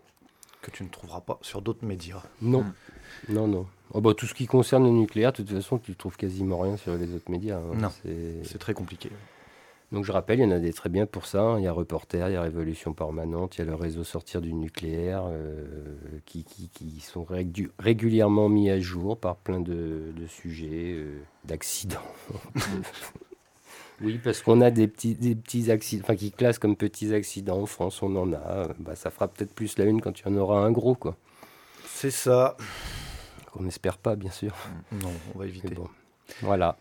Que 0.62 0.72
tu 0.72 0.84
ne 0.84 0.89
trouveras 0.89 1.22
pas 1.22 1.39
sur 1.41 1.62
d'autres 1.62 1.86
médias. 1.86 2.24
Non, 2.41 2.62
hmm. 2.62 3.34
non, 3.34 3.48
non. 3.48 3.67
Oh, 3.93 4.02
bah, 4.02 4.13
tout 4.13 4.26
ce 4.26 4.34
qui 4.34 4.48
concerne 4.48 4.86
le 4.86 4.91
nucléaire, 4.91 5.32
de 5.32 5.38
toute 5.38 5.50
façon, 5.50 5.78
tu 5.78 5.91
ne 5.91 5.96
trouves 5.96 6.15
quasiment 6.15 6.60
rien 6.60 6.78
sur 6.78 6.96
les 6.96 7.13
autres 7.13 7.30
médias. 7.30 7.58
Hein. 7.58 7.76
Non, 7.76 7.91
c'est 8.43 8.60
très 8.60 8.74
compliqué. 8.74 9.10
Donc 9.93 10.06
je 10.06 10.12
rappelle, 10.12 10.39
il 10.39 10.41
y 10.41 10.46
en 10.46 10.52
a 10.52 10.58
des 10.58 10.74
très 10.74 10.89
bien 10.89 11.06
pour 11.06 11.28
ça. 11.28 11.41
Hein. 11.41 11.60
Il 11.60 11.65
y 11.65 11.67
a 11.67 11.72
Reporter, 11.72 12.28
il 12.28 12.34
y 12.34 12.36
a 12.36 12.41
Révolution 12.41 12.93
Permanente, 12.93 13.58
il 13.58 13.60
y 13.60 13.62
a 13.62 13.65
le 13.65 13.76
réseau 13.76 14.04
Sortir 14.04 14.41
du 14.41 14.52
nucléaire, 14.52 15.26
euh, 15.28 15.78
qui, 16.26 16.43
qui, 16.43 17.00
sont 17.00 17.28
régulièrement 17.78 18.50
mis 18.50 18.72
à 18.72 18.80
jour 18.80 19.19
par 19.19 19.36
plein 19.36 19.60
de, 19.60 20.12
sujets, 20.28 20.96
euh, 20.96 21.22
d'accidents. 21.46 22.00
oui, 24.04 24.20
parce 24.24 24.42
qu'on 24.42 24.62
a 24.62 24.70
des 24.70 24.88
petits, 24.88 25.16
des 25.16 25.36
petits 25.36 25.72
accidents, 25.72 26.04
enfin 26.04 26.16
qui 26.16 26.32
classent 26.32 26.60
comme 26.60 26.76
petits 26.76 27.13
accidents. 27.13 27.62
En 27.62 27.66
France, 27.66 28.02
on 28.04 28.16
en 28.16 28.34
a. 28.34 28.68
Bah, 28.80 28.96
ça 28.96 29.10
fera 29.10 29.28
peut-être 29.28 29.54
plus 29.54 29.78
la 29.78 29.86
une 29.86 30.02
quand 30.02 30.20
il 30.20 30.28
y 30.28 30.30
en 30.30 30.38
aura 30.38 30.63
un 30.63 30.72
gros, 30.72 30.96
quoi. 30.96 31.16
C'est 31.86 32.12
ça. 32.12 32.58
On 33.56 33.63
n'espère 33.63 33.98
pas, 33.98 34.16
bien 34.16 34.32
sûr. 34.32 34.54
Non, 34.92 35.12
on 35.34 35.39
va 35.39 35.46
éviter. 35.46 35.74
Bon. 35.74 35.88
Voilà. 36.42 36.78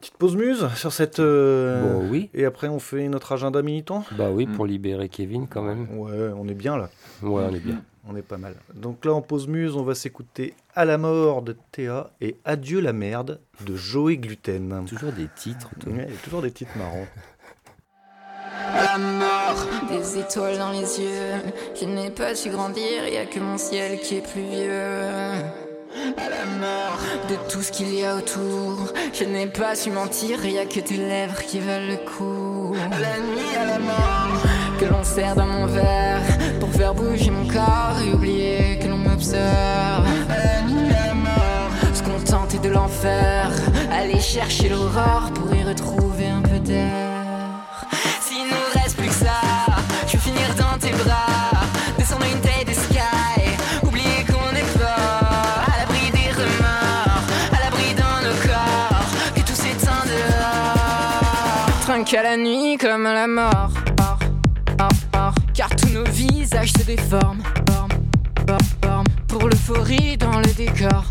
Petite 0.00 0.16
pause 0.16 0.36
muse 0.36 0.68
sur 0.76 0.92
cette. 0.92 1.20
Euh, 1.20 1.82
bon, 1.82 2.08
oui. 2.08 2.30
Et 2.32 2.46
après, 2.46 2.68
on 2.68 2.78
fait 2.78 3.06
notre 3.08 3.32
agenda 3.32 3.60
militant? 3.60 4.04
Bah 4.12 4.30
oui, 4.30 4.46
pour 4.46 4.64
libérer 4.64 5.10
Kevin 5.10 5.46
quand 5.46 5.62
même. 5.62 5.86
Ouais, 5.98 6.30
on 6.34 6.48
est 6.48 6.54
bien 6.54 6.78
là. 6.78 6.88
Ouais, 7.22 7.44
on 7.50 7.54
est 7.54 7.60
bien. 7.60 7.82
On 8.08 8.16
est 8.16 8.22
pas 8.22 8.38
mal. 8.38 8.54
Donc 8.74 9.04
là, 9.04 9.12
en 9.12 9.20
pause 9.20 9.46
muse, 9.46 9.76
on 9.76 9.82
va 9.82 9.94
s'écouter 9.94 10.54
À 10.74 10.84
la 10.84 10.96
mort 10.98 11.42
de 11.42 11.54
Théa 11.70 12.10
et 12.20 12.36
Adieu 12.44 12.80
la 12.80 12.92
merde 12.92 13.40
de 13.66 13.76
Joey 13.76 14.16
Gluten. 14.16 14.84
Toujours 14.86 15.12
des 15.12 15.28
titres. 15.36 15.70
Ouais, 15.86 16.08
toujours 16.24 16.42
des 16.42 16.50
titres 16.50 16.76
marrants. 16.76 17.06
À 18.72 18.84
la 18.84 18.98
mort, 18.98 19.66
des 19.90 20.18
étoiles 20.18 20.58
dans 20.58 20.70
les 20.70 21.00
yeux. 21.00 21.52
Je 21.78 21.84
n'ai 21.84 22.10
pas 22.10 22.34
su 22.34 22.50
grandir, 22.50 23.06
y 23.08 23.18
a 23.18 23.26
que 23.26 23.40
mon 23.40 23.58
ciel 23.58 24.00
qui 24.00 24.16
est 24.16 24.26
plus 24.26 24.42
vieux 24.42 24.90
à 26.16 26.30
la 26.30 26.46
mort 26.60 26.98
de 27.28 27.34
tout 27.50 27.62
ce 27.62 27.72
qu'il 27.72 27.92
y 27.94 28.04
a 28.04 28.16
autour. 28.16 28.92
Je 29.12 29.24
n'ai 29.24 29.46
pas 29.46 29.74
su 29.74 29.90
mentir, 29.90 30.44
y 30.46 30.58
a 30.58 30.66
que 30.66 30.80
tes 30.80 30.96
lèvres 30.96 31.42
qui 31.42 31.58
valent 31.58 31.88
le 31.88 31.96
coup. 31.96 32.74
La 32.90 33.18
nuit 33.18 33.56
à 33.58 33.66
la 33.66 33.78
mort 33.78 34.42
que 34.78 34.84
l'on 34.86 35.04
sert 35.04 35.34
dans 35.34 35.46
mon 35.46 35.66
verre 35.66 36.22
pour 36.60 36.70
faire 36.70 36.94
bouger 36.94 37.30
mon 37.30 37.46
corps 37.48 37.96
et 38.06 38.12
oublier 38.12 38.78
que 38.80 38.86
l'on 38.86 38.98
m'observe. 38.98 40.06
À 41.90 41.94
se 41.94 42.02
contenter 42.02 42.58
de 42.58 42.68
l'enfer, 42.68 43.50
aller 43.90 44.20
chercher 44.20 44.68
l'aurore 44.68 45.30
pour 45.34 45.52
y 45.54 45.64
retrouver 45.64 46.28
un 46.28 46.42
peu 46.42 46.58
d'air. 46.60 47.24
S'il 48.20 48.44
nous 48.46 48.80
reste 48.80 48.96
plus 48.96 49.08
que 49.08 49.14
ça, 49.14 49.40
je 50.06 50.12
vais 50.12 50.18
finir 50.18 50.54
dans 50.56 50.78
tes 50.78 50.92
bras, 51.02 51.66
descendre 51.98 52.26
une 52.32 52.40
tête 52.40 52.60
qu'à 62.10 62.22
la 62.24 62.36
nuit 62.36 62.76
comme 62.76 63.06
à 63.06 63.14
la 63.14 63.28
mort. 63.28 63.79
Se 66.50 66.82
déforment. 66.82 67.42
Pour 69.28 69.48
l'euphorie 69.48 70.16
dans 70.18 70.40
le 70.40 70.52
décor. 70.54 71.04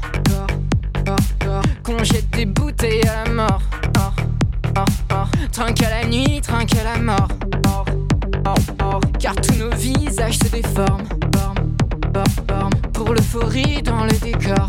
Qu'on 1.84 2.04
jette 2.04 2.30
des 2.32 2.46
bouteilles 2.46 3.02
à 3.08 3.24
la 3.24 3.32
mort. 3.32 3.62
Trinque 5.52 5.82
à 5.82 5.90
la 5.90 6.08
nuit, 6.08 6.42
trinque 6.42 6.76
à 6.76 6.84
la 6.84 7.00
mort. 7.00 7.28
Car 9.18 9.34
tous 9.36 9.56
nos 9.56 9.72
visages 9.76 10.38
se 10.38 10.50
déforment. 10.50 11.08
Pour 12.94 13.14
l'euphorie 13.14 13.82
dans 13.82 14.04
le 14.04 14.12
décor. 14.20 14.68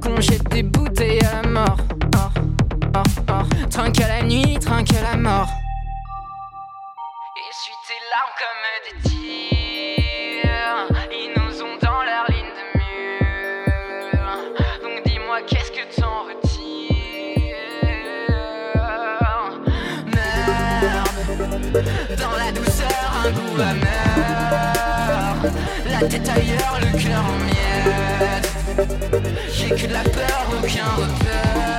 Qu'on 0.00 0.20
jette 0.20 0.48
des 0.50 0.64
bouteilles 0.64 1.20
à 1.20 1.46
mort. 1.46 1.76
Trinque 3.70 4.00
à 4.00 4.08
la 4.08 4.22
nuit, 4.24 4.58
trinque 4.58 4.94
à 4.94 5.12
la 5.12 5.16
mort. 5.16 5.59
Larmes 8.10 8.34
comme 8.40 8.62
des 8.86 8.96
tirs. 9.08 10.88
Ils 11.12 11.30
nous 11.36 11.54
ont 11.62 11.76
dans 11.80 12.02
leur 12.02 12.26
ligne 12.28 12.54
de 12.58 12.64
mur. 12.78 14.22
Donc 14.82 14.96
dis-moi, 15.04 15.38
qu'est-ce 15.46 15.70
que 15.70 15.84
t'en 16.00 16.24
retires? 16.24 17.54
Merde. 20.06 21.84
Dans 22.18 22.36
la 22.36 22.50
douceur, 22.50 23.00
un 23.24 23.30
goût 23.30 23.60
amer. 23.60 23.92
La 25.86 26.00
tête 26.08 26.28
ailleurs, 26.28 26.78
le 26.80 26.90
cœur 26.98 27.24
en 27.24 27.38
miettes. 27.44 28.50
J'ai 29.52 29.70
que 29.70 29.86
de 29.86 29.92
la 29.92 30.02
peur, 30.02 30.40
aucun 30.58 30.90
repère. 30.96 31.69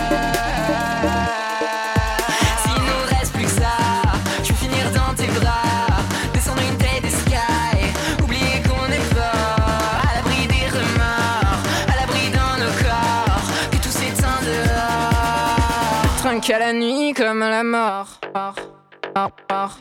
Qu'à 16.52 16.60
la 16.60 16.74
nuit 16.74 17.14
comme 17.14 17.42
à 17.44 17.50
la 17.50 17.64
mort. 17.64 18.20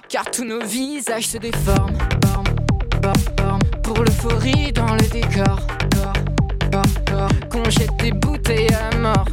Car 0.09 0.31
tous 0.31 0.45
nos 0.45 0.61
visages 0.65 1.27
se 1.27 1.39
déforment. 1.39 1.99
Pour 3.83 3.99
l'euphorie 4.05 4.73
dans 4.73 4.95
le 4.95 5.09
décor. 5.09 5.59
Qu'on 7.51 7.69
jette 7.69 7.97
des 7.99 8.13
bouteilles 8.13 8.69
à 8.73 8.97
mort. 8.99 9.25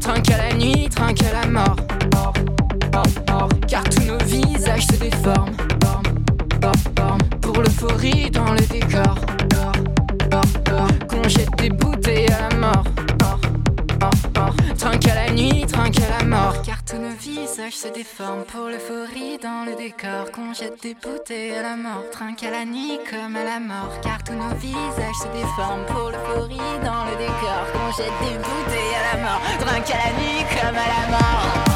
Trinque 0.00 0.30
à 0.30 0.38
la 0.38 0.54
nuit, 0.54 0.88
trinque 0.88 1.22
à 1.22 1.42
la 1.42 1.46
mort. 1.46 1.76
Car 3.68 3.84
tous 3.84 4.04
nos 4.04 4.24
visages 4.24 4.86
se 4.86 4.96
déforment. 4.96 5.54
Pour 7.42 7.60
l'euphorie 7.60 8.30
dans 8.30 8.54
le 8.54 8.66
décor. 8.72 9.16
Qu'on 11.10 11.28
jette 11.28 11.54
des 11.58 11.68
bouteilles 11.68 12.32
à 12.32 12.54
mort. 12.56 12.84
Trinque 15.72 16.00
à 16.00 16.18
la 16.18 16.24
mort. 16.24 16.62
Car 16.62 16.84
tous 16.84 16.96
nos 16.96 17.16
visages 17.16 17.76
se 17.76 17.88
déforment 17.88 18.44
pour 18.44 18.66
l'euphorie 18.66 19.38
dans 19.42 19.64
le 19.64 19.74
décor. 19.74 20.30
Qu'on 20.32 20.52
jette 20.52 20.82
des 20.82 20.94
bouteilles 20.94 21.52
à 21.52 21.62
la 21.62 21.76
mort. 21.76 22.04
Trinque 22.10 22.42
à 22.44 22.50
la 22.50 22.64
nuit 22.64 22.98
comme 23.10 23.36
à 23.36 23.44
la 23.44 23.60
mort. 23.60 24.00
Car 24.02 24.22
tous 24.22 24.34
nos 24.34 24.54
visages 24.56 25.20
se 25.22 25.28
déforment 25.28 25.86
pour 25.86 26.10
l'euphorie 26.10 26.78
dans 26.84 27.04
le 27.04 27.16
décor. 27.16 27.62
Qu'on 27.72 27.90
jette 27.96 28.18
des 28.20 28.36
bouteilles 28.36 28.96
à 29.00 29.16
la 29.16 29.22
mort. 29.22 29.40
Trinque 29.60 29.90
à 29.90 29.98
la 30.04 30.12
nuit 30.20 30.44
comme 30.50 30.76
à 30.76 30.88
la 30.94 31.10
mort. 31.10 31.71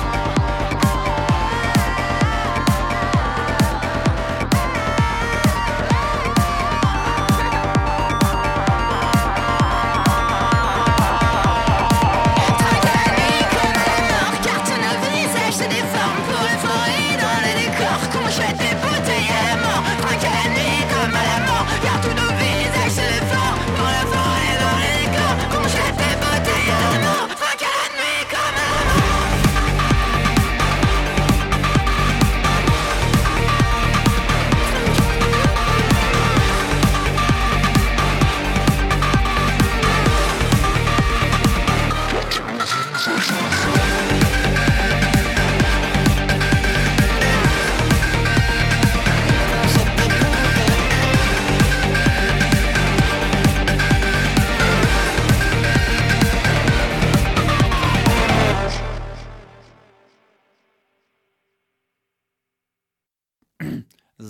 Petit 64.19 64.29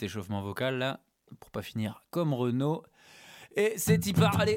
échauffement 0.00 0.40
vocal 0.40 0.78
là, 0.78 1.00
pour 1.38 1.50
pas 1.50 1.60
finir 1.60 2.02
comme 2.10 2.32
Renault. 2.32 2.82
Et 3.54 3.74
c'est 3.76 4.06
y 4.06 4.14
parler. 4.14 4.56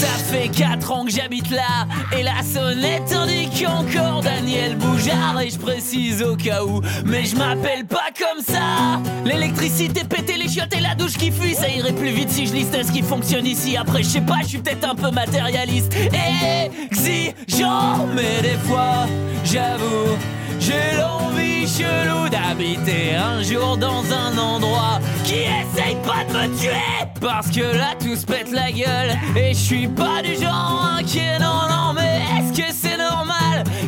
Ça 0.00 0.06
fait 0.06 0.48
4 0.48 0.92
ans 0.92 1.04
que 1.04 1.10
j'habite 1.10 1.50
là 1.50 1.86
Et 2.16 2.22
la 2.22 2.42
sonnette 2.42 3.12
indique 3.12 3.62
encore 3.68 4.22
Daniel 4.22 4.78
Boujard 4.78 5.38
Et 5.42 5.50
je 5.50 5.58
précise 5.58 6.22
au 6.22 6.36
cas 6.36 6.64
où 6.64 6.80
Mais 7.04 7.26
je 7.26 7.36
m'appelle 7.36 7.86
pas 7.86 8.09
comme 8.20 8.42
ça. 8.44 9.00
L'électricité 9.24 10.04
pété 10.04 10.36
les 10.36 10.48
chiottes 10.48 10.74
et 10.76 10.80
la 10.80 10.94
douche 10.94 11.16
qui 11.16 11.30
fuit 11.30 11.54
Ça 11.54 11.68
irait 11.68 11.92
plus 11.92 12.10
vite 12.10 12.30
si 12.30 12.46
je 12.46 12.52
listais 12.52 12.84
ce 12.84 12.92
qui 12.92 13.02
fonctionne 13.02 13.46
ici. 13.46 13.76
Après 13.76 14.02
je 14.02 14.08
sais 14.08 14.20
pas, 14.20 14.38
je 14.42 14.48
suis 14.48 14.58
peut-être 14.58 14.88
un 14.88 14.94
peu 14.94 15.10
matérialiste. 15.10 15.92
Exigeant 16.90 18.06
Mais 18.14 18.42
des 18.42 18.58
fois, 18.66 19.06
j'avoue 19.44 20.16
j'ai 20.60 20.98
l'envie 20.98 21.66
chelou 21.66 22.28
d'habiter 22.28 23.16
un 23.16 23.42
jour 23.42 23.78
dans 23.78 24.04
un 24.12 24.36
endroit 24.36 25.00
qui 25.24 25.36
essaye 25.36 25.96
pas 26.04 26.24
de 26.28 26.34
me 26.34 26.58
tuer. 26.58 26.70
Parce 27.18 27.48
que 27.48 27.60
là 27.60 27.94
tout 27.98 28.14
se 28.14 28.26
pète 28.26 28.52
la 28.52 28.70
gueule. 28.70 29.16
Et 29.36 29.54
je 29.54 29.58
suis 29.58 29.88
pas 29.88 30.20
du 30.22 30.34
genre 30.34 30.96
inquiet, 30.98 31.38
non 31.38 31.66
non 31.70 31.94
mais 31.94 32.20
est-ce 32.38 32.60
que 32.60 32.69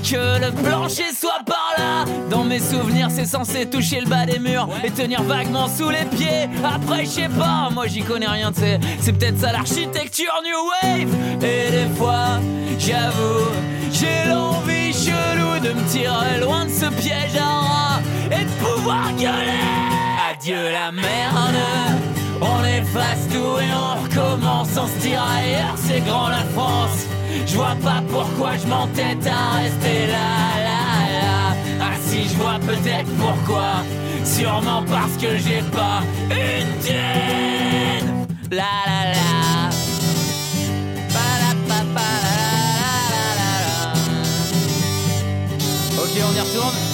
c'est 0.03 0.15
que 0.15 0.41
le 0.45 0.53
plancher 0.63 1.13
soit 1.15 1.43
par 1.47 1.75
là. 1.79 2.05
Dans 2.31 2.45
mes 2.45 2.61
souvenirs 2.61 3.09
c'est 3.11 3.27
censé 3.27 3.67
toucher 3.67 4.01
le 4.01 4.09
bas 4.09 4.27
des 4.27 4.39
murs 4.39 4.69
Et 4.85 4.91
tenir 4.91 5.23
vaguement 5.23 5.69
sous 5.69 5.91
les 5.91 6.05
pieds. 6.17 6.49
Après 6.65 7.05
je 7.05 7.11
sais 7.11 7.29
pas, 7.29 7.69
moi 7.73 7.87
j'y 7.87 8.03
connais 8.03 8.29
rien 8.29 8.53
sais. 8.53 8.79
C'est 9.01 9.13
peut-être 9.13 9.39
ça 9.39 9.53
l'architecture 9.53 10.33
New 10.45 11.01
Wave. 11.03 11.15
Et 11.43 11.71
des 11.71 11.95
fois 11.97 12.41
j'avoue 12.79 13.51
j'ai 13.93 14.29
l'envie 14.29 14.93
chelou 14.93 15.61
de 15.61 15.73
me 15.73 15.89
tirer 15.89 16.41
loin 16.41 16.65
de 16.65 16.71
ce 16.71 16.87
piège 16.87 17.37
à 17.37 17.45
rats 17.45 18.01
et 18.31 18.45
de 18.45 18.51
pouvoir 18.65 19.13
gueuler. 19.13 19.61
Adieu 20.31 20.71
la 20.73 20.91
merde, 20.91 21.57
on 22.41 22.65
efface 22.65 23.29
tout 23.31 23.59
et 23.61 23.71
on 23.75 24.03
recommence, 24.03 24.71
on 24.77 24.87
se 24.87 25.07
tire 25.07 25.23
ailleurs, 25.23 25.75
c'est 25.77 26.01
grand 26.01 26.29
la 26.29 26.45
France. 26.55 27.07
Je 27.53 27.59
vois 27.59 27.77
pas 27.85 28.03
pourquoi 28.09 28.57
je 28.57 28.67
m'entête 28.67 29.27
à 29.27 29.59
rester 29.59 30.07
là, 30.07 30.57
là, 30.57 31.21
là. 31.21 31.57
Ah 31.83 31.97
si, 32.03 32.27
je 32.27 32.35
vois 32.37 32.59
peut-être 32.59 33.11
pourquoi. 33.21 33.85
Sûrement 34.25 34.83
parce 34.89 35.13
que 35.21 35.37
j'ai 35.37 35.61
pas 35.71 36.01
une 36.31 36.81
thune. 36.81 38.27
La 38.51 38.73
la 38.87 39.13
la. 39.13 39.23
on 46.25 46.37
y 46.37 46.41
retourne. 46.41 46.92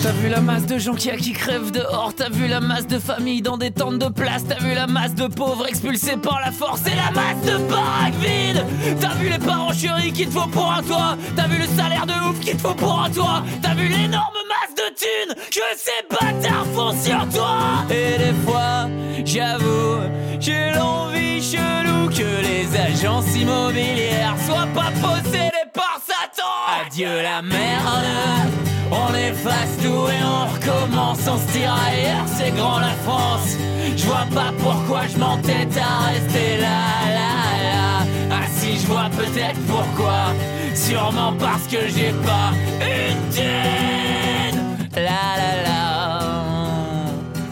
T'as 0.00 0.12
vu 0.12 0.28
la 0.28 0.40
masse 0.40 0.64
de 0.64 0.78
gens 0.78 0.94
qui, 0.94 1.10
qui 1.16 1.32
crèvent 1.32 1.72
dehors 1.72 2.12
T'as 2.14 2.28
vu 2.28 2.46
la 2.46 2.60
masse 2.60 2.86
de 2.86 3.00
familles 3.00 3.42
dans 3.42 3.56
des 3.56 3.72
tentes 3.72 3.98
de 3.98 4.08
place 4.08 4.44
T'as 4.48 4.58
vu 4.64 4.72
la 4.72 4.86
masse 4.86 5.14
de 5.14 5.26
pauvres 5.26 5.66
expulsés 5.66 6.16
par 6.16 6.40
la 6.40 6.52
force 6.52 6.82
Et 6.86 6.94
la 6.94 7.10
masse 7.10 7.44
de 7.44 7.58
baraques 7.68 8.14
vides. 8.20 8.64
T'as 9.00 9.14
vu 9.14 9.28
les 9.28 9.38
parents 9.38 9.72
chéris 9.72 10.12
qu'il 10.12 10.28
te 10.28 10.32
faut 10.32 10.48
pour 10.48 10.72
un 10.72 10.82
toit 10.82 11.16
T'as 11.34 11.48
vu 11.48 11.58
le 11.58 11.66
salaire 11.76 12.06
de 12.06 12.12
ouf 12.28 12.38
qu'il 12.38 12.56
te 12.56 12.62
faut 12.62 12.74
pour 12.74 13.02
un 13.02 13.10
toit 13.10 13.42
T'as 13.60 13.74
vu 13.74 13.88
l'énorme 13.88 14.38
masse 14.48 14.74
de 14.76 14.94
thunes 14.94 15.34
que 15.50 15.60
ces 15.76 16.06
bâtards 16.08 16.66
font 16.74 16.92
sur 16.92 17.28
toi. 17.30 17.58
Et 17.90 18.18
des 18.18 18.34
fois, 18.46 18.88
j'avoue, 19.24 19.98
j'ai 20.38 20.70
l'envie 20.76 21.42
chelou 21.42 22.08
Que 22.08 22.42
les 22.42 22.78
agences 22.78 23.34
immobilières 23.34 24.36
soient 24.46 24.68
pas 24.74 24.92
possédées 25.00 25.50
par 25.74 26.00
Satan. 26.06 26.86
Adieu 26.86 27.22
la 27.22 27.42
merde 27.42 28.48
on 28.90 29.14
efface 29.14 29.76
tout 29.82 30.08
et 30.08 30.22
on 30.24 30.46
recommence, 30.54 31.20
on 31.28 31.38
se 31.38 31.52
tire 31.52 31.74
ailleurs, 31.74 32.26
c'est 32.26 32.50
grand 32.50 32.78
la 32.80 32.94
France. 33.04 33.56
Je 33.96 34.04
vois 34.04 34.26
pas 34.34 34.52
pourquoi 34.58 35.06
je 35.06 35.18
m'entête 35.18 35.76
à 35.76 36.08
rester 36.08 36.58
là, 36.58 36.78
là, 37.06 37.30
là. 37.72 38.06
Ah 38.30 38.46
si, 38.50 38.78
je 38.78 38.86
vois 38.86 39.10
peut-être 39.16 39.60
pourquoi. 39.66 40.34
Sûrement 40.74 41.32
parce 41.38 41.66
que 41.66 41.88
j'ai 41.88 42.12
pas 42.24 42.52
une 42.80 43.30
thune. 43.30 44.60
La 44.94 45.36
la 45.40 45.52
la. 45.66 45.78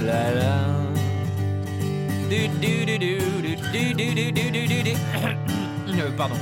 La 0.01 0.35
la. 0.35 0.57
Du 2.31 2.49
du 2.49 2.85
du 2.85 2.99
du 2.99 3.19
du 3.73 3.95
du 3.95 4.05
du 4.15 4.33
du 4.33 4.51
du 4.51 4.67
du 4.67 4.83
du. 4.83 4.95
Pardon. 6.17 6.37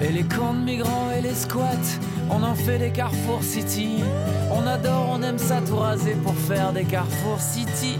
Et 0.00 0.12
les 0.12 0.22
camps 0.22 0.54
de 0.54 0.60
migrants 0.60 1.10
et 1.16 1.20
les 1.20 1.34
squats, 1.34 1.98
on 2.30 2.42
en 2.42 2.54
fait 2.54 2.78
des 2.78 2.90
Carrefour 2.90 3.42
City. 3.42 4.02
On 4.50 4.66
adore, 4.66 5.08
on 5.12 5.22
aime 5.22 5.38
ça 5.38 5.60
tout 5.66 5.76
raser 5.76 6.16
pour 6.22 6.34
faire 6.34 6.72
des 6.72 6.84
Carrefour 6.84 7.40
City. 7.40 7.98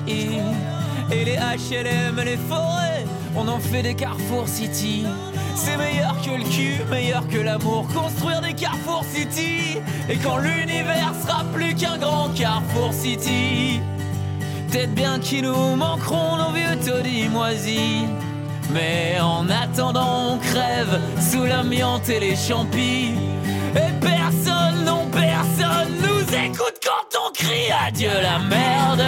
Et 1.10 1.24
les 1.24 1.36
HLM 1.36 2.20
les 2.24 2.36
forêts, 2.36 3.04
on 3.36 3.48
en 3.48 3.58
fait 3.58 3.82
des 3.82 3.94
Carrefour 3.94 4.46
City. 4.46 5.04
C'est 5.54 5.76
meilleur 5.76 6.16
que 6.22 6.30
le 6.30 6.44
cul, 6.44 6.84
meilleur 6.90 7.26
que 7.28 7.38
l'amour, 7.38 7.86
construire 7.88 8.40
des 8.40 8.52
Carrefour 8.52 9.04
City. 9.12 9.78
Et 10.08 10.16
quand 10.16 10.38
l'univers 10.38 11.12
sera 11.22 11.44
plus 11.52 11.74
qu'un 11.74 11.98
grand 11.98 12.28
Carrefour 12.34 12.92
City, 12.92 13.80
peut-être 14.70 14.94
bien 14.94 15.18
qu'ils 15.18 15.44
nous 15.44 15.76
manqueront 15.76 16.36
nos 16.36 16.52
vieux 16.52 16.76
taudis 16.84 17.28
moisis. 17.28 18.04
Mais 18.72 19.18
en 19.20 19.48
attendant, 19.48 20.34
on 20.34 20.38
crève 20.38 21.00
sous 21.18 21.44
l'amiante 21.44 22.08
et 22.08 22.20
les 22.20 22.36
champis. 22.36 23.14
Et 23.78 23.92
personne, 24.00 24.84
non 24.84 25.02
personne 25.12 25.92
nous 26.06 26.22
écoute 26.46 26.78
quand 26.88 27.08
on 27.24 27.32
crie 27.32 27.70
adieu 27.86 28.16
la 28.28 28.38
merde. 28.40 29.04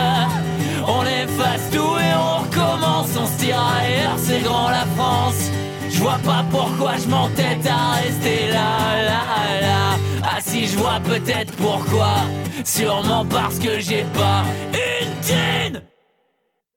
On 0.86 1.02
efface 1.02 1.70
tout 1.70 1.94
et 2.06 2.12
on 2.14 2.32
recommence, 2.44 3.10
on 3.22 3.26
se 3.26 3.38
tire 3.44 3.62
ailleurs, 3.78 4.18
c'est 4.18 4.40
grand 4.40 4.68
la 4.70 4.86
France. 4.96 5.50
Je 5.90 5.98
vois 5.98 6.20
pas 6.24 6.44
pourquoi 6.50 6.92
je 7.02 7.08
m'entête 7.08 7.66
à 7.66 7.96
rester 8.02 8.48
là, 8.48 8.70
là, 9.10 9.22
là. 9.66 9.98
Ah 10.22 10.38
si 10.40 10.66
je 10.66 10.76
vois 10.78 11.00
peut-être 11.04 11.52
pourquoi, 11.56 12.14
sûrement 12.64 13.24
parce 13.26 13.58
que 13.58 13.80
j'ai 13.80 14.04
pas 14.14 14.44
une 14.72 15.14
thune. 15.26 15.82